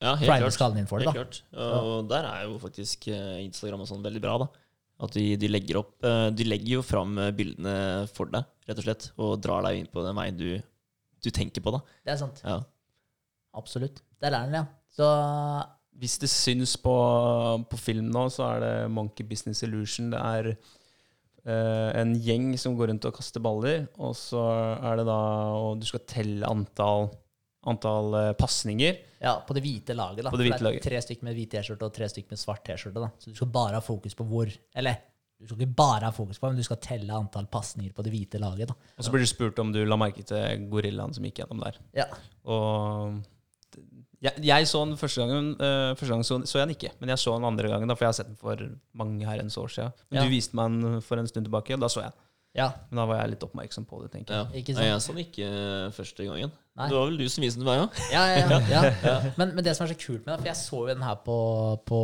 [0.00, 0.56] Ja, helt prime klart.
[0.56, 1.08] skallen din for det.
[1.12, 1.22] Helt da.
[1.22, 1.40] klart.
[1.84, 4.48] Og der er jo faktisk eh, Instagram og sånn veldig bra, da.
[5.04, 7.72] At de, de legger opp eh, De legger jo fram eh, bildene
[8.14, 10.48] for deg, rett og slett, og drar deg inn på den veien du,
[11.24, 11.80] du tenker på, da.
[12.06, 12.40] Det er sant.
[12.46, 12.60] Ja.
[13.58, 14.00] Absolutt.
[14.22, 14.64] Der er den, ja.
[14.94, 15.08] Så
[15.98, 16.94] Hvis det syns på,
[17.70, 20.08] på film nå, så er det Monkey Business Illusion.
[20.14, 20.48] Det er
[21.44, 24.40] en gjeng som går rundt og kaster baller, og så
[24.80, 25.18] er det da
[25.60, 27.10] Og du skal telle antall,
[27.68, 28.96] antall uh, pasninger.
[29.20, 30.32] ja, på det hvite laget, da.
[30.32, 30.82] På det hvite laget.
[30.84, 33.00] tre stykker med hvit T-skjorte og tre stykker med svart T-skjorte.
[33.00, 33.10] da.
[33.18, 35.02] Så du skal bare ha fokus på hvor Eller
[35.40, 38.12] du skal ikke bare ha fokus på, men du skal telle antall pasninger på det
[38.14, 38.70] hvite laget.
[38.70, 38.74] da.
[38.96, 41.80] Og så blir du spurt om du la merke til gorillaen som gikk gjennom der.
[41.98, 42.06] Ja.
[42.48, 43.18] Og
[44.24, 47.12] jeg, jeg så den første gangen, uh, første gangen så, så jeg den ikke, men
[47.12, 48.66] jeg så den andre gangen, da, for jeg har sett den for
[48.96, 49.92] mange herrens år siden.
[50.10, 50.24] Men Ja.
[50.26, 52.20] du viste meg den for en stund tilbake, og da så jeg den.
[52.54, 52.68] ja.
[52.90, 54.44] Men da var jeg litt oppmerksom på det, tenker jeg.
[54.46, 54.60] Ja.
[54.62, 56.52] Ikke Nei, jeg så den ikke eh, første gangen.
[56.78, 56.86] Nei.
[56.90, 57.98] Det var vel du som viste den til meg òg?
[58.14, 59.16] Ja, ja, ja, ja.
[59.36, 61.18] Men, men det som er så kult med det, for jeg så jo den her
[61.26, 61.38] på,
[61.90, 62.00] på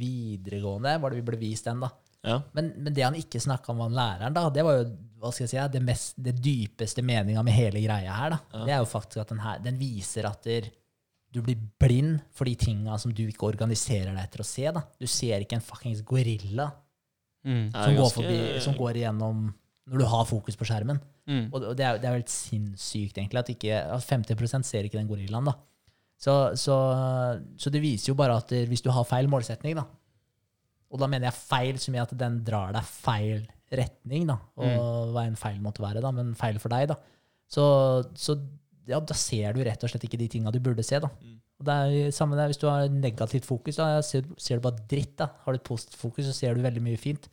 [0.00, 1.90] videregående, var det vi ble vist den, da.
[2.26, 2.40] Ja.
[2.56, 4.90] Men, men det han ikke snakka om, han læreren, da, det var jo
[5.20, 8.36] hva skal jeg si, det, mest, det dypeste meninga med hele greia her.
[8.36, 8.62] da.
[8.64, 10.70] Det er jo faktisk at den, her, den viser at der,
[11.30, 14.66] du blir blind for de tinga som du ikke organiserer deg etter å se.
[14.74, 14.82] da.
[14.98, 16.70] Du ser ikke en fuckings gorilla
[17.46, 17.70] Mm.
[17.72, 19.46] Som, går forbi, som går igjennom
[19.90, 21.00] når du har fokus på skjermen.
[21.30, 21.46] Mm.
[21.54, 24.98] Og det er, det er jo helt sinnssykt, egentlig, at, ikke, at 50% ser ikke
[25.00, 25.48] den gorillaen.
[25.48, 25.56] da.
[26.20, 26.76] Så, så,
[27.56, 29.86] så det viser jo bare at hvis du har feil målsetning, da,
[30.90, 35.14] og da mener jeg feil som i at den drar deg feil retning, da, og
[35.14, 36.98] hva en feil måtte være, da, men feil for deg, da,
[37.50, 37.64] så,
[38.18, 38.36] så
[38.90, 40.98] ja, da ser du rett og slett ikke de tinga du burde se.
[41.02, 41.10] da.
[41.60, 44.82] Og det er samme der, Hvis du har negativt fokus, da ser, ser du bare
[44.90, 45.16] dritt.
[45.20, 45.30] da.
[45.44, 47.28] Har du et positivt fokus, så ser du veldig mye fint.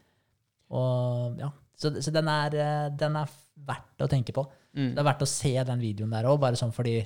[0.76, 3.30] Og ja, Så, så den, er, eh, den er
[3.68, 4.44] verdt å tenke på.
[4.78, 4.94] Mm.
[4.96, 7.00] Det er verdt å se den videoen der òg, bare sånn fordi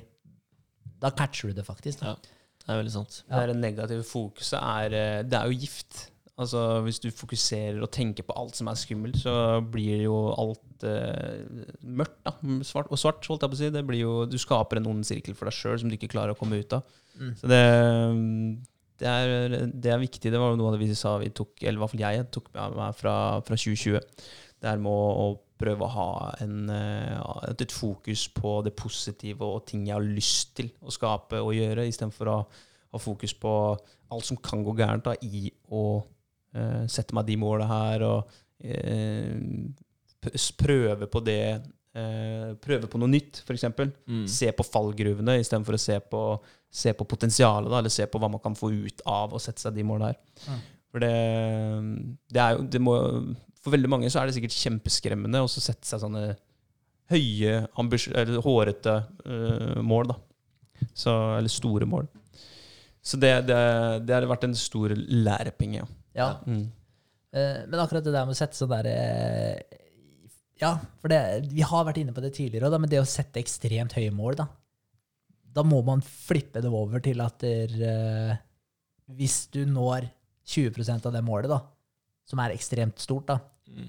[1.02, 2.00] da catcher du det faktisk.
[2.00, 2.14] Da.
[2.14, 2.38] Ja.
[2.62, 3.18] Det er veldig sant.
[3.28, 6.11] Det negative fokuset er eh, Det er jo gift.
[6.40, 10.86] Altså Hvis du fokuserer og tenker på alt som er skummelt, så blir jo alt
[10.88, 11.42] eh,
[11.84, 12.32] mørkt da,
[12.64, 13.26] svart, og svart.
[13.28, 13.70] holdt jeg på å si.
[13.74, 16.32] Det blir jo, du skaper en ond sirkel for deg sjøl som du ikke klarer
[16.32, 16.88] å komme ut av.
[17.20, 17.34] Mm.
[17.36, 17.60] Så det,
[19.02, 20.32] det, er, det er viktig.
[20.32, 22.26] Det var jo noe av det vi sa vi tok, eller i hvert fall jeg
[22.32, 24.00] tok med meg fra, fra 2020.
[24.62, 26.10] Det er med å, å prøve å ha
[26.42, 27.20] en, eh,
[27.50, 31.52] et, et fokus på det positive og ting jeg har lyst til å skape og
[31.58, 32.38] gjøre, istedenfor å
[32.92, 33.52] ha fokus på
[34.12, 36.00] alt som kan gå gærent da, i å
[36.54, 39.36] eh, sette meg de måla her og eh,
[40.60, 43.66] prøve på det eh, Prøve på noe nytt, f.eks.
[44.06, 44.26] Mm.
[44.30, 46.22] Se på fallgruvene istedenfor å se på,
[46.72, 49.64] se på potensialet, da, eller se på hva man kan få ut av å sette
[49.64, 50.20] seg de målene her.
[50.46, 50.62] Mm.
[50.92, 51.12] For det,
[52.32, 52.94] det er jo det må,
[53.64, 56.34] For veldig mange så er det sikkert kjempeskremmende å sette seg sånne
[57.12, 58.94] høye, eller hårete
[59.26, 60.18] uh, mål, da.
[60.96, 62.06] Så, eller store mål.
[63.02, 63.58] Så det, det,
[64.06, 65.88] det har vært en stor lærepenge, ja.
[66.14, 66.26] Ja.
[66.46, 66.66] Mm.
[67.32, 69.78] Eh, Men akkurat det der med å sette sånn der eh,
[70.60, 73.40] Ja, for det, vi har vært inne på det tidligere, da, men det å sette
[73.40, 74.46] ekstremt høye mål, da
[75.56, 78.36] Da må man flippe det over til at der, eh,
[79.16, 80.10] hvis du når
[80.46, 81.60] 20% av det målet, da,
[82.28, 83.38] som er ekstremt stort, da,
[83.72, 83.88] Mm.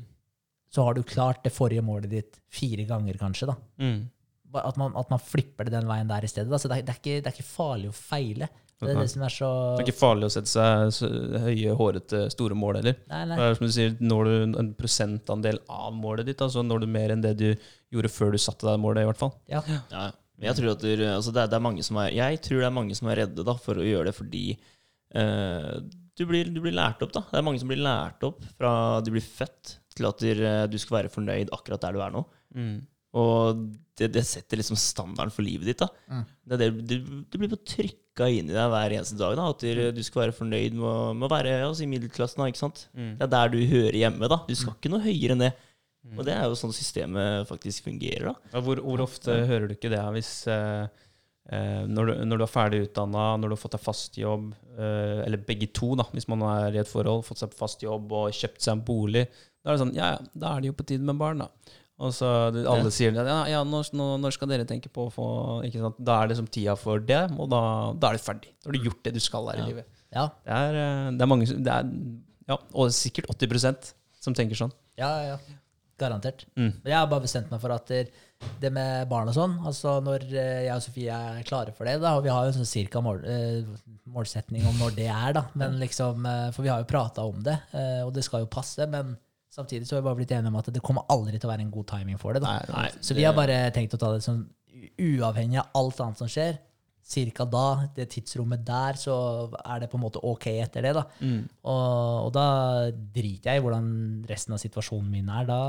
[0.71, 3.47] så har du klart det forrige målet ditt fire ganger, kanskje.
[3.47, 3.55] da.
[3.79, 4.09] Mm.
[4.55, 6.49] At man, at man flipper det den veien der i stedet.
[6.49, 6.57] Da.
[6.61, 8.47] Så det er, det, er ikke, det er ikke farlig å feile.
[8.81, 11.09] Det er det som er så Det er ikke farlig å sette seg så
[11.45, 12.97] høye, hårete, store mål heller.
[13.11, 13.37] Nei, nei.
[13.37, 16.89] Det er som du sier, Når du en prosentandel av målet ditt, altså når du
[16.97, 17.47] mer enn det du
[17.93, 19.33] gjorde før du satte deg målet, i hvert fall.
[19.51, 19.63] Ja.
[19.93, 20.09] Ja,
[20.39, 22.63] men jeg tror at det, altså det, er, det er mange som er Jeg tror
[22.63, 24.45] det er mange som er redde da, for å gjøre det fordi
[25.15, 25.77] uh,
[26.17, 27.13] du, blir, du blir lært opp.
[27.15, 28.73] da Det er mange som blir lært opp fra
[29.05, 30.43] de blir født, til at du,
[30.73, 32.25] du skal være fornøyd akkurat der du er nå.
[33.13, 33.59] Og
[33.97, 35.83] det, det setter liksom standarden for livet ditt.
[35.83, 36.23] da Mm.
[36.49, 36.95] det det, du,
[37.29, 39.35] du blir trykka inn i deg hver eneste dag.
[39.37, 42.41] da At du, du skal være fornøyd med, å- med å være altså, i middelklassen.
[42.41, 42.87] da, ikke sant?
[42.97, 43.13] Mm.
[43.19, 44.27] Det er der du hører hjemme.
[44.29, 45.53] da Du skal ikke noe høyere enn det.
[46.03, 46.17] Mm.
[46.19, 48.59] Og det er jo sånn systemet faktisk fungerer, da.
[48.59, 50.87] Hvor, hvor ofte hører du ikke det hvis eh,
[51.53, 54.49] eh, når, du, når du er ferdig utdanna, når du har fått deg fast jobb,
[54.75, 58.11] eh, eller begge to, da, hvis man er i et forhold, fått seg fast jobb
[58.11, 59.27] og kjøpt seg en bolig,
[59.63, 61.47] da er det sånn Ja, ja, da er det jo på tide med barn, da.
[61.99, 62.89] Og så alle Ja.
[62.89, 65.25] sier ja, ja når, når, skal dere tenke på å få
[65.67, 65.99] ikke sant?
[66.03, 67.59] Da er det liksom tida for det, og da,
[67.93, 68.49] da er det ferdig.
[68.63, 69.63] Da har du gjort det du skal her Ja.
[69.63, 69.85] i livet.
[70.13, 71.91] Ja, Det er, eh, det er mange det er,
[72.49, 74.73] Ja, og sikkert 80% som tenker sånn.
[74.97, 75.37] ja, ja.
[75.99, 76.45] Garantert.
[76.57, 76.71] Mm.
[76.83, 80.63] Jeg har bare bestemt meg for at det, med barn og sånn altså Når eh,
[80.65, 82.99] jeg og Sofie er klare for det, da, og vi har jo en sånn cirka
[82.99, 83.61] mål, eh,
[84.09, 87.59] målsetning om når det er, da, men liksom, for vi har jo prata om det,
[88.03, 89.15] og det skal jo passe, men
[89.53, 91.65] samtidig så har vi bare blitt enige om at det kommer aldri til å være
[91.67, 92.41] en god timing for det.
[92.43, 92.57] da.
[92.73, 94.45] Nei, Så vi har bare tenkt å ta det sånn
[94.99, 96.57] uavhengig av alt annet som skjer.
[97.03, 99.13] Cirka da, det tidsrommet der, så
[99.59, 100.93] er det på en måte ok etter det.
[100.95, 101.03] da.
[101.19, 101.41] Mm.
[101.67, 102.47] Og, og da
[102.91, 103.89] driter jeg i hvordan
[104.29, 105.45] resten av situasjonen min er.
[105.49, 105.59] Da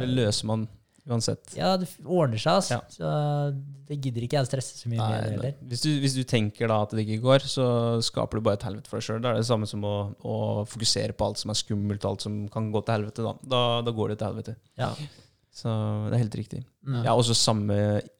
[0.00, 0.64] Det løser man
[1.08, 1.54] uansett.
[1.56, 2.78] Ja, det ordner seg, altså.
[2.78, 2.92] Ja.
[2.92, 3.12] Så
[3.88, 5.54] det gidder ikke jeg å stresse så mye med heller.
[5.70, 7.68] hvis, du, hvis du tenker da at det ikke går, så
[8.04, 9.22] skaper du bare et helvete for deg sjøl.
[9.24, 10.36] Da er det samme som å, å
[10.68, 13.24] fokusere på alt som er skummelt, alt som kan gå til helvete.
[13.24, 14.56] Da, da, da går det til helvete.
[14.80, 14.92] Ja.
[15.58, 15.72] Så
[16.06, 16.62] det er helt riktig.
[16.86, 17.00] Mm.
[17.00, 17.78] Jeg har også samme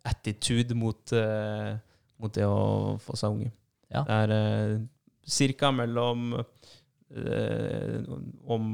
[0.09, 1.76] attitude mot, uh,
[2.18, 3.53] mot det å få seg unge.
[3.93, 4.03] Ja.
[4.09, 4.80] Det er uh,
[5.28, 7.99] cirka mellom uh,
[8.49, 8.72] om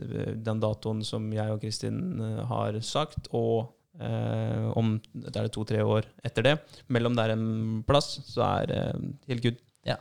[0.00, 5.82] den datoen som jeg og Kristin eh, har sagt, og eh, om det er to-tre
[5.84, 6.56] år etter det.
[6.92, 8.82] Mellom der en plass, så er det
[9.30, 9.60] helt good.
[9.88, 9.98] Ja.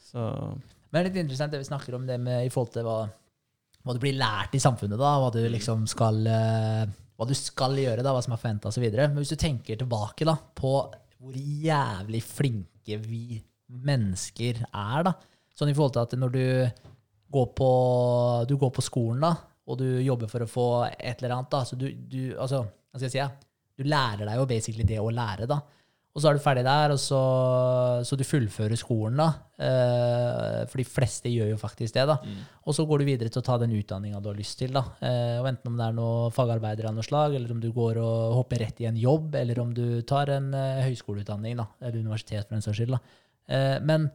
[0.00, 0.20] Så
[0.90, 3.00] Men det er litt interessant det vi snakker om det med i forhold til hva,
[3.82, 6.86] hva du blir lært i samfunnet, da, hva du liksom skal eh,
[7.16, 8.84] hva du skal gjøre, da, hva som er forventa osv.
[8.92, 10.76] Men hvis du tenker tilbake da, på
[11.16, 15.14] hvor jævlig flinke vi mennesker er, da.
[15.56, 16.44] Sånn i forhold til at når du
[17.32, 17.70] går på,
[18.48, 19.32] du går på skolen, da,
[19.66, 23.00] og du jobber for å få et eller annet, da, så du, du altså, hva
[23.00, 23.30] skal jeg si, ja?
[23.76, 25.60] du lærer deg jo basically det å lære, da.
[26.16, 27.18] Og så er du ferdig der, og så,
[28.08, 29.26] så du fullfører skolen, da.
[29.60, 32.16] Eh, for de fleste gjør jo faktisk det, da.
[32.64, 34.86] Og så går du videre til å ta den utdanninga du har lyst til, da.
[35.04, 38.00] Eh, og enten om det er noe fagarbeider av noe slag, eller om du går
[38.00, 41.68] og hopper rett i en jobb, eller om du tar en eh, høyskoleutdanning, da.
[41.82, 43.20] Eller universitet, for den saks skyld, da.
[43.52, 44.08] Eh, men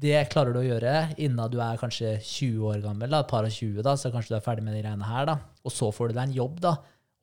[0.00, 3.46] det klarer du å gjøre innen du er kanskje 20 år gammel, da, et par
[3.46, 5.36] og 20, da, så kanskje du er ferdig med de greiene her, da.
[5.66, 6.76] Og så får du deg en jobb, da.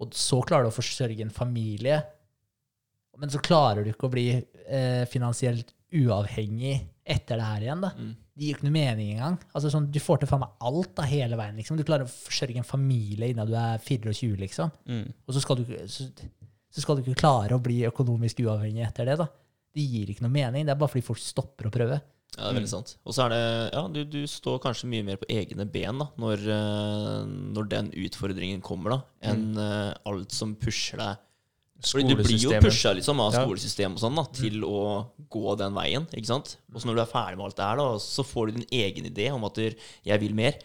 [0.04, 2.02] Og så klarer du å forsørge en familie.
[3.18, 6.76] Men så klarer du ikke å bli eh, finansielt uavhengig
[7.08, 7.94] etter det her igjen, da.
[7.96, 8.12] Mm.
[8.38, 9.40] Det gir ikke noe mening engang.
[9.56, 11.56] Altså, sånn, du får til faen meg alt da, hele veien.
[11.58, 11.80] liksom.
[11.80, 14.76] Du klarer å forsørge en familie innen du er 24, liksom.
[14.92, 15.08] mm.
[15.26, 16.06] Og så skal, du, så,
[16.70, 19.18] så skal du ikke klare å bli økonomisk uavhengig etter det.
[19.24, 19.26] da.
[19.74, 20.68] Det gir ikke noe mening.
[20.68, 21.98] Det er bare fordi folk stopper å prøve.
[22.36, 22.98] Ja, det er veldig sant.
[23.08, 26.10] Og så er det Ja, du, du står kanskje mye mer på egne ben da,
[26.22, 27.24] når, eh,
[27.56, 29.00] når den utfordringen kommer, da,
[29.32, 30.04] enn mm.
[30.12, 31.24] alt som pusher deg.
[31.86, 34.80] Fordi du blir jo pusha liksom, av skolesystemet og sånn da, til å
[35.30, 36.08] gå den veien.
[36.10, 36.56] ikke sant?
[36.74, 38.72] Og så når du er ferdig med alt det her, da, så får du din
[38.80, 40.58] egen idé om at du, 'jeg vil mer'.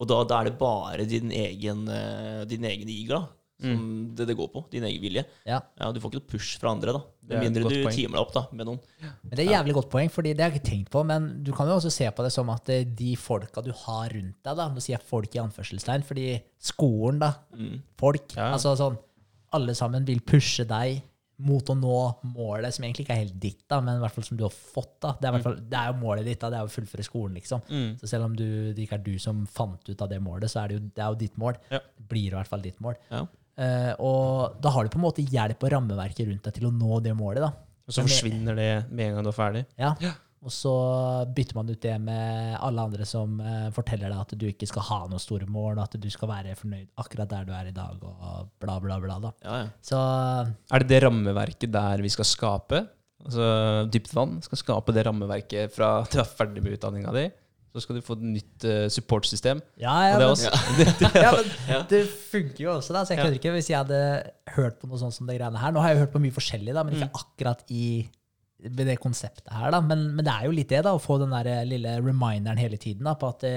[0.00, 3.28] Og da, da er det bare din egen, eh, din egen iger
[3.62, 4.62] som det, det går på.
[4.72, 5.24] Din egen vilje.
[5.46, 5.60] Ja.
[5.78, 7.02] Ja, Du får ikke noe push fra andre, da.
[7.30, 7.94] Det Med mindre du poeng.
[7.94, 8.80] timer deg opp da, med noen.
[9.00, 11.04] Men det er jævlig godt poeng, fordi det har jeg ikke tenkt på.
[11.06, 14.08] Men du kan jo også se på det som at eh, de folka du har
[14.10, 17.82] rundt deg, da, nå sier jeg folk i anførselstegn, fordi skolen, da, Mm.
[17.96, 18.52] folk, Ja.
[18.54, 18.98] altså sånn,
[19.52, 21.02] alle sammen vil pushe deg
[21.40, 24.24] mot å nå målet, som egentlig ikke er helt ditt, da, men i hvert fall
[24.24, 25.00] som du har fått.
[25.00, 25.12] da.
[25.18, 27.02] Det er, i hvert fall, det er jo målet ditt, da, det er å fullføre
[27.06, 27.62] skolen, liksom.
[27.70, 27.98] Mm.
[27.98, 30.62] Så selv om du, det ikke er du som fant ut av det målet, så
[30.64, 31.56] er det jo, det er jo ditt mål.
[31.70, 31.78] Ja.
[31.96, 32.94] Det blir i hvert fall ditt mål.
[33.10, 33.22] Ja.
[33.58, 36.74] Eh, og da har du på en måte hjelp og rammeverket rundt deg til å
[36.74, 37.52] nå det målet, da.
[37.90, 39.64] Og så forsvinner det med en gang du er ferdig.
[39.80, 39.94] Ja.
[40.40, 40.72] Og så
[41.36, 44.86] bytter man ut det med alle andre som uh, forteller deg at du ikke skal
[44.86, 47.74] ha noen store mål, og at du skal være fornøyd akkurat der du er i
[47.76, 49.18] dag, og bla, bla, bla.
[49.26, 49.34] da.
[49.44, 49.68] Ja, ja.
[49.84, 52.86] Så Er det det rammeverket der vi skal skape?
[53.20, 53.50] Altså
[53.92, 57.26] Dypt vann skal skape det rammeverket fra du er ferdig med utdanninga di.
[57.70, 59.60] Så skal du få et nytt uh, supportsystem.
[59.78, 63.04] ja, ja, det men, ja, men det funker jo også, da.
[63.06, 64.00] Så jeg kødder ikke hvis jeg hadde
[64.56, 65.74] hørt på noe sånt som det greiene her.
[65.76, 67.20] Nå har jeg jo hørt på mye forskjellig, da, men ikke Mm.
[67.22, 67.84] akkurat i
[68.60, 69.78] det konseptet her, da.
[69.80, 72.76] Men, men det er jo litt det, da, å få den der lille reminderen hele
[72.76, 73.54] tiden da, på at det,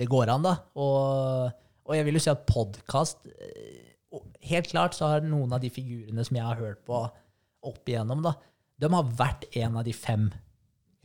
[0.00, 0.54] det går an, da.
[0.78, 1.50] Og,
[1.84, 3.26] og jeg vil jo si at podkast
[4.42, 6.96] Helt klart så har noen av de figurene som jeg har hørt på
[7.68, 8.32] opp igjennom, da,
[8.82, 10.26] de har vært en av de fem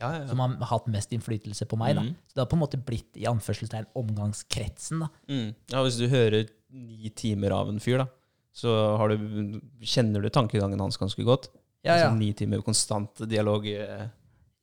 [0.00, 1.96] ja, ja, som har hatt mest innflytelse på meg.
[1.96, 2.14] Mhm.
[2.28, 5.06] Så det har på en måte blitt i anførselstegn omgangskretsen.
[5.28, 5.54] Mm.
[5.72, 8.06] ja, hvis du hører ni timer av en fyr, da,
[8.54, 11.48] så har du, kjenner du tankegangen hans ganske godt.
[11.84, 12.08] Ja, ja.
[12.08, 13.66] Altså, ni timer konstant dialog.
[13.66, 14.08] eh,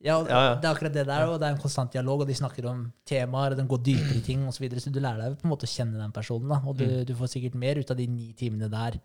[0.05, 0.55] Ja, og Ja, ja.
[0.61, 2.91] det er akkurat det der, og det er en konstant dialog, og de snakker om
[3.07, 4.57] temaer, og de går dypere i ting osv.
[4.57, 6.77] Så, videre, så du lærer deg på en måte å kjenne den personen, da, og
[6.77, 7.05] du, Mm.
[7.07, 8.99] du får sikkert mer ut av de ni timene der.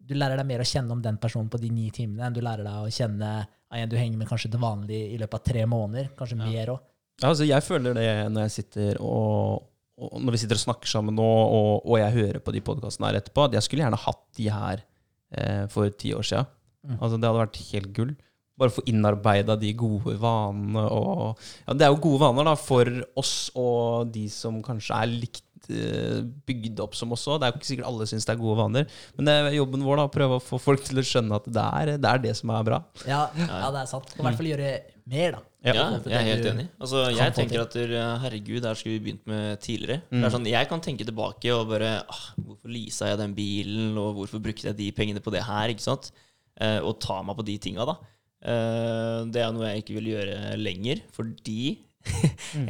[0.00, 2.40] Du lærer deg mer å kjenne om den personen på de ni timene enn du
[2.44, 3.32] lærer deg å kjenne
[3.70, 6.72] av en du henger med kanskje til vanlig i løpet av tre måneder, kanskje mer
[6.74, 6.86] òg.
[7.20, 9.66] Ja, altså jeg føler det når jeg sitter og,
[10.00, 13.10] og Når vi sitter og snakker sammen nå, og, og jeg hører på de podkastene
[13.10, 14.82] her etterpå, at jeg skulle gjerne hatt de her
[15.36, 16.48] eh, for ti år siden.
[16.88, 16.96] Mm.
[16.96, 18.14] Altså, det hadde vært helt gull.
[18.60, 22.88] Bare få innarbeida de gode vanene og Ja, det er jo gode vaner da, for
[23.20, 27.40] oss og de som kanskje er likt bygd opp som oss òg.
[27.40, 28.88] Det er jo ikke sikkert alle syns det er gode vaner,
[29.18, 31.50] men det er jobben vår da, å prøve å få folk til å skjønne at
[31.50, 32.80] det er det, er det som er bra.
[33.04, 34.14] Ja, ja, det er sant.
[34.16, 34.72] Og i hvert fall gjøre
[35.10, 35.44] mer, da.
[35.60, 36.66] Ja, Ja, jeg er helt enig.
[36.80, 40.00] Altså, jeg tenker at uh, herregud, der skulle vi begynt med tidligere.
[40.08, 40.22] Mm.
[40.22, 43.90] Det er sånn, Jeg kan tenke tilbake og bare ah, Hvorfor leasa jeg den bilen,
[44.00, 45.74] og hvorfor brukte jeg de pengene på det her?
[45.74, 46.08] ikke sant?
[46.60, 47.98] Eh, og ta meg på de tinga, da.
[48.40, 51.60] Eh, det er noe jeg ikke vil gjøre lenger, fordi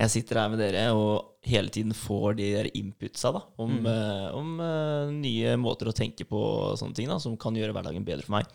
[0.00, 4.26] jeg sitter her med dere og hele tiden får de der inputsa da, om, eh,
[4.36, 8.04] om uh, nye måter å tenke på og sånne ting da, som kan gjøre hverdagen
[8.04, 8.50] bedre for meg.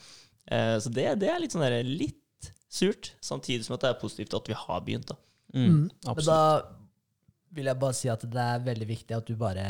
[0.52, 4.02] Uh, så det, det er litt sånn der, litt surt, samtidig som at det er
[4.02, 5.10] positivt at vi har begynt.
[5.10, 5.18] da.
[5.56, 5.88] Mm.
[5.88, 6.42] Men da
[7.56, 9.66] vil jeg bare si at det er veldig viktig at du bare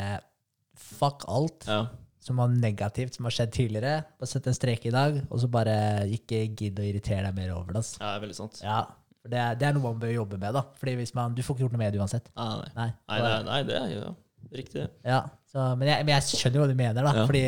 [0.76, 1.86] fuck alt Ja.
[2.20, 4.00] som var negativt, som har skjedd tidligere.
[4.18, 5.76] Bare sett en strek i dag, og så bare
[6.12, 7.84] ikke gidd å irritere deg mer over det.
[7.84, 8.00] Altså.
[8.02, 8.60] Ja, det er veldig sant.
[8.66, 8.80] Ja,
[9.26, 10.62] for det det er noe man bør jobbe med, da.
[10.80, 12.30] Fordi man, Du får ikke gjort noe med det uansett.
[12.38, 12.70] Ah, nei.
[12.78, 12.90] Nei.
[13.10, 14.12] Nei, nei, nei, det er jo
[14.54, 14.84] riktig.
[14.86, 14.90] det.
[15.10, 17.12] Ja, så, men, jeg, men jeg skjønner jo hva du mener, da.
[17.20, 17.26] Ja.
[17.26, 17.44] Fordi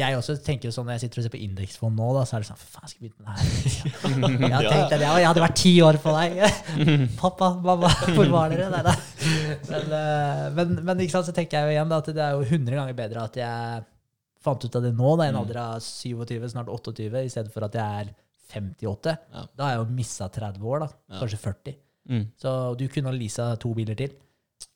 [0.00, 2.36] jeg også tenker jo sånn når jeg sitter og ser på indeksfond nå, da, så
[2.38, 4.46] er det sånn For faen, skal jeg begynne med det her?
[4.46, 6.36] Jeg hadde tenkt jeg, jeg hadde vært ti år på deg.
[7.22, 8.68] Pappa, mamma, hvor var dere?
[8.70, 8.94] Nei da.
[9.66, 12.36] Men, eh, men, men ikke sant, så tenker jeg jo igjen da, at det er
[12.38, 13.82] jo 100 ganger bedre at jeg
[14.46, 15.42] fant ut av det nå, da, i en Mm.
[15.42, 18.14] alder av 27, snart 28, i stedet for at jeg er
[18.50, 19.16] 58.
[19.34, 19.44] Ja.
[19.56, 20.90] Da har jeg jo missa 30 år, da.
[21.10, 21.20] Ja.
[21.22, 21.78] Kanskje 40.
[22.10, 22.24] Mm.
[22.42, 24.16] Så du kunne ha leasa to biler til.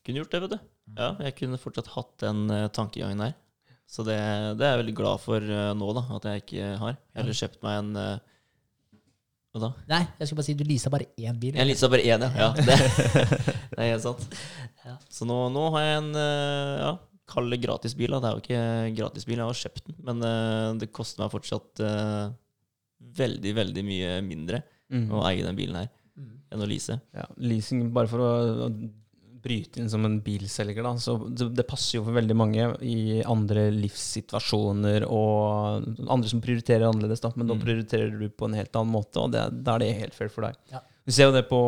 [0.05, 0.59] Kunne gjort det, vet du.
[0.95, 3.33] Ja, jeg kunne fortsatt hatt den uh, tankegangen der.
[3.89, 4.17] Så det,
[4.57, 6.95] det er jeg veldig glad for eh, nå, da, at jeg ikke har.
[7.17, 8.15] Heller kjøpt meg en eh,
[9.53, 9.69] Hva da?
[9.91, 11.59] Nei, jeg skulle bare si du leasa bare én bil.
[11.59, 12.31] Jeg leasa bare én, ja.
[12.41, 12.79] ja det,
[13.75, 14.25] det er helt sant.
[14.87, 14.95] Ja.
[15.13, 16.89] Så nå, nå har jeg en eh, ja,
[17.29, 18.15] kall det gratisbil.
[18.15, 18.23] Da.
[18.23, 19.99] Det er jo ikke gratisbil, jeg har kjøpt den.
[20.09, 22.25] Men eh, det koster meg fortsatt eh,
[23.01, 25.07] veldig, veldig mye mindre Mm.
[25.09, 26.37] å eie den bilen her Mm.
[26.51, 27.01] enn å lease.
[27.13, 28.89] Ja, leasing, bare for å, å
[29.45, 30.93] bryte inn som en bilselger, da.
[30.97, 36.87] Så det, det passer jo for veldig mange i andre livssituasjoner og andre som prioriterer
[36.87, 37.31] annerledes, da.
[37.35, 37.61] Men da Mm.
[37.65, 40.41] prioriterer du på en helt annen måte, og det, da er det helt fair for
[40.47, 40.55] deg.
[40.71, 40.79] Ja.
[41.05, 41.59] Vi ser jo det på,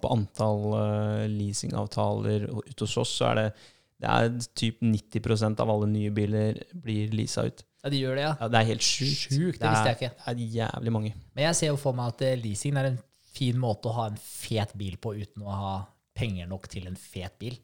[0.00, 3.54] på antall uh, leasingavtaler ute hos oss, så er det
[4.00, 7.62] det er typ 90% av alle nye biler blir leasa ut.
[7.80, 8.32] Ja, de gjør det, ja.
[8.40, 9.22] Ja, det er helt sjukt.
[9.30, 10.10] Sjukt, det visste jeg ikke.
[10.20, 11.12] Det er jævlig mange.
[11.36, 12.98] Men jeg ser jo for meg at eh, leasing er en
[13.32, 15.72] fin måte å ha en fet bil på uten å ha
[16.18, 17.56] penger nok til en fet bil.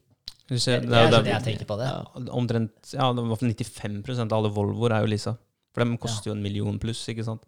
[0.47, 1.89] Du Det, ser, det er det sånn jeg tenker på det.
[1.91, 2.23] Ja.
[2.39, 5.35] Omtrent ja, det var i hvert fall 95% av alle Volvoer er jo leasa.
[5.75, 7.43] For de koster jo en million pluss, ikke sant.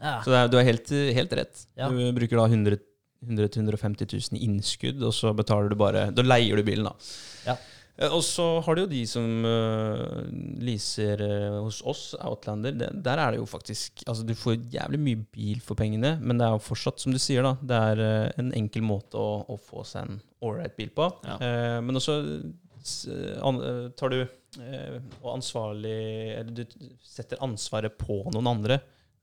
[0.00, 0.18] Ja.
[0.24, 1.62] Så det er, du har helt, helt rett.
[1.78, 1.88] Ja.
[1.88, 2.80] Du bruker da 100
[3.20, 6.94] 100 000-150 000 i innskudd, og så betaler du bare Da leier du bilen, da.
[7.44, 7.56] Ja.
[8.00, 10.22] Eh, Og så har du jo de som uh,
[10.62, 12.74] leaser uh, hos oss, Outlander.
[12.76, 16.40] Det, der er det jo faktisk Altså, du får jævlig mye bil for pengene, men
[16.40, 19.42] det er jo fortsatt, som du sier, da, det er uh, en enkel måte å,
[19.44, 21.10] å få seg en ålreit bil på.
[21.26, 21.36] Ja.
[21.84, 22.14] Men også
[23.44, 23.58] an,
[23.92, 24.22] tar du
[25.20, 25.98] og ansvarlig
[26.38, 26.62] Eller du
[27.04, 28.78] setter ansvaret på noen andre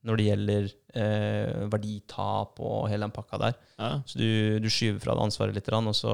[0.06, 0.68] når det gjelder
[1.74, 3.58] verditap og hele den pakka der.
[3.82, 3.90] Ja.
[4.06, 4.30] Så du,
[4.62, 6.14] du skyver fra deg ansvaret litt, og så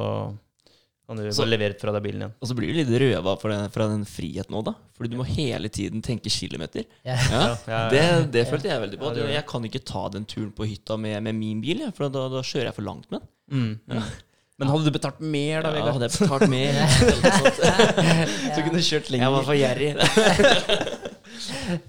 [1.07, 2.33] kan du Så- bare levere fra deg bilen igjen.
[2.41, 4.73] Og så blir du litt røva fra den, fra den friheten òg, da.
[4.97, 6.85] Fordi du må hele tiden tenke kilometer.
[7.05, 7.17] Ja.
[7.31, 9.05] Ja, ja, Det, det følte jeg veldig på.
[9.11, 9.33] Ja, det.
[9.35, 12.39] Jeg kan ikke ta den turen på hytta med, med min bil, for da, da
[12.41, 13.27] kjører jeg for langt med den.
[13.89, 14.03] Mm.
[14.59, 16.87] Men hadde du betalt mer, da, Ja, hadde jeg betalt mer.
[18.53, 19.95] Så kunne du kjørt Jeg var for gjerrig.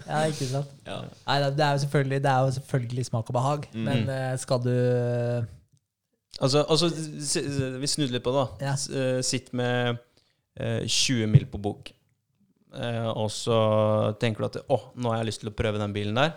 [0.09, 0.71] ja, ikke sant?
[0.87, 1.01] Ja.
[1.29, 3.85] Nei, det er jo selvfølgelig, det er jo selvfølgelig smak og behag, Mm.
[3.85, 4.73] men eh, skal du
[6.43, 6.89] Altså, altså
[7.81, 8.41] vi snudde litt på det.
[8.43, 8.71] da.
[8.73, 8.75] Ja.
[8.99, 10.01] Eh, Sitt med
[10.59, 11.93] eh, 20 mil på bok,
[12.75, 13.59] eh, og så
[14.23, 16.35] tenker du at å, nå har jeg lyst til å prøve den bilen der.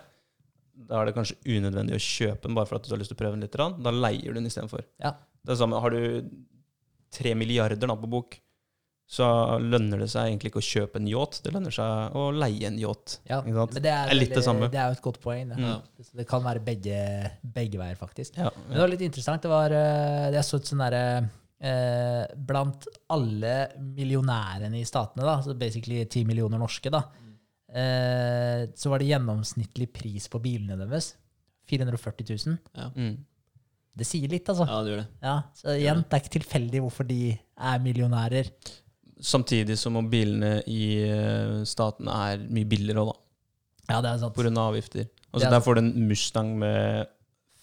[0.88, 3.18] Da er det kanskje unødvendig å kjøpe den bare for at du har lyst til
[3.18, 3.58] å prøve den litt.
[3.58, 4.86] Da leier du den istedenfor.
[5.02, 5.16] Ja.
[5.42, 6.30] Det er det samme, Har du
[7.18, 8.38] tre milliarder da på bok,
[9.08, 9.26] så
[9.64, 11.38] lønner det seg egentlig ikke å kjøpe en yacht.
[11.46, 13.22] Det lønner seg å leie en yacht.
[13.30, 13.76] Ja, Ikke sant?
[13.78, 14.68] men det er, Det er litt det samme.
[14.74, 15.54] Det er jo et godt poeng.
[15.54, 15.76] Det, Ja.
[16.20, 16.98] Det kan være begge,
[17.56, 18.36] begge veier, faktisk.
[18.36, 19.42] Ja, Men det var litt interessant.
[19.46, 21.04] Det var, eh, jeg så et sånn derre
[21.62, 27.06] eh, Blant alle millionærene i statene, da, så basically 10 millioner norske, da,
[27.72, 31.14] eh, så var det gjennomsnittlig pris på bilene deres
[31.72, 32.92] 440 000.
[32.96, 33.16] Mm.
[33.98, 34.68] Det sier litt, altså.
[34.68, 35.08] Ja, det gjør det.
[35.24, 38.52] Ja, så igjen, det er ikke tilfeldig hvorfor de er millionærer.
[39.24, 43.18] Samtidig som om bilene i eh, staten er mye billigere òg, da.
[43.88, 44.36] Ja, det er sant.
[44.36, 44.52] Pga.
[44.62, 45.08] avgifter.
[45.32, 47.08] Altså, er der får du en Mustang med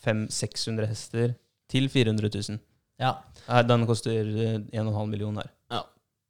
[0.04, 1.34] 500-600 hester
[1.70, 2.60] til 400 000.
[3.00, 3.14] Ja,
[3.66, 5.50] Den koster eh, 1,5 million her.
[5.72, 5.82] Ja,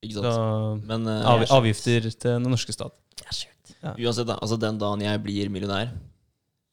[0.03, 0.87] Ikke Så sant?
[0.89, 2.95] Men uh, av, avgifter til den norske stat.
[3.19, 3.75] det er sjukt.
[3.85, 5.93] uansett, da, altså den dagen jeg blir millionær,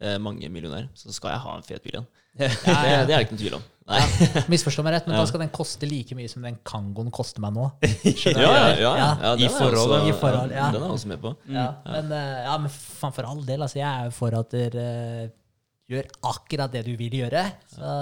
[0.01, 2.07] eh, mange millionær, så skal jeg ha en fet bil igjen.
[2.37, 3.63] Det, det er det ikke noen tvil om.
[3.91, 4.43] Nei.
[4.51, 5.21] Misforstå meg rett, men Ja.
[5.21, 7.67] da skal den koste like mye som den Kangoen koster meg nå.
[7.83, 9.11] Ja, ja, ja, ja, Ja.
[9.25, 10.71] ja, I forhold, også- I forhold, ja.
[10.71, 11.35] Den er jeg også med på.
[11.51, 13.61] Ja, men, eh, ja, men faen for all del.
[13.67, 14.87] Altså, jeg er jo for at dere
[15.23, 15.29] eh,
[15.91, 17.45] gjør akkurat det du vil gjøre.
[17.75, 17.93] Så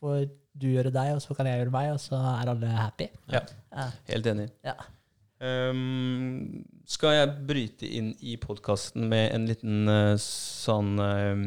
[0.00, 0.28] får
[0.58, 3.08] du gjøre deg, og så kan jeg gjøre meg, og så er alle happy.
[3.30, 3.40] Ja.
[3.70, 3.90] Ja.
[4.08, 4.48] Helt enig.
[4.64, 4.74] Ja.
[5.40, 11.44] Um, skal jeg bryte inn i podkasten med en liten uh, sånn um,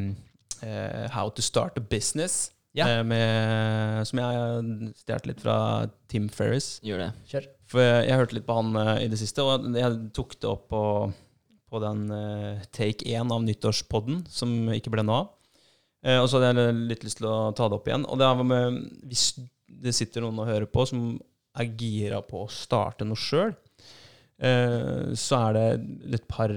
[0.63, 2.51] uh, How to start a business?
[2.77, 2.87] Ja.
[2.87, 4.69] eh, med, som jeg har
[5.01, 5.57] stjålet litt fra
[6.11, 6.73] Tim Ferris.
[6.85, 7.09] Gjør det.
[7.31, 7.49] Kjør.
[7.71, 10.49] For jeg, jeg hørte litt på han uh, i det siste, og jeg tok det
[10.49, 10.83] opp på,
[11.71, 15.31] på den uh, take 1 av nyttårspodden, som ikke ble noe av.
[16.01, 18.07] Uh, og så hadde jeg litt lyst til å ta det opp igjen.
[18.07, 19.25] Og det er med Hvis
[19.81, 21.13] det sitter noen og hører på som
[21.59, 23.53] er gira på å starte noe sjøl,
[24.41, 25.65] eh, så er det
[26.19, 26.53] et par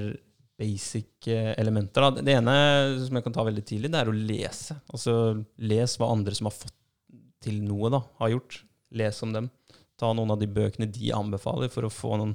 [0.59, 2.05] basic eh, elementer.
[2.05, 2.23] Da.
[2.25, 2.55] Det ene
[3.03, 4.79] som jeg kan ta veldig tidlig, det er å lese.
[4.93, 5.17] Altså
[5.59, 6.77] les hva andre som har fått
[7.45, 8.63] til noe, da, har gjort.
[8.95, 9.51] Les om dem
[10.01, 12.35] ta noen av de bøkene de anbefaler, for å få noen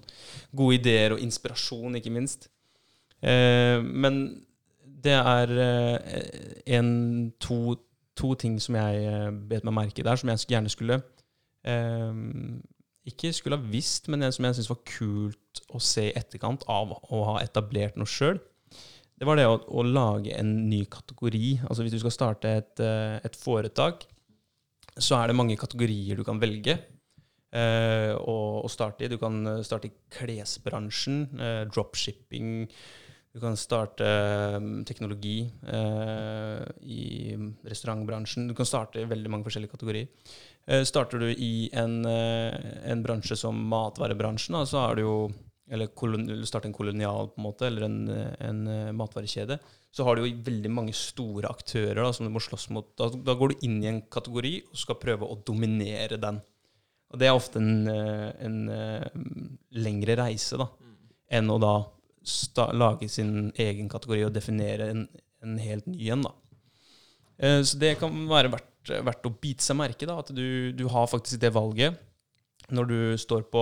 [0.56, 2.48] gode ideer og inspirasjon, ikke minst.
[3.20, 4.22] Eh, men
[4.84, 6.20] det er eh,
[6.78, 6.92] en,
[7.42, 7.76] to,
[8.18, 11.02] to ting som jeg eh, bet meg merke der, som jeg gjerne skulle
[11.68, 12.14] eh,
[13.10, 16.66] Ikke skulle ha visst, men en som jeg syntes var kult å se i etterkant
[16.70, 18.40] av å ha etablert noe sjøl.
[19.20, 21.60] Det var det å, å lage en ny kategori.
[21.68, 24.06] Altså Hvis du skal starte et, eh, et foretak,
[25.00, 29.12] så er det mange kategorier du kan velge eh, å, å starte i.
[29.12, 32.68] Du kan eh, starte i klesbransjen, eh, dropshipping.
[33.40, 38.50] Du kan starte eh, teknologi eh, i restaurantbransjen.
[38.50, 40.10] Du kan starte i veldig mange forskjellige kategorier.
[40.68, 42.52] Eh, starter du i en, eh,
[42.92, 45.14] en bransje som matvarebransjen, da, så er du jo
[45.72, 47.96] eller kolon, starte en kolonial på en måte, eller en,
[48.44, 49.56] en eh, matvarekjede,
[49.96, 52.90] så har du jo veldig mange store aktører da, som du må slåss mot.
[53.00, 56.42] Da, da går du inn i en kategori og skal prøve å dominere den.
[57.14, 58.60] Og det er ofte en, en
[59.80, 60.68] lengre reise da,
[61.40, 61.74] enn å da
[62.78, 65.08] lage sin egen kategori og definere en,
[65.46, 66.26] en helt ny en.
[67.40, 70.86] Eh, Så det kan være verdt, verdt å bite seg merke, da, at du, du
[70.92, 72.06] har faktisk det valget
[72.70, 73.62] når du står på,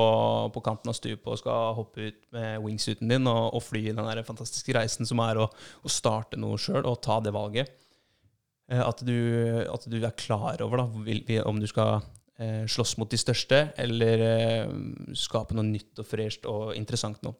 [0.51, 4.01] på kanten av stupet og skal hoppe ut med wingsuiten din og, og fly den
[4.03, 7.71] der fantastiske reisen som er å, å starte noe sjøl og ta det valget.
[8.67, 9.15] Eh, At du,
[9.63, 10.87] at du er klar over da,
[11.47, 12.01] om du skal
[12.35, 14.75] eh, slåss mot de største, eller eh,
[15.15, 17.37] skape noe nytt og fresht og interessant noe.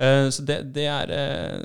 [0.00, 1.64] Eh, så det, det er eh,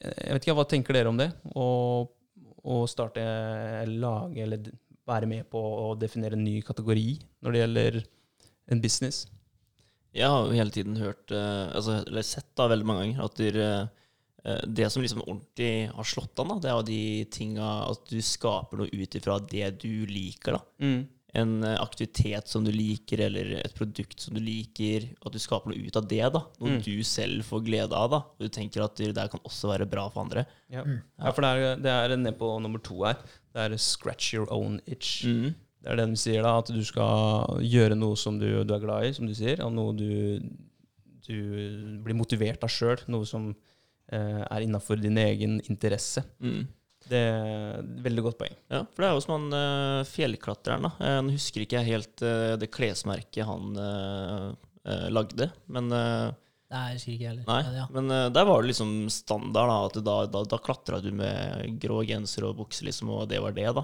[0.00, 1.28] Jeg vet ikke, hva tenker dere om det?
[1.52, 3.20] Å, starte,
[3.82, 4.70] eller lage, eller
[5.08, 7.06] være med på å definere en ny kategori
[7.44, 8.00] når det gjelder
[8.72, 9.22] en business?
[10.16, 13.40] Jeg har jo hele tiden hørt, eh, altså, eller sett da veldig mange ganger, at
[13.46, 18.08] eh, det som liksom ordentlig har slått an, da, det er jo de tinga at
[18.08, 20.56] du skaper noe ut ifra det du liker.
[20.56, 20.62] da.
[21.34, 25.04] En eh, aktivitet som du liker, eller et produkt som du liker.
[25.20, 26.24] og At du skaper noe ut av det.
[26.32, 26.40] da.
[26.60, 26.82] Noe Mm.
[26.82, 28.10] du selv får glede av.
[28.10, 28.16] da.
[28.16, 30.46] Og du tenker at det der kan også være bra for andre.
[30.70, 33.14] Ja, ja for det er, det er ned på nummer to her.
[33.54, 35.24] Det er 'scratch your own itch'.
[35.24, 35.54] Mm.
[35.82, 38.80] Det er det de sier, da, at du skal gjøre noe som du, du er
[38.80, 40.40] glad i, som du sier, og noe du,
[41.26, 42.98] du blir motivert av sjøl.
[43.08, 43.54] Noe som
[44.12, 46.22] eh, er innafor din egen interesse.
[46.42, 46.66] Mm.
[47.10, 48.58] Det er et veldig godt poeng.
[48.70, 50.86] Ja, for det er jo som han uh, fjellklatreren.
[50.86, 50.92] da.
[51.06, 54.52] Eh, Nå husker ikke jeg helt uh, det klesmerket han uh,
[54.86, 55.90] eh, lagde, men
[56.70, 57.46] Nei, jeg husker ikke heller.
[57.48, 57.84] Nei, Men ja.
[57.90, 59.72] men der var det liksom standard.
[59.72, 63.40] da, at Da, da, da klatra du med grå genser og bukse, liksom, og det
[63.42, 63.66] var det.
[63.74, 63.82] da.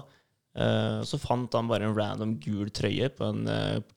[0.55, 3.43] Eh, så fant han bare en random gul trøye på en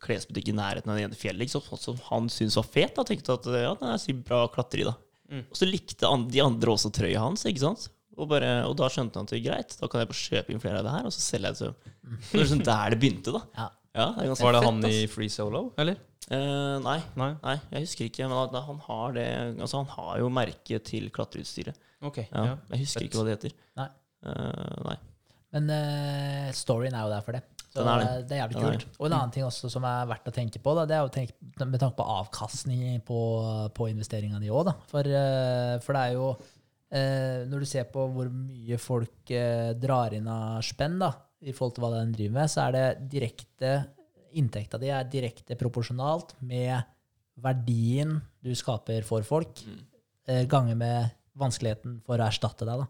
[0.03, 2.97] klesbutikk i nærheten av det ene fjellet som han syntes var fet.
[2.99, 4.89] da, tenkte at ja, den er sikkert bra klatre i.
[4.91, 4.97] da.
[5.31, 5.47] Mm.
[5.47, 7.47] Og så likte an de andre også trøya hans.
[7.47, 7.87] ikke sant?
[8.21, 10.53] Og, bare, og da skjønte han at det er greit, da kan jeg bare kjøpe
[10.55, 12.21] inn flere av det her, og så selger jeg det til dem.
[12.21, 13.43] Det er liksom der det begynte, da.
[13.57, 13.69] Ja.
[13.91, 14.91] Ja, det Var det fett, han altså.
[15.03, 15.97] i Free Solo, eller?
[16.31, 17.31] Eh, nei, Nei?
[17.43, 18.29] nei, jeg husker ikke.
[18.31, 19.25] Men han- han har det
[19.59, 21.75] Altså, han har jo merket til klatreutstyret.
[22.03, 22.57] Okay, Ja, Ja.
[22.71, 23.09] Jeg husker fett.
[23.11, 23.57] ikke hva det heter.
[23.77, 23.89] Nei.
[24.27, 24.97] Eh, nei.
[25.53, 27.43] Men uh, storyen er jo der for det.
[27.75, 28.07] Så er det.
[28.07, 28.87] eh, det er jævlig er kult.
[29.01, 31.11] Og en annen ting også som er verdt å tenke på, da, det er jo
[31.15, 33.19] tenke med tanke på avkastning på,
[33.75, 34.71] på investeringene i òg.
[34.91, 36.37] For, uh, for det er jo
[36.91, 41.55] eh, Når du ser på hvor mye folk eh, drar inn av spenn da, i
[41.57, 42.87] forhold til hva den driver med, så er det
[43.17, 43.75] direkte
[44.39, 46.77] Inntekta di er direkte proporsjonalt med
[47.43, 49.59] verdien du skaper for folk,
[50.29, 52.85] eh, ganger med vanskeligheten for å erstatte deg.
[52.85, 52.87] da.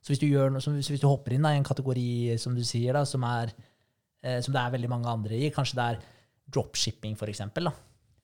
[0.00, 2.56] Så hvis du, gjør noe, så hvis, du hopper inn da, i en kategori som
[2.56, 3.52] du sier, da, som, er,
[4.24, 6.00] eh, som det er veldig mange andre i, kanskje det er
[6.50, 7.70] dropshipping eksempel.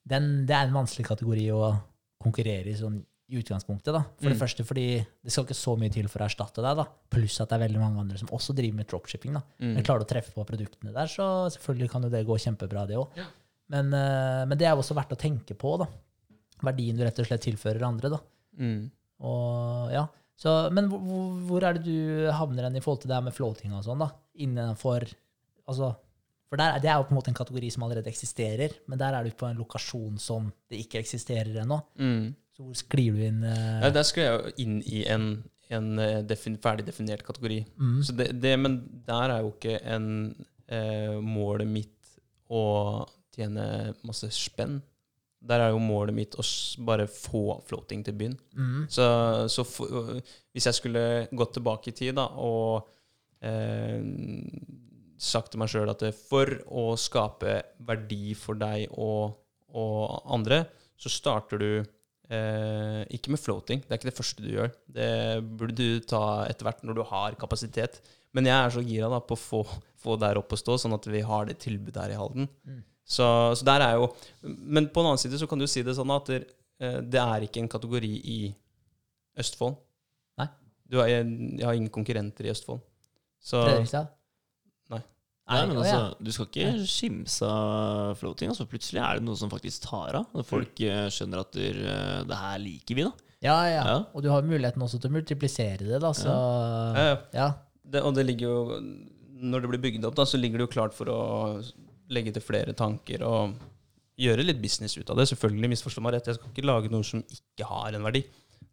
[0.03, 1.71] Den, det er en vanskelig kategori å
[2.19, 2.99] konkurrere i sånn
[3.29, 3.91] i utgangspunktet.
[3.93, 4.01] da.
[4.21, 6.85] For det første fordi det skal ikke så mye til for å erstatte deg, da.
[7.11, 9.33] pluss at det er veldig mange andre som også driver med dropshipping.
[9.33, 9.41] da.
[9.59, 12.85] Men klarer du å treffe på produktene der, så selvfølgelig kan jo det gå kjempebra,
[12.87, 13.09] det òg.
[13.69, 15.77] Men, eh, men det er også verdt å tenke på.
[15.79, 15.87] da.
[16.63, 18.09] Verdien du rett og slett tilfører andre.
[18.15, 18.19] da.
[18.57, 18.89] Mm.
[19.19, 20.07] Og, ja.
[20.37, 23.25] så, men hvor, hvor- hvor er det du havner hen i forhold til det her
[23.27, 23.99] med floating og sånn?
[23.99, 24.11] da?
[24.39, 25.03] Innenfor
[25.67, 25.95] altså,
[26.49, 29.13] For der, det er jo på en måte en kategori som allerede eksisterer, men der
[29.13, 31.81] er du på en lokasjon som det ikke eksisterer ennå.
[31.99, 32.35] Mm.
[32.57, 33.43] Så hvor sklir du inn?
[33.45, 35.27] eh, Ja, der skulle jeg jo inn i en,
[35.69, 37.59] en eh, defin, ferdig definert kategori.
[37.77, 37.99] Mm.
[38.07, 40.07] Så det, det, men der er jo ikke en
[40.67, 41.93] eh, målet mitt
[42.49, 43.05] å
[43.35, 44.79] tjene masse spenn.
[45.47, 46.43] Der er jo målet mitt å
[46.87, 48.33] bare få floating til byen.
[48.57, 49.05] mm, Så,
[49.53, 49.75] så f
[50.51, 51.03] hvis jeg skulle
[51.37, 52.87] gått tilbake i tid da, og
[53.45, 54.01] eh,
[55.21, 59.37] sagt til meg sjøl at for å skape verdi for deg og,
[59.77, 60.63] og andre,
[60.97, 61.69] så starter du
[62.33, 63.83] eh, ikke med floating.
[63.83, 64.71] Det er ikke det første du gjør.
[64.97, 65.09] Det
[65.59, 68.01] burde du ta etter hvert når du har kapasitet.
[68.35, 69.63] Men jeg er så gira da, på å få,
[70.01, 72.49] få der opp å stå, sånn at vi har det tilbudet her i Halden.
[72.67, 72.83] Mm.
[73.07, 73.25] Så,
[73.55, 74.09] så der er jo
[74.43, 76.41] Men på en annen side så kan du si det sånn at det,
[76.83, 78.39] eh, det er ikke en kategori i
[79.39, 79.77] Østfold.
[80.41, 80.49] Nei.
[80.89, 81.25] Du har, jeg,
[81.59, 82.83] jeg har ingen konkurrenter i Østfold.
[83.39, 84.11] Så Fredrikstad?
[85.47, 85.61] Nei.
[85.69, 85.99] Men altså.
[86.19, 88.51] Du skal ikke skimse av floating.
[88.51, 90.27] Altså, plutselig er det noe som faktisk tar av.
[90.35, 93.13] Når folk eh, skjønner at der, eh, det her liker vi, da.
[93.45, 93.97] Ja, ja, Ja.
[94.17, 97.17] Og du har muligheten også til å multiplisere det, da, så Ja, ja.
[97.37, 97.47] ja.
[97.85, 98.79] det, Og det ligger jo
[99.37, 101.19] Når det blir bygd opp, da, så ligger det jo klart for å
[102.09, 103.59] legge til flere tanker og
[104.17, 105.27] gjøre litt business ut av det.
[105.29, 108.23] Selvfølgelig, misforstå meg rett, jeg skal ikke lage noe som ikke har en verdi.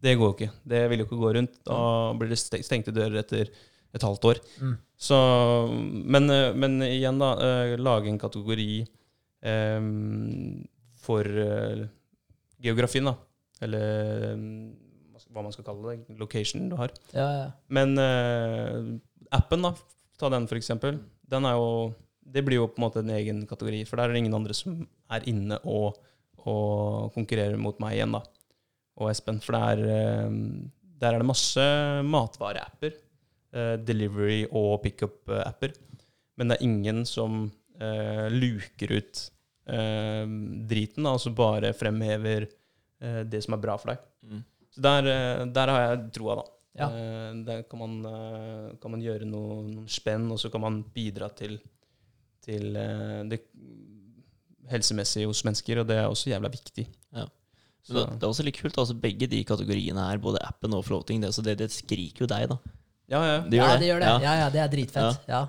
[0.00, 0.50] Det går jo ikke.
[0.72, 1.58] Det vil jo ikke gå rundt.
[1.68, 1.78] Da
[2.16, 3.50] blir det stengte dører etter
[3.94, 4.40] et halvt år.
[4.60, 4.74] Mm.
[5.08, 5.16] Så,
[6.14, 7.32] men, eh, men igjen, da.
[7.38, 8.68] eh, Lage en kategori
[9.46, 9.88] eh,
[11.04, 11.84] for eh,
[12.64, 13.16] geografien, da.
[13.64, 14.46] Eller eh,
[15.34, 16.16] hva man skal kalle det.
[16.20, 16.92] Location du har.
[17.14, 17.46] ja, ja.
[17.74, 18.94] Men eh,
[19.34, 19.74] appen, da,
[20.20, 21.00] ta den for eksempel,
[21.30, 21.68] den er jo
[22.34, 24.54] Det blir jo på en måte en egen kategori, for der er det ingen andre
[24.56, 24.78] som
[25.12, 25.98] er inne og,
[26.40, 28.22] og konkurrerer mot meg igjen, da.
[28.96, 29.40] Og Espen.
[29.44, 29.82] For der,
[31.02, 31.64] der er det masse
[32.08, 32.94] matvareapper.
[33.54, 35.74] Eh, delivery- og pickup-apper.
[36.38, 37.46] Men det er ingen som
[37.78, 39.22] eh, luker ut
[39.70, 40.24] eh,
[40.70, 42.50] driten, altså bare fremhever
[43.04, 44.04] det som er bra for deg.
[44.24, 44.38] Mm.
[44.72, 45.06] Så der,
[45.52, 46.44] der har jeg troa, da.
[46.78, 46.86] Ja.
[47.44, 47.98] Der kan man,
[48.80, 51.58] kan man gjøre noe, noen spenn, og så kan man bidra til,
[52.46, 52.78] til
[53.28, 53.42] det
[54.72, 56.86] helsemessige hos mennesker, og det er også jævla viktig.
[57.84, 58.78] Så det, det er også litt kult.
[58.80, 62.30] altså Begge de kategoriene her, både appen og floating, det, så det, det skriker jo
[62.30, 62.56] deg, da.
[63.12, 63.38] Ja, ja.
[63.44, 63.80] Det gjør ja, det.
[63.82, 64.08] De gjør det.
[64.08, 64.18] Ja.
[64.24, 65.26] Ja, ja, det er dritfett.
[65.28, 65.40] Ja.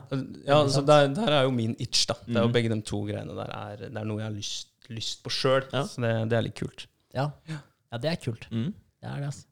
[0.48, 2.18] ja så der, der er jo min itch, da.
[2.26, 2.56] Det er jo Mhm.
[2.58, 3.52] begge de to greiene der.
[3.56, 5.64] Er, det er noe jeg har lyst, lyst på sjøl.
[5.72, 5.84] Ja.
[5.88, 6.88] Så det, det er litt kult.
[7.16, 7.30] Ja.
[7.48, 8.48] ja, det er kult.
[8.52, 8.74] Mm.
[9.00, 9.46] Det er det, altså.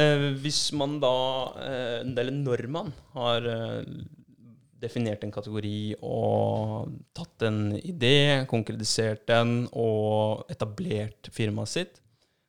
[0.00, 1.14] Eh, hvis man da,
[1.66, 3.84] eh, eller når man har eh,
[4.80, 12.00] definert en kategori og tatt en idé, konkretisert den og etablert firmaet sitt,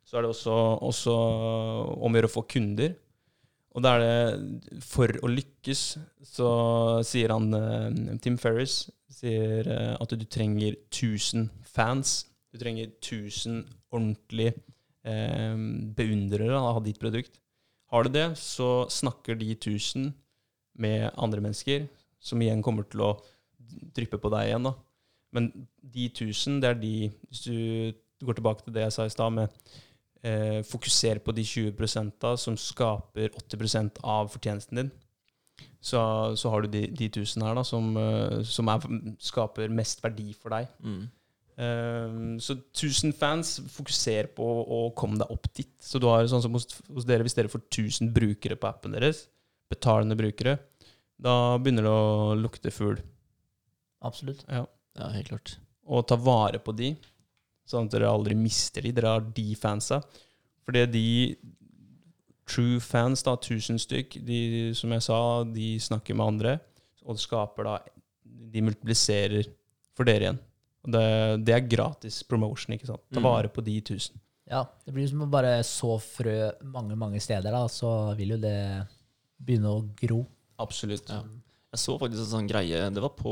[0.07, 0.55] så er det også,
[0.89, 1.15] også
[2.01, 2.95] om å gjøre å få kunder.
[3.71, 5.83] Og da er det For å lykkes,
[6.27, 6.49] så
[7.07, 12.25] sier han eh, Tim Ferris sier eh, at du trenger 1000 fans.
[12.51, 14.57] Du trenger 1000 ordentlige
[15.07, 15.55] eh,
[15.95, 17.39] beundrere av ditt produkt.
[17.91, 20.11] Har du det, så snakker de 1000
[20.79, 21.87] med andre mennesker,
[22.23, 23.15] som igjen kommer til å
[23.95, 24.67] dryppe på deg igjen.
[24.67, 24.75] da.
[25.35, 26.95] Men de 1000, det er de
[27.29, 27.55] Hvis du
[28.25, 29.47] går tilbake til det jeg sa i stad, med
[30.23, 34.91] eh, fokuser på de 20 da, som skaper 80% av fortjenesten din,
[35.81, 36.01] så,
[36.37, 38.85] så har du de, de 1000 her da, som, eh, som er,
[39.21, 40.69] skaper mest verdi for deg.
[40.85, 41.01] Mm.
[41.61, 45.73] Um, så 1000 fans, fokuser på å komme deg opp dit.
[45.83, 48.95] Så du har sånn som hos, hos dere, hvis dere får 1000 brukere på appen
[48.95, 49.25] deres,
[49.69, 50.57] betalende brukere,
[51.21, 52.97] da begynner det å lukte fugl.
[54.01, 54.41] Absolutt.
[54.49, 54.65] Ja.
[54.97, 55.53] Ja, helt klart.
[55.91, 56.95] Og ta vare på de,
[57.71, 58.91] sånn at dere aldri mister de.
[58.95, 60.01] Dere har de fansa.
[60.67, 61.05] Fordi de
[62.51, 64.39] true fans, da, 1000 stykk, de,
[64.77, 65.17] som jeg sa,
[65.47, 66.55] de snakker med andre,
[67.05, 67.77] og det skaper da
[68.51, 69.47] De multipliserer
[69.95, 70.39] for dere igjen.
[70.83, 71.03] Og det,
[71.47, 73.03] det er gratis promotion, ikke sant.
[73.13, 73.27] Ta Mm.
[73.29, 74.17] vare på de 1000.
[74.51, 78.37] Ja, det blir som å bare så frø mange, mange steder, da, så vil jo
[78.43, 78.57] det
[79.39, 80.25] begynne å gro.
[80.59, 81.07] Absolutt.
[81.07, 81.21] Ja.
[81.71, 83.31] Jeg så faktisk en sånn greie Det var på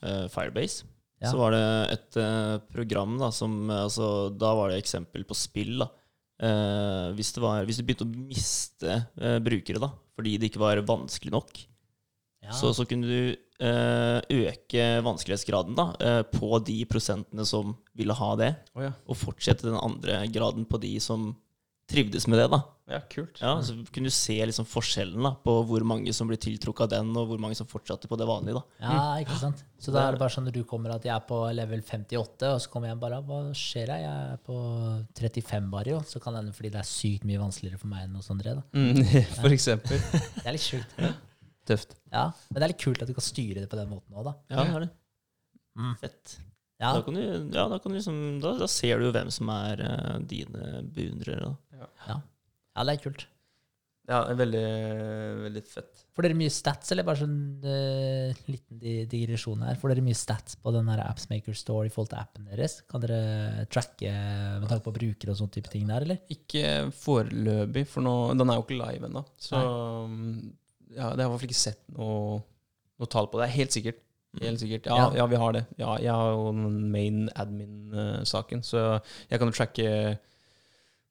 [0.00, 0.86] eh, Firebase.
[1.24, 1.30] Ja.
[1.32, 5.36] Så var det et uh, program da som eh, altså, Da var det eksempel på
[5.38, 5.78] spill.
[5.84, 5.90] da
[6.34, 10.60] Uh, hvis, det var, hvis du begynte å miste uh, brukere da fordi det ikke
[10.64, 11.60] var vanskelig nok,
[12.42, 12.50] Ja.
[12.52, 13.36] så, så kunne du
[14.34, 15.86] øke vanskelighetsgraden da
[16.26, 18.90] på de prosentene som ville ha det, oh, ja.
[19.06, 21.30] og fortsette den andre graden på de som
[21.90, 22.48] trivdes med det.
[22.52, 23.38] da ja, kult.
[23.40, 26.90] ja, Så kunne du se liksom forskjellen da på hvor mange som blir tiltrukket av
[26.92, 28.60] den, og hvor mange som fortsatte på det vanlige.
[28.60, 29.62] da Ja, ikke sant?
[29.80, 32.50] Så da er det bare sånn når du kommer at jeg er på level 58,
[32.52, 34.02] og så kommer jeg bare Hva skjer her?
[34.04, 34.58] Jeg er på
[35.16, 36.00] 35 bare, jo.
[36.08, 38.56] Så kan det hende fordi det er sykt mye vanskeligere for meg enn hos André.
[38.58, 38.64] da.
[38.76, 39.04] Mm,
[39.42, 40.00] for eksempel.
[40.12, 40.98] Det er litt sjukt.
[41.64, 41.96] Tøft.
[42.12, 44.28] Ja, Men det er litt kult at du kan styre det på den måten òg,
[44.28, 44.34] da.
[44.52, 44.90] Ja, det er det.
[45.80, 45.94] Mm.
[46.02, 46.36] Fett.
[46.82, 47.22] Ja, Da, kan du,
[47.54, 50.82] ja, da, kan du liksom, da, da ser du jo hvem som er uh, dine
[50.92, 51.48] beundrere.
[51.48, 51.54] da.
[51.80, 52.18] Ja.
[52.18, 53.26] ja, det er kult.
[54.04, 54.62] Ja, veldig,
[55.46, 56.02] veldig fett.
[56.12, 59.78] Får dere mye stats, eller bare sånn uh, liten digresjon her?
[59.80, 62.74] Får dere mye stats på den her Appsmaker Store i forhold til appen deres?
[62.90, 64.12] Kan dere tracke
[64.60, 66.20] med tanke på brukere og sånne type ting der, eller?
[66.36, 66.66] Ikke
[67.00, 69.24] foreløpig, for nå, den er jo ikke live ennå.
[69.40, 70.20] Så um,
[70.92, 72.42] ja, det har jeg i hvert fall ikke sett noe,
[73.00, 73.40] noe tall på.
[73.40, 74.04] Det er helt sikkert.
[74.44, 74.90] Helt sikkert.
[74.90, 75.08] Ja, Ja.
[75.22, 75.64] ja, vi har det.
[75.80, 78.84] Ja, jeg har jo den main admin-saken, så
[79.30, 79.88] jeg kan jo tracke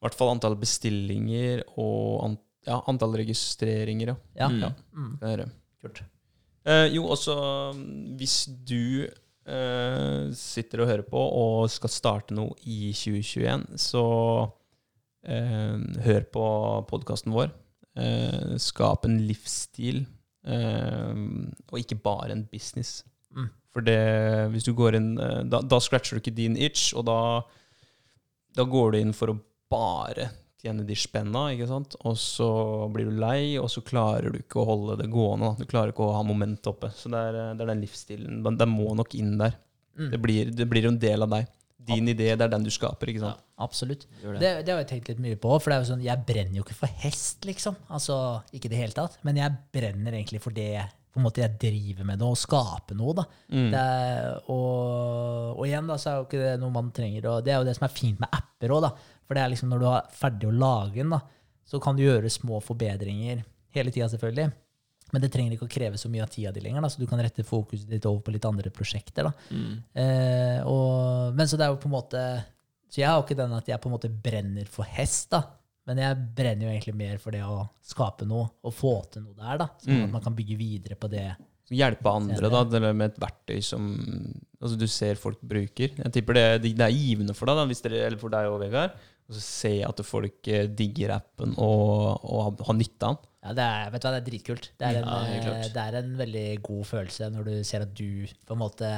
[0.04, 2.34] i hvert fall antall bestillinger og an,
[2.68, 4.12] ja, antall registreringer.
[4.36, 4.50] Ja.
[4.50, 4.50] Ja.
[4.52, 4.60] Mm.
[4.60, 4.72] Ja.
[5.00, 5.14] Mm.
[5.24, 5.52] Jeg.
[5.84, 6.04] Kult.
[6.68, 7.36] Eh, jo, også
[7.72, 7.80] um,
[8.20, 8.36] hvis
[8.68, 14.04] du eh, sitter og hører på og skal starte noe i 2021, så
[15.28, 16.46] eh, hør på
[16.92, 17.52] podkasten vår.
[18.00, 20.04] Eh, skap en livsstil,
[20.48, 21.26] eh,
[21.72, 23.04] og ikke bare en business.
[23.36, 23.50] Mm.
[23.74, 24.00] For det,
[24.54, 27.18] hvis du går inn eh, da, da scratcher du ikke din itch, og da,
[28.56, 29.40] da går du inn for å
[29.74, 30.30] bare
[30.64, 31.98] tjene de spenna, ikke sant?
[32.08, 32.48] Og så
[32.94, 35.54] blir du lei, og så klarer du ikke å holde det gående.
[35.60, 36.94] Du klarer ikke å ha momentet oppe.
[36.96, 38.40] Så det er, det er den livsstilen.
[38.46, 39.58] Den, den må nok inn der.
[40.00, 40.08] Mm.
[40.14, 41.52] Det, blir, det blir en del av deg.
[41.84, 43.44] Din idé, det er den du skaper, ikke sant?
[43.64, 44.06] Absolutt.
[44.22, 44.38] Det.
[44.40, 45.52] Det, det har jeg tenkt litt mye på.
[45.60, 47.76] For det er jo sånn, jeg brenner jo ikke for hest, liksom.
[47.92, 48.18] Altså,
[48.56, 49.20] Ikke i det hele tatt.
[49.28, 52.98] Men jeg brenner egentlig for det på en måte jeg driver med det, og skaper
[52.98, 53.14] noe.
[53.20, 53.24] da.
[53.54, 53.68] Mm.
[53.70, 57.28] Det er, og, og igjen da, så er jo ikke det noe man trenger.
[57.30, 58.88] og Det er jo det som er fint med apper òg.
[59.34, 61.18] For det er liksom når du er ferdig å lage den, da,
[61.66, 63.40] så kan du gjøre små forbedringer
[63.74, 64.52] hele tida, selvfølgelig.
[65.14, 67.08] Men det trenger ikke å kreve så mye av tida di lenger, da, så du
[67.10, 69.32] kan rette fokuset ditt over på litt andre prosjekter.
[69.50, 69.72] Mm.
[70.04, 72.22] Eh, og, men så det er jo på en måte
[72.94, 75.42] Så jeg har ikke den at jeg på en måte brenner for hest, da.
[75.90, 79.34] Men jeg brenner jo egentlig mer for det å skape noe og få til noe
[79.34, 79.58] der.
[79.64, 79.68] da.
[79.82, 80.04] Sånn Mm.
[80.06, 81.32] at man kan bygge videre på det.
[81.74, 83.88] Hjelpe andre da, med et verktøy som
[84.62, 85.96] altså, du ser folk bruker.
[85.98, 86.46] Jeg tipper det,
[86.78, 88.94] det er givende for deg, da, hvis dere, eller for deg og Vegard.
[89.30, 93.30] Og så ser jeg at folk eh, digger appen og, og har- nytte av den.
[93.44, 94.70] Ja, det er, vet du hva, det er dritkult.
[94.80, 97.94] Det er, en, Ja, eh, det er en veldig god følelse når du ser at
[97.96, 98.92] du på en måte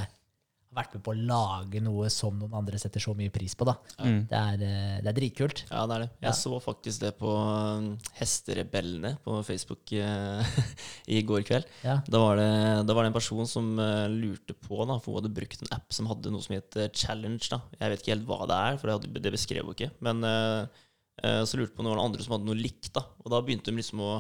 [0.76, 3.66] vært med på å lage noe som noen andre setter så mye pris på.
[3.70, 3.76] da.
[4.04, 4.20] Mm.
[4.30, 5.64] Det, er, eh, det er dritkult.
[5.72, 6.10] Ja, det er det.
[6.22, 6.34] Jeg Ja.
[6.38, 7.90] så faktisk det på um,
[8.20, 10.60] Hesterebellene på Facebook eh,
[11.18, 11.66] i går kveld.
[11.86, 11.98] Ja.
[12.08, 12.50] Da var, det,
[12.88, 15.74] da var det en person som eh, lurte på, da, for hun hadde brukt en
[15.78, 17.42] app som hadde noe som het Challenge.
[17.52, 17.62] da.
[17.80, 19.92] Jeg vet ikke helt hva det er, for det, hadde, det beskrev hun ikke.
[20.06, 20.84] Men eh,
[21.24, 22.92] eh, så lurte hun på noen andre som hadde noe likt.
[22.96, 23.06] da.
[23.24, 24.14] Og da begynte hun liksom å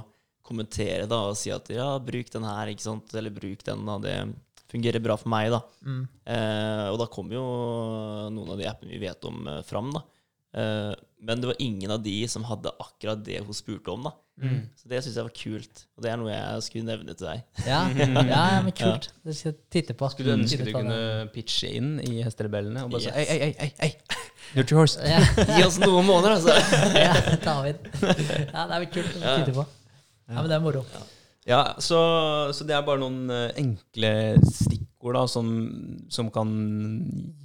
[0.45, 3.14] kommentere da, og si at ja, bruk den her, ikke sant?
[3.18, 3.86] eller bruk den.
[3.88, 4.18] da, det
[4.76, 5.49] fungerer bra for meg.
[5.56, 5.61] da.
[5.88, 6.03] Mm.
[6.35, 7.45] Eh, og da kom jo
[8.35, 9.89] noen av de appene vi vet om, eh, fram.
[9.95, 10.03] da.
[10.56, 10.93] Eh,
[11.26, 14.03] men det var ingen av de som hadde akkurat det hun spurte om.
[14.07, 14.11] da.
[14.35, 14.68] Mm.
[14.76, 17.43] Så det syns jeg var kult, og det er noe jeg skulle nevne til deg.
[17.72, 19.07] Ja, ja, men kult.
[19.23, 20.10] Det skal jeg titte på.
[20.11, 21.30] Skulle du ønske du kunne det.
[21.35, 23.15] pitche inn i Hesterebellene og bare si Yes.
[23.15, 24.19] ei, ei, ei, ei, ei,
[24.57, 24.99] Dirty Horse.
[25.07, 25.22] Ja,
[25.56, 26.52] Gi oss noen måneder, altså!
[26.99, 27.80] ja, ta av inn.
[28.03, 29.65] Ja, det er vel kult å titte på.
[30.27, 30.84] Ja, men det er moro.
[31.45, 31.99] Ja, så,
[32.57, 34.11] så det er bare noen eh, enkle
[34.49, 35.49] stikkord da, som,
[36.09, 36.49] som kan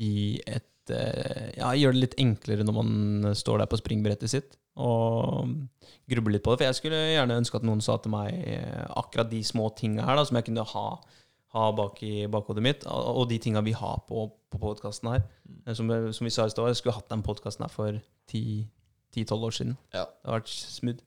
[0.00, 4.56] gi et eh, Ja, gjøre det litt enklere når man står der på springbrettet sitt
[4.80, 5.50] og
[6.08, 6.62] grubler litt på det.
[6.62, 10.06] For jeg skulle gjerne ønske at noen sa til meg eh, akkurat de små tinga
[10.08, 10.86] her da, som jeg kunne ha,
[11.56, 15.26] ha bak i bakhodet mitt, og, de tinga vi har på, på podkasten her.
[15.76, 18.00] Som, som vi sa i stad, jeg skulle hatt den podkasten her for
[18.32, 19.76] 10-12 år siden.
[19.92, 20.06] Ja.
[20.08, 21.04] Det har vært smooth.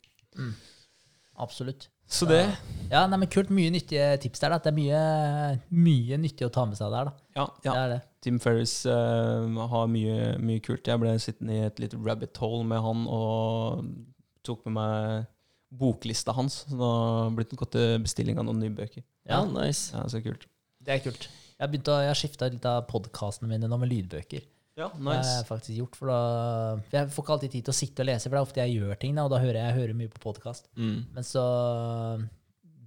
[1.41, 1.90] Absolutt.
[2.10, 2.44] Så det
[2.92, 3.50] Ja, nei, men kult.
[3.50, 4.54] Mye nyttige tips der.
[4.54, 4.60] Da.
[4.62, 5.04] Det er mye,
[5.74, 7.10] mye nyttig å ta med seg der.
[7.10, 7.14] da.
[7.34, 7.72] Ja, ja.
[7.72, 8.00] Det er det.
[8.24, 10.88] Tim Ferris eh, har mye, mye kult.
[10.88, 13.88] Jeg ble sittende i et lite rabbit hole med han og
[14.46, 15.26] tok med meg
[15.74, 16.62] boklista hans.
[16.70, 19.04] Så det har blitt gått til bestilling av noen nye bøker.
[19.26, 19.90] Ja, nice.
[19.96, 20.46] Ja, så kult.
[20.84, 21.26] Det er kult.
[21.28, 24.46] Jeg har, begynt jeg har skifta litt av podkastene mine nå med lydbøker.
[24.76, 26.20] Ja, Det har jeg faktisk gjort, for da,
[26.82, 28.64] for Jeg får ikke alltid tid til å sitte og lese, for det er ofte
[28.64, 30.70] jeg gjør ting, da, og da hører jeg, jeg hører mye på podkast.
[30.80, 30.95] Mm.
[31.14, 31.44] Men så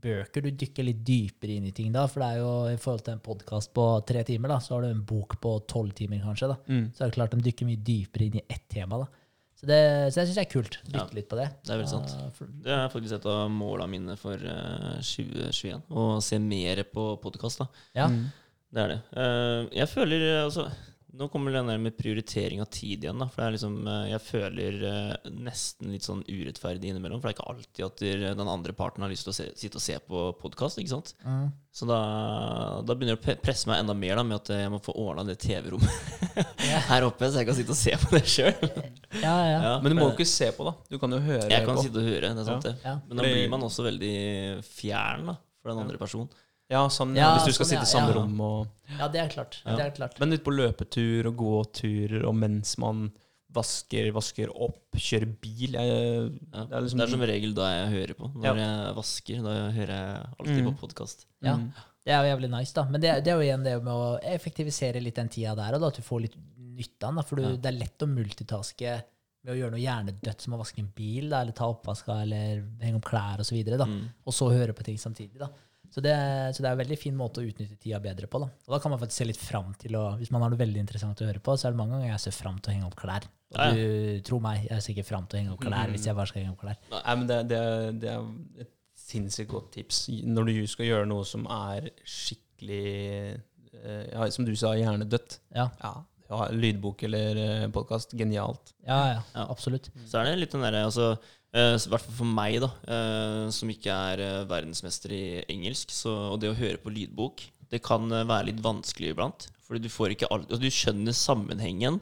[0.07, 0.45] bøker.
[0.45, 2.07] Du dykker litt dypere inn i ting da.
[2.11, 4.87] For det er jo i forhold til en podkast på tre timer, da, så har
[4.87, 6.51] du en bok på tolv timer, kanskje.
[6.53, 6.59] da.
[6.71, 6.89] Mm.
[6.95, 9.01] Så er det klart de dykker mye dypere inn i ett tema.
[9.05, 9.09] da.
[9.57, 9.79] Så, det,
[10.13, 10.75] så jeg syns det er kult.
[10.85, 11.47] Dykke Ja, litt på det.
[11.65, 12.11] det er veldig sant.
[12.13, 15.87] Uh, for, Det er faktisk et av måla mine for uh, 2021.
[15.89, 17.65] Å se mer på podkast.
[17.97, 18.11] ja.
[18.13, 18.27] Mm.
[18.77, 18.99] Det er det.
[19.15, 20.65] Uh, jeg føler eh, altså
[21.17, 23.19] Nå kommer det der med prioritering av tid igjen.
[23.19, 27.23] da For det er liksom eh, Jeg føler eh, nesten litt sånn urettferdig innimellom.
[27.23, 29.81] For det er ikke alltid at den andre parten har lyst til å se, sitte
[29.81, 30.81] og se på podkast.
[31.25, 31.49] Mm.
[31.73, 32.01] Så da,
[32.85, 35.25] da begynner det å presse meg enda mer da med at jeg må få ordna
[35.29, 36.85] det TV-rommet yeah.
[36.91, 38.71] her oppe, så jeg kan sitte og se på det sjøl.
[39.23, 39.75] ja, ja.
[39.85, 40.77] Men du må jo ikke se på, da.
[40.89, 41.85] Du kan jo høre Jeg kan på.
[41.85, 42.77] sitte og høre, det er sant det.
[42.85, 44.17] Men da blir man også veldig
[44.69, 45.37] fjern da
[45.67, 46.31] for den andre personen.
[46.71, 48.17] Ja, sånn, Ja, Hvis du skal sånn, sitte i ja, samme ja.
[48.21, 48.67] rom og
[48.99, 49.61] ja, det er klart.
[49.65, 49.77] Ja.
[49.77, 50.19] Det er klart.
[50.21, 53.13] Men ut på løpetur og gåturer, og mens man
[53.57, 56.65] vasker, vasker opp, kjører bil jeg, Ja.
[56.65, 58.31] Det er liksom Det er som regel da jeg hører på.
[58.35, 60.75] Når jeg vasker, da hører jeg alltid Mm.
[60.75, 61.27] på podkast.
[61.43, 61.55] Ja.
[61.57, 61.73] Mm.
[62.07, 62.85] Det er jo jævlig nice, da.
[62.85, 65.81] Men det, det er jo igjen det med å effektivisere litt den tida der, og
[65.81, 67.25] da, at du får litt nytte av den.
[67.25, 67.57] For du, Ja.
[67.57, 69.03] det er lett å multitaske
[69.45, 72.63] med å gjøre noe hjernedødt som å vaske en bil, da, eller ta oppvaska, eller
[72.83, 74.09] henge opp klær osv., og, Mm.
[74.27, 75.39] og så høre på ting samtidig.
[75.39, 75.49] da.
[75.97, 76.13] Så det,
[76.53, 78.37] så det er en veldig fin måte å utnytte tida bedre på.
[78.43, 78.51] da.
[78.69, 80.83] Og da kan man faktisk se litt fram til å Hvis man har noe veldig
[80.83, 82.89] interessant å høre på, så er det mange ganger jeg ser fram til å henge
[82.91, 83.25] opp klær.
[83.25, 83.75] Og Ja, ja.
[83.79, 86.29] du, tro meg, jeg ser ikke fram til å henge opp klær hvis jeg bare
[86.29, 86.77] skal henge opp klær.
[86.93, 87.61] Nei, men det, det,
[88.03, 88.73] det er et
[89.07, 92.83] sinnssykt godt tips når du skal gjøre noe som er skikkelig
[93.81, 95.39] eh, ja, Som du sa, hjernedødt.
[95.57, 95.95] Ja, Ja,
[96.29, 98.13] ja, lydbok eller podkast.
[98.19, 98.75] Genialt.
[98.85, 99.47] ja, ja, Ja.
[99.49, 99.89] absolutt.
[100.11, 101.23] Så er det litt den derre altså, eh,
[101.57, 105.23] I hvert fall for meg, da, eh, som ikke er eh, verdensmester i
[105.53, 109.49] engelsk, så, og det å høre på lydbok, det kan eh, være litt vanskelig iblant.
[109.67, 111.97] Fordi du får ikke alt, og du skjønner sammenhengen,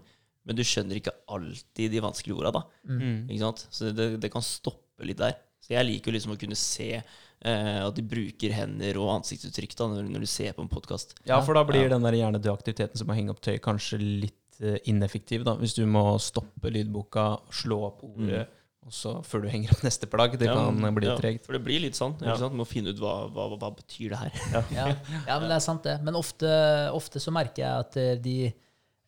[0.45, 2.51] men du skjønner ikke alltid de vanskelige orda.
[2.59, 2.65] da.
[2.91, 3.23] Mm.
[3.31, 3.63] Ikke sant?
[3.73, 5.39] Så det, det kan stoppe litt der.
[5.65, 9.77] Så jeg liker jo liksom å kunne se eh, at de bruker hender og ansiktsuttrykk
[9.79, 11.15] da, når, når du ser på en podkast.
[11.25, 11.95] Ja, for da blir Ja.
[11.95, 15.47] den der aktiviteten som å henge opp tøy, kanskje litt eh, ineffektiv.
[15.49, 18.45] da, Hvis du må stoppe lydboka, slå opp ordet,
[18.85, 20.37] og så før du henger opp neste plagg.
[20.41, 21.47] Det kan bli ja, tregt.
[21.47, 22.17] For det blir litt sånn.
[22.25, 22.37] Ja.
[22.37, 24.43] Du må finne ut hva, hva, hva, hva betyr det her.
[24.75, 25.97] Ja, ja, men det er sant, det.
[26.05, 26.51] Men ofte,
[26.93, 28.37] ofte så merker jeg at eh, de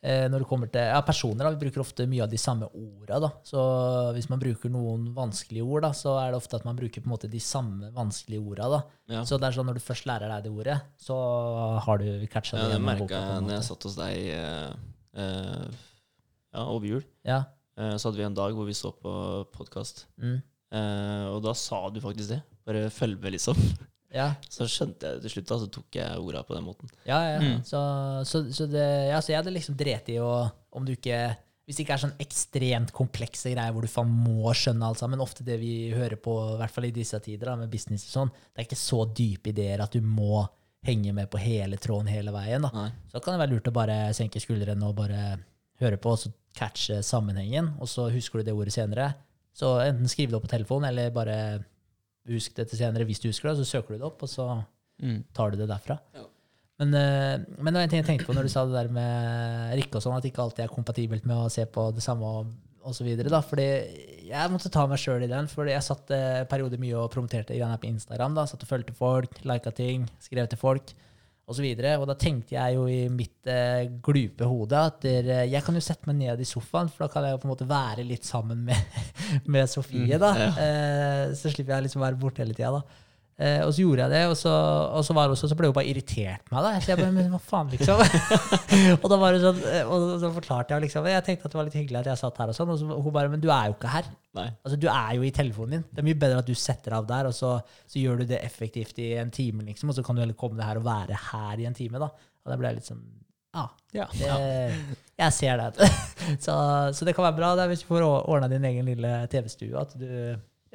[0.06, 2.68] eh, når det kommer til ja, personer, da, vi bruker ofte mye av de samme
[2.70, 3.18] orda.
[3.26, 3.30] Da.
[3.46, 3.64] Så
[4.16, 7.10] hvis man bruker noen vanskelige ord, da, så er det ofte at man bruker på
[7.10, 8.70] en måte de samme vanskelige orda.
[8.76, 8.80] Da.
[9.16, 9.24] Ja.
[9.28, 11.18] Så det er sånn når du først lærer deg det ordet, så
[11.86, 12.70] har du catcha Ja, det.
[12.70, 14.72] det gjennom merka jeg når jeg satt hos deg eh,
[15.20, 15.84] eh,
[16.56, 17.04] ja, over jul.
[17.26, 17.44] Ja.
[17.76, 19.12] Eh, så hadde vi en dag hvor vi så på
[19.54, 20.06] podkast.
[20.22, 20.38] Mm.
[20.76, 22.40] Eh, og da sa du faktisk det.
[22.66, 23.58] Bare følg med, liksom.
[24.14, 26.92] Ja, Så skjønte jeg det til slutt, da, så tok jeg orda på den måten.
[27.08, 27.18] ja.
[27.34, 27.40] ja.
[27.42, 27.64] Mm.
[27.66, 27.80] Så,
[28.28, 31.18] så, så, det, ja, så jeg hadde liksom drept i Om du ikke
[31.66, 35.22] Hvis det ikke er sånn ekstremt komplekse greier hvor du faen må skjønne alt sammen,
[35.22, 38.14] ofte det vi hører på, i hvert fall i disse tider, da, med business og
[38.14, 40.46] sånn, det er ikke så dype ideer at du må
[40.86, 42.62] henge med på hele tråden hele veien.
[42.62, 42.70] da.
[42.70, 42.90] Nei.
[43.10, 45.24] Så kan det være lurt å bare senke skuldrene og bare
[45.80, 49.10] høre på, og så catche sammenhengen, og så husker du det ordet senere.
[49.56, 51.36] Så enten skriv det opp på telefonen, eller bare
[52.28, 54.48] husk det til senere hvis du husker det, så søker du det opp, og så
[54.96, 55.24] Mm.
[55.36, 55.98] tar du det derfra.
[56.14, 56.22] Ja.
[56.80, 58.88] Men, eh, men det var en ting jeg tenkte på når du sa det der
[58.92, 62.00] med Rikke og sånn, at det ikke alltid er kompatibelt med å se på det
[62.02, 62.46] samme og,
[62.82, 63.28] og så videre.
[63.28, 63.42] Da.
[63.44, 63.66] Fordi
[64.30, 67.10] jeg måtte ta meg sjøl i den, fordi jeg satt eh, en periode mye og
[67.12, 68.34] promoterte greier på Instagram.
[68.34, 70.94] da, Satt og fulgte folk, lika ting, skrev til folk
[71.46, 71.62] osv.
[71.62, 75.62] Og, så og da tenkte jeg jo i mitt eh, glupe hode at der, jeg
[75.62, 77.68] kan jo sette meg ned i sofaen, for da kan jeg jo på en måte
[77.70, 79.00] være litt sammen med,
[79.54, 80.18] med Sofie.
[80.18, 80.32] da.
[80.40, 80.52] ja.
[80.66, 82.82] Eh, så slipper jeg liksom å være borte hele tida.
[83.36, 84.50] Eh, og så gjorde jeg det, og så,
[84.96, 86.62] og så, var det også, så ble hun bare irritert meg.
[86.64, 86.70] da.
[86.80, 88.00] Så jeg bare, men hva faen, liksom?
[89.02, 91.58] og da var det sånn, eh, og så forklarte jeg liksom, jeg tenkte at det
[91.60, 93.50] var litt hyggelig at jeg satt her, og sånn, og så hun bare, men du
[93.52, 94.08] er jo ikke her.
[94.40, 94.46] Nei.
[94.64, 95.84] Altså, Du er jo i telefonen din.
[95.92, 97.52] Det er mye bedre at du setter av der, og så,
[97.84, 100.56] så gjør du det effektivt i en time, liksom, og så kan du heller komme
[100.56, 102.00] deg her og være her i en time.
[102.00, 102.08] da.
[102.46, 103.04] Og da ble jeg litt sånn
[103.56, 104.04] Ah, Ja.
[104.12, 104.74] det,
[105.16, 105.86] jeg ser det.
[106.44, 106.56] så,
[106.92, 109.94] så det kan være bra det hvis du får ordna din egen lille TV-stue, at
[109.96, 110.08] du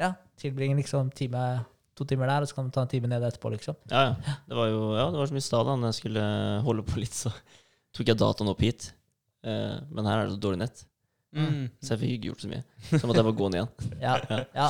[0.02, 1.44] ja, tilbringer liksom time,
[1.98, 3.76] to timer der, og så kan du ta en time ned etterpå, liksom.
[3.92, 4.36] Ja, ja.
[4.48, 6.24] Det var jo ja, det var som i stad, da når jeg skulle
[6.68, 7.32] holde på litt, så
[7.94, 8.92] tok jeg dataen opp hit.
[9.44, 10.86] Eh, men her er det så dårlig nett,
[11.32, 11.70] Mm.
[11.80, 12.64] så jeg fikk ikke gjort så mye.
[12.92, 13.70] Så måtte jeg bare gå ned igjen.
[14.04, 14.66] Ja, ja.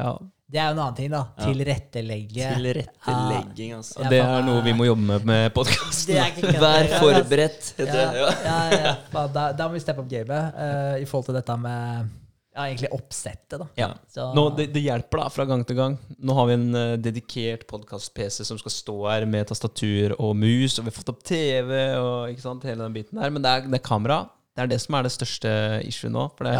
[0.00, 0.12] Ja.
[0.50, 1.18] Det er jo en annen ting, da.
[1.44, 2.46] Tilrettelegge.
[2.56, 4.00] Tilrettelegging, altså.
[4.02, 6.16] Ja, det er noe vi må jobbe med med podkasten.
[6.58, 7.68] Vær forberedt.
[7.78, 8.56] Ja, ja, Ja.
[8.72, 12.08] ja, Da, da må vi steppe opp gamet uh, i forhold til dette med
[12.54, 13.58] ja, egentlig oppsettet.
[13.60, 13.66] da.
[13.78, 13.88] Ja.
[14.10, 15.96] Så, Nå, det, det hjelper da, fra gang til gang.
[16.18, 20.78] Nå har vi en uh, dedikert podkast-PC som skal stå her med tastatur og mus,
[20.78, 23.30] og vi har fått opp TV og ikke sant, hele den biten der.
[23.30, 24.24] Men det er, det er kamera.
[24.56, 25.52] Det er det som er det største
[25.86, 26.26] issue nå.
[26.36, 26.56] For det,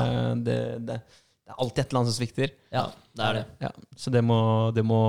[0.47, 2.55] det, det, Det er alltid et eller annet som svikter.
[2.71, 2.85] Ja,
[3.19, 3.43] Det er det.
[3.67, 4.39] Ja, så det må,
[4.77, 5.01] det må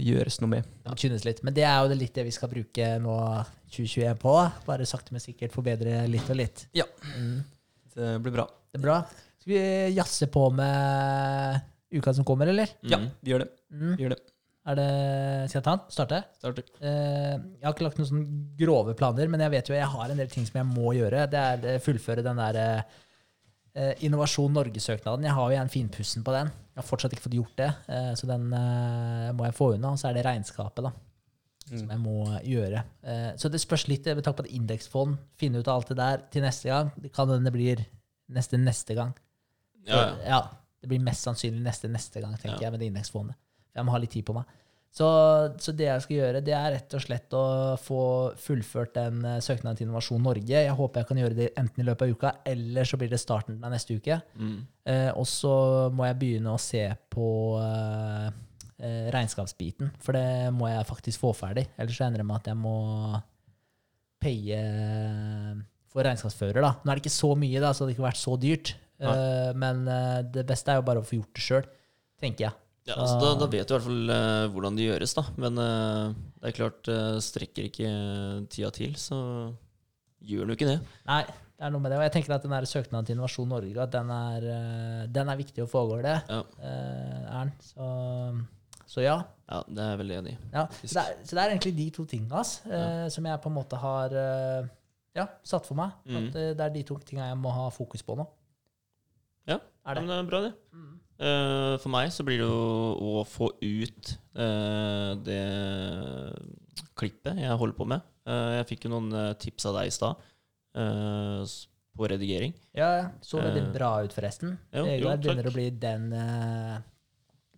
[0.00, 0.70] gjøres noe med.
[0.88, 1.44] må tynnes litt.
[1.44, 3.18] Men det er jo det litt det vi skal bruke nå
[3.68, 4.34] 2021 på.
[4.64, 6.64] Bare sakte, men sikkert forbedre litt og litt.
[6.72, 6.88] Ja.
[7.12, 7.44] Mm.
[7.94, 8.48] Det blir bra.
[8.72, 8.98] Det er bra.
[9.44, 11.60] Skal vi jazze på med
[11.94, 12.70] uka som kommer, eller?
[12.82, 13.10] Ja, Mm.
[13.20, 13.50] vi gjør det.
[13.70, 13.96] Mm.
[13.98, 14.22] Vi gjør det.
[14.66, 15.90] Er det Skal jeg ta den?
[15.92, 16.18] Starte?
[16.40, 16.62] Starte.
[16.80, 20.08] Eh, jeg har ikke lagt noen sånne grove planer, men jeg vet jo jeg har
[20.10, 21.26] en del ting som jeg må gjøre.
[21.28, 22.56] Det er eh, fullføre den der
[23.76, 25.26] eh, Innovasjon Norge-søknaden.
[25.28, 26.46] Jeg har jo en finpussen på den.
[26.48, 29.92] Jeg har fortsatt ikke fått gjort det, eh, så den eh, må jeg få unna.
[29.92, 30.94] Og så er det regnskapet, da,
[31.68, 32.16] som jeg må
[32.48, 32.84] gjøre.
[33.04, 35.18] Eh, så det spørs litt med tanke på et indeksfond.
[35.36, 36.90] Finne ut av alt det der til neste gang.
[36.96, 37.84] Det kan hende det blir
[38.32, 39.12] neste neste gang.
[39.86, 40.42] Ja, ja.
[40.80, 42.68] det blir mest sannsynlig neste neste gang, tenker Ja.
[42.68, 43.36] jeg, med det indeksfondet.
[43.74, 44.44] Jeg må ha litt tid på meg.
[44.94, 45.06] Så,
[45.58, 47.40] så det jeg skal gjøre, det er rett og slett å
[47.82, 48.02] få
[48.38, 50.46] fullført den eh, søknaden til Innovasjon Norge.
[50.54, 53.18] Jeg håper jeg kan gjøre det enten i løpet av uka, eller så blir det
[53.18, 54.20] starten av neste uke.
[54.38, 54.60] Mm.
[54.86, 57.26] Eh, og så må jeg begynne å se på
[57.58, 58.28] eh,
[58.86, 61.66] eh, regnskapsbiten, for det må jeg faktisk få ferdig.
[61.74, 62.76] Ellers så ender det med at jeg må
[64.22, 64.62] paye
[65.90, 66.62] for regnskapsfører.
[66.62, 66.72] da.
[66.82, 68.74] Nå er det ikke så mye, da, så det har ikke vært så dyrt.
[69.02, 71.66] Eh, men eh, det beste er jo bare å få gjort det sjøl,
[72.20, 72.58] tenker jeg.
[72.84, 75.22] Ja, altså, da, da vet du i hvert fall uh, hvordan det gjøres, da.
[75.40, 76.10] Men uh,
[76.42, 77.92] det er klart, uh, strekker ikke
[78.52, 79.20] tida til, så
[80.20, 80.76] gjør jo ikke det.
[81.08, 82.02] Nei, det er noe med det.
[82.02, 84.48] Og jeg tenker at den søknaden til Innovasjon Norge at den er,
[85.16, 86.18] den er viktig å få over det.
[86.28, 86.42] Ja.
[86.60, 87.54] er den.
[87.64, 87.88] Så,
[88.90, 89.16] så ja.
[89.48, 90.38] Ja, det er jeg veldig enig i.
[90.52, 90.68] ja.
[90.82, 94.16] Så, så det er egentlig de to tinga eh, som jeg på en måte har
[95.16, 95.96] ja, satt for meg.
[96.04, 96.20] Mm.
[96.20, 98.28] At det er de to tinga jeg må ha fokus på nå.
[99.50, 100.04] Ja, Er det?
[100.04, 100.52] Men det er bra, det.
[101.24, 105.44] Eh, for meg så blir det jo å få ut uh, det
[106.98, 108.02] klippet jeg holder på med.
[108.26, 110.30] Uh, jeg fikk jo noen tips av deg i stad
[111.94, 112.50] på redigering.
[112.74, 113.04] Ja, ja.
[113.22, 114.56] Så veldig bra ut, forresten.
[114.74, 116.08] jo, Vegard begynner å bli den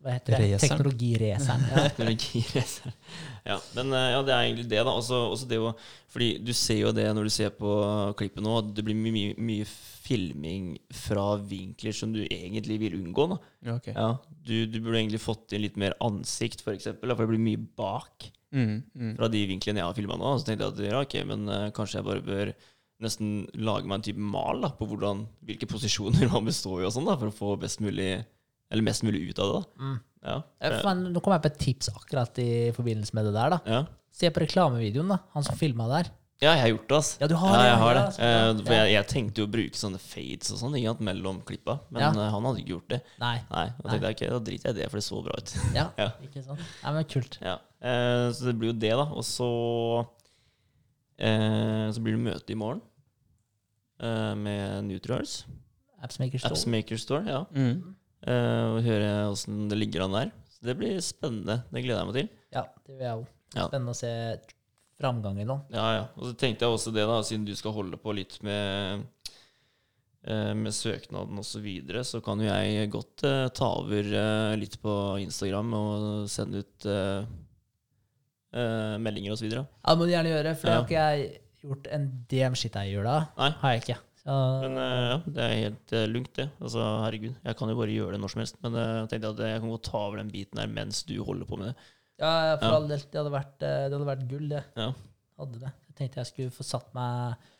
[0.06, 0.50] Hva heter det?
[0.54, 1.66] Raceren.
[1.90, 2.94] Teknologiraceren.
[3.46, 3.56] Ja.
[3.56, 4.92] Ja, men eh, ja, det er egentlig det, da.
[4.94, 5.72] Også, også det å,
[6.10, 7.74] fordi du ser jo det når du ser på
[8.18, 9.66] klippet nå, at det blir mye, mye, mye
[10.06, 13.28] filming fra vinkler som du egentlig vil unngå.
[13.34, 13.38] Da.
[13.68, 13.94] Ja, okay.
[13.94, 14.08] Ja,
[14.46, 17.46] du, du burde egentlig fått inn litt mer ansikt, for eksempel, da, for det blir
[17.50, 19.16] mye bak Mm, mm.
[19.18, 20.36] fra de vinklene jeg har filma nå.
[20.38, 22.52] Så tenkte jeg at ja, ok, men uh, kanskje jeg bare bør
[23.04, 26.94] nesten lage meg en type mal da, på hvordan, hvilke posisjoner man består i, og
[26.94, 28.22] sånn da, for å få best mulig,
[28.70, 29.60] eller mest mulig ut av det.
[29.60, 29.84] da.
[29.84, 29.96] Mm.
[30.26, 33.50] Ja, Eh, Fan, Nå kom jeg på et tips akkurat i forbindelse med det der.
[33.50, 33.60] da.
[33.66, 33.84] ja.
[34.16, 35.18] Se på reklamevideoen, da.
[35.34, 36.08] Han som filma der.
[36.40, 37.10] Ja, jeg har gjort det, ass.
[37.20, 38.02] Ja, du har ja, det, jeg har det.
[38.26, 42.02] Eh, for jeg, jeg tenkte jo å bruke sånne fades og sånn mellom klippa, men
[42.02, 42.10] Ja.
[42.10, 42.98] eh, han hadde ikke gjort det.
[43.20, 43.36] Nei.
[43.50, 45.54] Nei, Da tenkte jeg ok, da driter jeg i det, for det så bra ut.
[45.78, 46.10] Ja, Ja.
[46.22, 46.60] ikke sant?
[46.82, 47.38] Nei, men Kult.
[47.40, 47.54] ja.
[47.80, 49.06] eh, så det blir jo det, da.
[49.16, 49.48] Og så
[51.18, 52.82] eh, Så blir det møte i morgen
[54.00, 55.44] eh, med Nutrials.
[56.02, 56.52] Appsmaker Store.
[56.52, 57.44] Appsmaker Store, ja.
[57.56, 57.94] Mm.
[58.26, 60.34] Eh, og høre åssen det ligger an der.
[60.56, 61.60] Så det blir spennende.
[61.70, 62.30] Det gleder jeg meg til.
[62.56, 63.26] Ja, det vil jeg òg.
[63.56, 64.12] Spennende å se
[64.96, 65.58] framgangen nå.
[65.74, 66.04] Ja, ja.
[66.16, 69.04] Og så tenkte jeg også det, da, siden du skal holde på litt med
[70.26, 74.56] eh, med søknaden osv., så, videre, så kan jo jeg godt uh, ta over uh,
[74.58, 77.28] litt på Instagram og sende ut uh,
[78.56, 79.50] uh, meldinger osv.
[79.52, 80.80] Ja, det må du gjerne gjøre, for det Ja.
[80.80, 83.18] har ikke jeg gjort en dm shit jeg gjør da.
[83.38, 83.52] Nei.
[83.62, 84.00] Har jeg ikke.
[84.26, 86.48] Så, Men eh, ja, det er helt uh, lugnt, det.
[86.58, 88.56] Altså, herregud, jeg kan jo bare gjøre det når som helst.
[88.64, 91.14] Men eh, jeg tenkte at jeg kan godt ta over den biten her mens du
[91.22, 91.76] holder på med det.
[92.18, 92.78] ja, for Ja.
[92.80, 94.64] all del, det hadde vært, eh, det hadde vært gull, det.
[94.74, 94.88] Ja.
[95.38, 95.70] Hadde det.
[95.86, 97.52] Jeg tenkte jeg skulle få satt meg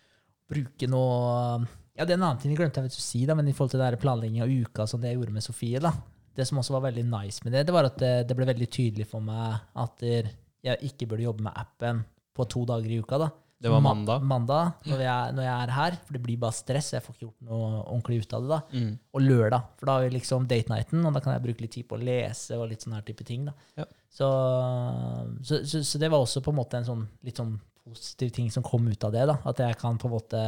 [0.47, 1.67] Bruke noe
[1.99, 3.55] Ja, det er en annen ting jeg glemte jeg vet å si, da, men i
[3.57, 5.91] forhold til det planlegging av uka som det jeg gjorde med Sofie, da.
[6.37, 8.69] Det som også var veldig nice med det, det var at det, det ble veldig
[8.69, 12.05] tydelig for meg at jeg ikke burde jobbe med appen
[12.37, 13.19] på to dager i uka.
[13.23, 13.31] da.
[13.59, 14.25] Det var mandag.
[14.29, 16.91] Mandag, når jeg, når jeg er her, for det blir bare stress.
[16.93, 18.51] Jeg får ikke gjort noe ordentlig ut av det.
[18.51, 18.59] da.
[18.77, 18.91] Mm.
[19.17, 21.73] Og lørdag, for da har vi liksom date nighten, og da kan jeg bruke litt
[21.79, 23.49] tid på å lese og litt sånne her type ting.
[23.49, 23.57] da.
[23.81, 23.89] Ja.
[24.13, 24.29] Så,
[25.41, 27.57] så, så, så det var også på en måte en sånn litt sånn
[27.87, 29.25] positiv ting som kom ut av det.
[29.33, 29.39] da.
[29.49, 30.45] At jeg kan på en måte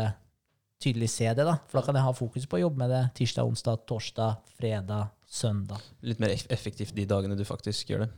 [0.83, 1.49] tydelig se det.
[1.49, 1.57] da.
[1.69, 5.11] For da kan jeg ha fokus på å jobbe med det tirsdag, onsdag, torsdag, fredag,
[5.25, 5.81] søndag.
[6.05, 8.13] Litt mer effektivt de dagene du faktisk gjør det.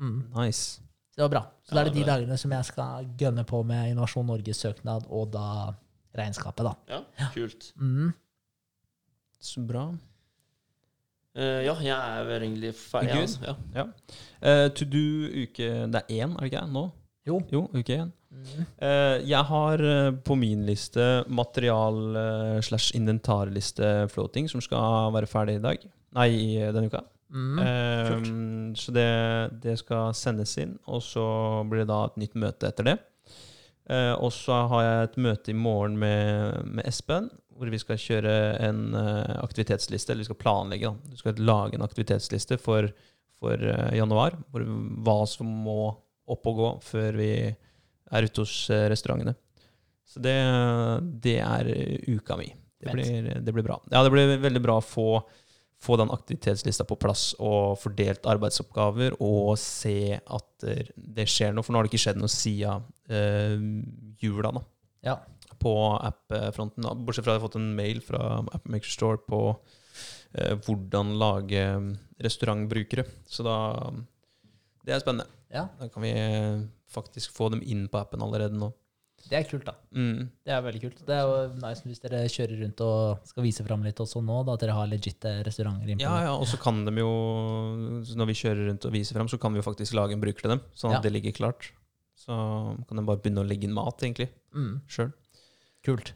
[0.00, 0.18] Mm.
[0.36, 0.82] Nice.
[1.12, 1.42] Så det var bra.
[1.62, 4.62] Så da er det de det dagene som jeg skal gønne på med Innovasjon Norges
[4.64, 5.74] søknad og da
[6.16, 6.72] regnskapet, da.
[6.88, 7.68] ja, kult.
[7.76, 8.14] Mm.
[9.42, 9.90] Så bra.
[11.32, 13.22] Uh, ja, jeg er vel egentlig ferdig.
[13.22, 13.54] Altså.
[13.76, 13.86] Ja.
[14.44, 15.04] Uh, to do
[15.44, 16.66] uke Det er én, er det ikke?
[16.68, 16.90] Nå?
[17.28, 17.38] Jo.
[17.52, 18.10] Jo, uke én.
[18.32, 18.64] Mm.
[18.80, 25.28] Uh, jeg har eh, på min liste material eh, slash inventarliste floating, som skal være
[25.28, 25.84] ferdig i dag.
[26.16, 26.30] Nei,
[26.72, 27.04] denne uka.
[27.32, 27.58] Mm.
[27.64, 29.08] Eh, så det,
[29.64, 31.24] det skal sendes inn, og så
[31.68, 32.98] blir det da et nytt møte etter det.
[33.90, 37.26] Uh, og så har jeg et møte i morgen med, med Espen,
[37.58, 40.12] hvor vi skal kjøre en uh, aktivitetsliste.
[40.12, 41.10] Eller vi skal planlegge, da.
[41.10, 42.88] Vi skal lage en aktivitetsliste for,
[43.42, 44.38] for uh, januar.
[44.54, 44.64] Hvor,
[45.02, 45.90] hva som må
[46.30, 47.32] opp og gå før vi
[48.12, 49.34] er ute hos eh, restaurantene.
[50.06, 50.36] Så det,
[51.24, 51.70] det er
[52.12, 52.50] uka mi.
[52.82, 53.78] Det blir, det blir bra.
[53.92, 55.22] Ja, det blir veldig bra å få,
[55.82, 61.64] få den aktivitetslista på plass og fordelt arbeidsoppgaver og se at eh, det skjer noe.
[61.66, 63.56] For nå har det ikke skjedd noe siden eh,
[64.22, 64.62] jula da,
[65.08, 65.16] Ja.
[65.62, 66.86] på app-fronten.
[67.06, 68.22] Bortsett fra at jeg har fått en mail fra
[68.54, 69.40] Appmaker Store på
[70.38, 71.64] eh, hvordan lage
[72.22, 73.04] restaurantbrukere.
[73.26, 73.56] Så da
[74.84, 75.26] Det er spennende.
[75.52, 78.72] ja, Da kan vi eh, faktisk få dem inn på appen allerede nå.
[79.28, 79.74] Det er kult, da.
[79.94, 80.28] Mm.
[80.44, 81.02] Det er veldig kult.
[81.06, 84.40] Det er jo nice hvis dere kjører rundt og skal vise fram litt også nå,
[84.48, 86.02] da, at dere har legitte restauranter innpå.
[86.06, 87.12] Ja, ja, og så kan de jo
[88.16, 90.42] Når vi kjører rundt og viser frem, så kan vi jo faktisk lage en bruker
[90.46, 91.04] til dem, sånn at Ja.
[91.08, 91.70] det ligger klart.
[92.16, 92.32] Så
[92.88, 95.12] kan de bare begynne å legge inn mat, egentlig, Mm, sjøl.
[95.84, 96.12] kult.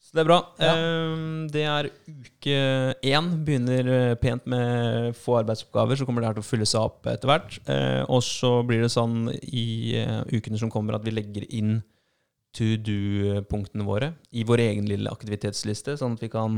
[0.00, 0.38] Så det er bra.
[0.58, 0.74] Ja.
[0.74, 3.44] Ehm, det er uke én.
[3.44, 7.04] Begynner eh, pent med få arbeidsoppgaver, så kommer det her til å fylle seg opp
[7.06, 7.58] etter hvert.
[7.68, 11.82] Eh, og så blir det sånn i eh, ukene som kommer, at vi legger inn
[12.56, 16.56] to do-punktene våre i vår egen lille aktivitetsliste, sånn at vi kan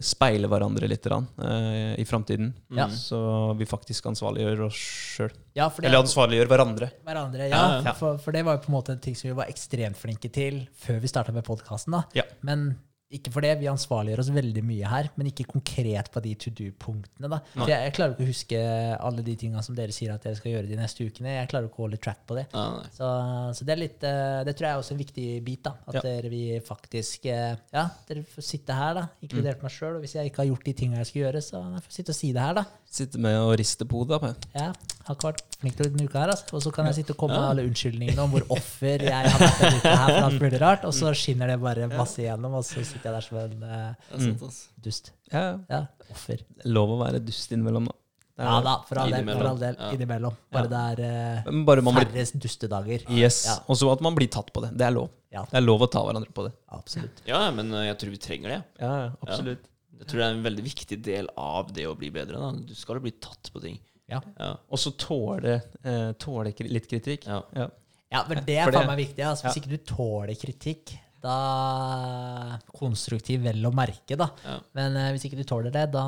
[0.00, 2.52] speile hverandre litt eh, i framtiden.
[2.72, 2.86] Ja.
[2.88, 3.18] Så
[3.58, 5.34] vi faktisk ansvarliggjør oss sjøl.
[5.58, 6.88] Ja, Eller ansvarliggjør hverandre.
[7.04, 7.82] hverandre, Ja, ja.
[7.90, 7.92] ja.
[7.98, 10.32] For, for det var jo på en måte en ting som vi var ekstremt flinke
[10.32, 11.98] til før vi starta med podkasten.
[12.16, 12.24] Ja.
[12.40, 12.78] Men
[13.12, 16.50] ikke for det, vi ansvarliggjør oss veldig mye her, men ikke konkret på de to
[16.50, 17.28] do-punktene.
[17.28, 17.38] da.
[17.54, 18.60] For jeg, jeg klarer ikke å huske
[19.08, 21.34] alle de tinga som dere sier at dere skal gjøre de neste ukene.
[21.38, 22.46] Jeg klarer ikke å holde track på det.
[22.52, 22.64] Ja.
[22.96, 23.10] Så,
[23.58, 25.62] så det litt eh, Det tror jeg er også en viktig bit.
[25.68, 26.04] da At Ja.
[26.08, 29.62] dere vi faktisk eh, Ja, dere får sitte her, da inkludert Mm.
[29.68, 29.96] meg sjøl.
[29.96, 32.10] Og hvis jeg ikke har gjort de tinga jeg skal gjøre, så jeg får sitte
[32.16, 32.64] og si det her, da.
[32.92, 34.18] Sitte med og riste på hodet.
[34.20, 34.32] da.
[34.52, 34.66] Ja,
[35.06, 36.52] har ikke vært flink til denne uka her, altså.
[36.58, 37.50] Og så kan jeg sitte og komme med Ja.
[37.54, 40.84] alle unnskyldningene om hvor offer jeg har vært denne uka her for alt mulig rart,
[40.84, 43.94] og så skinner det bare masse igjennom, og så sitter jeg der som en uh,
[44.12, 44.60] Det ass.
[44.84, 45.10] dust.
[45.32, 46.44] Ja, Ja, offer.
[46.66, 47.92] lov å være dust innimellom, da.
[48.36, 49.24] Det Ja da, for all del.
[49.38, 49.90] For all del Ja.
[49.96, 50.36] innimellom.
[50.52, 53.08] Bare det er uh, Bare man blir færre dustedager.
[53.08, 53.44] Yes.
[53.46, 53.58] Ja.
[53.68, 54.76] Og så at man blir tatt på det.
[54.76, 55.08] Det er lov.
[55.32, 55.44] Ja.
[55.48, 56.52] Det er lov å ta hverandre på det.
[56.72, 57.22] Absolutt.
[57.26, 58.62] Ja, men eh, jeg tror vi trenger det.
[58.80, 59.64] Ja, absolutt.
[60.02, 62.40] Jeg tror det er en veldig viktig del av det å bli bedre.
[62.42, 62.50] Da.
[62.68, 63.78] Du skal jo bli tatt på ting.
[64.10, 64.18] Ja.
[64.36, 64.50] Ja.
[64.68, 67.24] Og så tåle, eh, tåle kri- litt kritikk.
[67.30, 67.38] Ja.
[67.56, 67.68] Ja.
[68.12, 69.24] Ja, men det er faen meg viktig.
[69.24, 69.46] Altså.
[69.48, 70.92] Hvis ikke du tåler kritikk,
[71.22, 74.26] da Konstruktiv vel å merke, da.
[74.44, 74.58] Ja.
[74.76, 76.04] Men eh, hvis ikke du tåler det, da,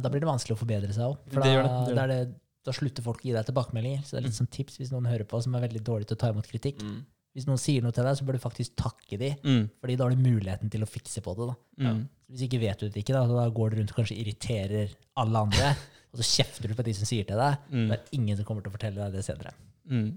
[0.00, 1.18] da blir det vanskelig å forbedre seg òg.
[1.32, 2.20] For da, gjør det, det er det,
[2.66, 4.04] da slutter folk å gi deg tilbakemeldinger.
[4.06, 6.16] Så det er litt sånn tips hvis noen hører på som er veldig dårlig til
[6.18, 6.80] å ta imot kritikk.
[6.86, 7.02] Mm.
[7.36, 9.64] Hvis noen sier noe til deg, så bør du faktisk takke dem, Mm.
[9.82, 11.46] Fordi da har du muligheten til å fikse på det.
[11.52, 11.56] da.
[11.92, 11.98] Mm.
[12.32, 14.94] Hvis ikke vet du det ikke, da, så da går du rundt og kanskje irriterer
[15.20, 15.74] alle andre.
[16.12, 17.58] og så kjefter du på de som sier til deg.
[17.70, 17.84] Mm.
[17.90, 19.52] Det er ingen som kommer til å fortelle deg det senere.
[19.90, 20.08] Mm.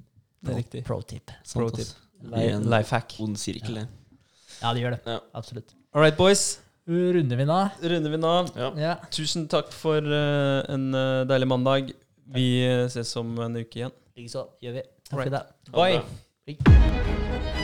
[0.41, 0.85] Det er riktig.
[0.87, 1.31] Pro tip.
[1.53, 1.91] Pro tip.
[2.23, 3.17] Life hack.
[3.19, 3.87] ond sirkel, det.
[4.61, 5.01] Ja, det gjør det.
[5.05, 5.19] Ja.
[5.35, 5.75] Absolutt.
[5.93, 6.59] All right, boys.
[6.89, 7.59] Runder vi nå?
[7.83, 8.31] Runder vi nå.
[8.57, 8.69] Ja.
[8.79, 8.95] Ja.
[9.13, 11.91] Tusen takk for uh, en eh, deilig mandag.
[12.33, 13.93] Vi eh, ses om en uke igjen.
[14.17, 14.47] Likeså.
[14.63, 14.87] Gjør vi.
[15.09, 15.29] Takk Right.
[15.29, 15.43] for det.
[15.75, 16.25] Bye.
[16.49, 17.59] Hei.